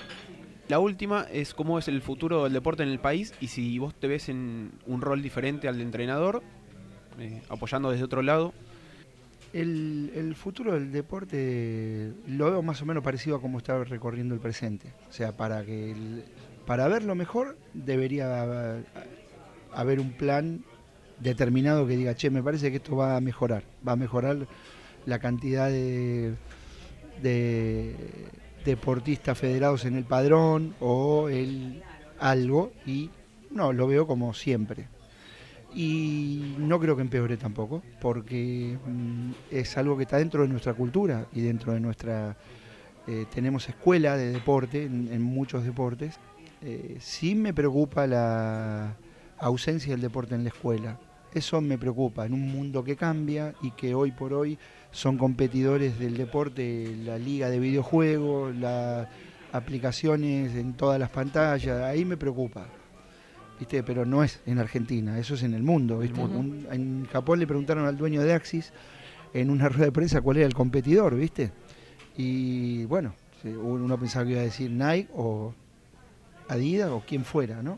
La 0.70 0.78
última 0.78 1.26
es 1.34 1.56
cómo 1.56 1.80
es 1.80 1.88
el 1.88 2.00
futuro 2.04 2.44
del 2.44 2.54
deporte 2.54 2.84
en 2.84 2.90
el 2.90 3.00
país 3.00 3.34
y 3.42 3.48
si 3.48 3.80
vos 3.80 3.96
te 3.96 4.08
ves 4.08 4.30
en 4.30 4.72
un 4.86 5.02
rol 5.02 5.24
diferente 5.24 5.68
al 5.68 5.78
de 5.78 5.84
entrenador, 5.84 6.44
eh, 7.20 7.42
apoyando 7.50 7.90
desde 7.90 8.04
otro 8.04 8.22
lado. 8.22 8.54
El, 9.52 10.36
futuro 10.36 10.74
del 10.74 10.92
deporte 10.92 12.14
lo 12.28 12.52
veo 12.52 12.62
más 12.62 12.84
o 12.84 12.86
menos 12.86 13.04
parecido 13.04 13.38
a 13.38 13.42
cómo 13.42 13.58
está 13.58 13.84
recorriendo 13.84 14.36
el 14.36 14.40
presente. 14.40 14.94
O 15.10 15.12
sea, 15.12 15.36
para 15.36 15.66
que 15.66 15.96
para 16.68 16.88
verlo 16.88 17.16
mejor 17.16 17.58
debería 17.74 18.44
haber- 18.44 18.86
haber 19.74 20.00
un 20.00 20.12
plan 20.12 20.64
determinado 21.20 21.88
que 21.88 21.98
diga, 21.98 22.14
che, 22.14 22.30
me 22.30 22.44
parece 22.44 22.70
que 22.70 22.78
esto 22.78 22.96
va 22.96 23.16
a 23.18 23.22
mejorar, 23.22 23.64
va 23.86 23.94
a 23.94 23.96
mejorar 23.96 24.48
la 25.08 25.18
cantidad 25.18 25.68
de, 25.68 26.36
de 27.24 27.96
deportistas 28.66 29.38
federados 29.38 29.86
en 29.86 29.96
el 29.96 30.04
padrón 30.04 30.76
o 30.80 31.30
el 31.30 31.84
algo 32.20 32.72
y 32.86 33.10
no, 33.52 33.74
lo 33.74 33.88
veo 33.88 34.06
como 34.06 34.34
siempre. 34.34 34.88
Y 35.74 36.56
no 36.58 36.80
creo 36.80 36.96
que 36.96 37.04
empeore 37.04 37.38
tampoco, 37.38 37.84
porque 38.02 38.78
mm, 38.86 39.32
es 39.52 39.78
algo 39.78 39.98
que 39.98 40.04
está 40.04 40.18
dentro 40.18 40.42
de 40.42 40.48
nuestra 40.48 40.74
cultura 40.74 41.28
y 41.34 41.42
dentro 41.42 41.74
de 41.74 41.80
nuestra... 41.80 42.36
eh, 43.08 43.26
tenemos 43.34 43.70
escuela 43.70 44.18
de 44.18 44.32
deporte 44.32 44.84
en, 44.84 45.22
muchos 45.22 45.64
deportes. 45.64 46.20
Eh, 46.62 46.98
sí 47.00 47.36
me 47.36 47.54
preocupa 47.54 48.08
la 48.08 48.96
ausencia 49.38 49.92
del 49.92 50.02
deporte 50.02 50.36
en 50.36 50.44
la 50.44 50.50
escuela. 50.50 51.00
Eso 51.34 51.62
me 51.62 51.78
preocupa, 51.78 52.26
en 52.26 52.34
un 52.34 52.52
mundo 52.52 52.84
que 52.84 52.96
cambia 52.96 53.54
y 53.62 53.72
que 53.72 53.94
hoy 53.94 54.12
por 54.12 54.34
hoy 54.34 54.58
son 54.92 55.18
competidores 55.18 56.00
del 56.00 56.18
deporte, 56.18 56.96
la 57.04 57.18
liga 57.18 57.50
de 57.50 57.60
videojuegos, 57.60 58.56
las 58.56 59.08
aplicaciones 59.52 60.56
en 60.56 60.74
todas 60.74 61.00
las 61.00 61.10
pantallas, 61.10 61.82
ahí 61.84 62.06
me 62.06 62.18
preocupa. 62.18 62.68
¿viste? 63.60 63.84
Pero 63.84 64.06
no 64.06 64.24
es 64.24 64.40
en 64.46 64.58
Argentina, 64.60 65.20
eso 65.20 65.36
es 65.36 65.44
en 65.44 65.54
el 65.54 65.64
mundo. 65.64 66.00
¿viste? 66.00 66.18
mundo. 66.20 66.40
Un- 66.40 66.68
en 66.72 67.06
Japón 67.12 67.40
le 67.40 67.48
preguntaron 67.48 67.86
al 67.86 67.98
dueño 67.98 68.22
de 68.24 68.34
Axis 68.34 68.72
en 69.34 69.50
una 69.50 69.68
rueda 69.70 69.86
de 69.86 69.92
prensa 69.92 70.22
cuál 70.22 70.38
era 70.38 70.48
el 70.48 70.54
competidor, 70.54 71.16
¿viste? 71.16 71.52
Y 72.18 72.86
bueno, 72.86 73.14
uno 73.44 73.98
pensaba 74.00 74.26
que 74.26 74.32
iba 74.32 74.42
a 74.42 74.44
decir 74.44 74.72
Nike 74.72 75.10
o 75.16 75.54
Adidas 76.48 76.90
o 76.90 77.04
quien 77.06 77.24
fuera, 77.24 77.62
¿no? 77.62 77.78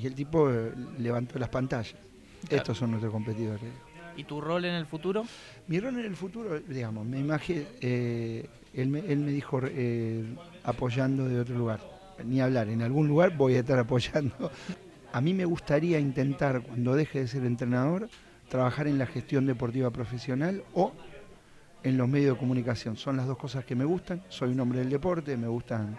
Y 0.00 0.06
el 0.06 0.14
tipo 0.14 0.50
eh, 0.50 0.72
levantó 0.98 1.38
las 1.38 1.48
pantallas. 1.50 1.94
Claro. 2.40 2.56
Estos 2.56 2.78
son 2.78 2.90
nuestros 2.92 3.12
competidores. 3.12 3.70
¿Y 4.18 4.24
tu 4.24 4.40
rol 4.40 4.64
en 4.64 4.74
el 4.74 4.84
futuro? 4.84 5.24
Mi 5.68 5.78
rol 5.78 5.96
en 6.00 6.04
el 6.04 6.16
futuro, 6.16 6.58
digamos, 6.58 7.06
me 7.06 7.20
imagino, 7.20 7.62
él, 7.80 8.88
me, 8.88 8.98
él 8.98 9.20
me 9.20 9.30
dijo 9.30 9.60
eh, 9.62 10.24
apoyando 10.64 11.28
de 11.28 11.38
otro 11.38 11.56
lugar. 11.56 11.78
Ni 12.24 12.40
hablar, 12.40 12.68
en 12.68 12.82
algún 12.82 13.06
lugar 13.06 13.36
voy 13.36 13.54
a 13.54 13.60
estar 13.60 13.78
apoyando. 13.78 14.50
A 15.12 15.20
mí 15.20 15.34
me 15.34 15.44
gustaría 15.44 16.00
intentar, 16.00 16.62
cuando 16.62 16.96
deje 16.96 17.20
de 17.20 17.28
ser 17.28 17.44
entrenador, 17.44 18.08
trabajar 18.48 18.88
en 18.88 18.98
la 18.98 19.06
gestión 19.06 19.46
deportiva 19.46 19.90
profesional 19.92 20.64
o 20.74 20.92
en 21.84 21.96
los 21.96 22.08
medios 22.08 22.34
de 22.34 22.40
comunicación. 22.40 22.96
Son 22.96 23.16
las 23.16 23.28
dos 23.28 23.38
cosas 23.38 23.64
que 23.64 23.76
me 23.76 23.84
gustan. 23.84 24.20
Soy 24.30 24.50
un 24.50 24.58
hombre 24.58 24.80
del 24.80 24.90
deporte, 24.90 25.36
me 25.36 25.46
gustan 25.46 25.96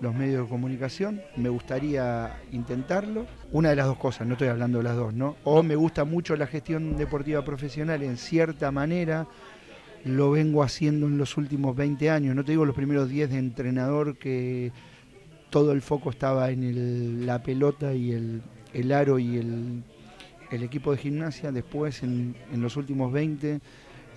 los 0.00 0.14
medios 0.14 0.42
de 0.44 0.48
comunicación, 0.48 1.20
me 1.36 1.48
gustaría 1.48 2.36
intentarlo. 2.50 3.26
Una 3.52 3.70
de 3.70 3.76
las 3.76 3.86
dos 3.86 3.98
cosas, 3.98 4.26
no 4.26 4.34
estoy 4.34 4.48
hablando 4.48 4.78
de 4.78 4.84
las 4.84 4.96
dos, 4.96 5.14
¿no? 5.14 5.36
O 5.44 5.62
me 5.62 5.76
gusta 5.76 6.04
mucho 6.04 6.34
la 6.36 6.46
gestión 6.46 6.96
deportiva 6.96 7.44
profesional 7.44 8.02
en 8.02 8.16
cierta 8.16 8.70
manera, 8.72 9.26
lo 10.04 10.32
vengo 10.32 10.64
haciendo 10.64 11.06
en 11.06 11.18
los 11.18 11.36
últimos 11.36 11.76
20 11.76 12.10
años, 12.10 12.34
no 12.34 12.44
te 12.44 12.52
digo 12.52 12.64
los 12.64 12.74
primeros 12.74 13.08
10 13.08 13.30
de 13.30 13.38
entrenador 13.38 14.16
que 14.16 14.72
todo 15.50 15.70
el 15.72 15.82
foco 15.82 16.10
estaba 16.10 16.50
en 16.50 16.64
el- 16.64 17.26
la 17.26 17.42
pelota 17.42 17.94
y 17.94 18.10
el, 18.12 18.42
el 18.72 18.90
aro 18.92 19.18
y 19.20 19.36
el, 19.36 19.82
el 20.50 20.62
equipo 20.64 20.90
de 20.90 20.98
gimnasia, 20.98 21.52
después 21.52 22.02
en, 22.02 22.34
en 22.52 22.60
los 22.62 22.76
últimos 22.76 23.12
20 23.12 23.60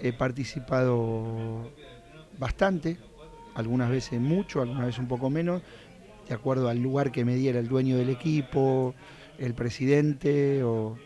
he 0.01 0.13
participado 0.13 1.69
bastante, 2.39 2.97
algunas 3.55 3.89
veces 3.89 4.21
mucho, 4.21 4.61
algunas 4.61 4.85
veces 4.87 4.99
un 4.99 5.07
poco 5.07 5.29
menos, 5.29 5.63
de 6.27 6.33
acuerdo 6.35 6.69
al 6.69 6.79
lugar 6.81 7.11
que 7.11 7.25
me 7.25 7.35
diera 7.35 7.59
el 7.59 7.67
dueño 7.67 7.97
del 7.97 8.09
equipo, 8.09 8.95
el 9.37 9.53
presidente, 9.55 10.63
o 10.63 10.97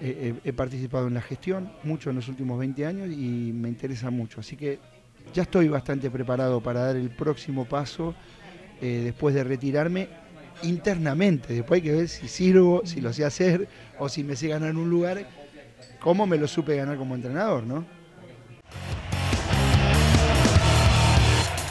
he, 0.00 0.08
he- 0.44 0.48
he 0.50 0.52
participado 0.52 1.08
en 1.08 1.14
la 1.14 1.22
gestión 1.22 1.72
mucho 1.82 2.10
en 2.10 2.16
los 2.16 2.28
últimos 2.28 2.58
20 2.58 2.86
años 2.86 3.08
y 3.10 3.52
me 3.54 3.68
interesa 3.68 4.10
mucho. 4.10 4.40
Así 4.40 4.56
que 4.56 4.80
ya 5.32 5.42
estoy 5.42 5.68
bastante 5.68 6.10
preparado 6.10 6.62
para 6.62 6.80
dar 6.80 6.96
el 6.96 7.10
próximo 7.10 7.66
paso 7.66 8.14
eh, 8.80 9.02
después 9.04 9.34
de 9.34 9.44
retirarme 9.44 10.08
internamente. 10.62 11.54
Después 11.54 11.78
hay 11.78 11.82
que 11.82 11.92
ver 11.92 12.08
si 12.08 12.28
sirvo, 12.28 12.82
si 12.86 13.00
lo 13.00 13.12
sé 13.12 13.24
hacer 13.24 13.68
o 13.98 14.08
si 14.08 14.24
me 14.24 14.36
sé 14.36 14.48
ganar 14.48 14.76
un 14.76 14.90
lugar, 14.90 15.26
cómo 16.00 16.26
me 16.26 16.38
lo 16.38 16.48
supe 16.48 16.76
ganar 16.76 16.96
como 16.98 17.14
entrenador, 17.14 17.64
¿no? 17.66 17.86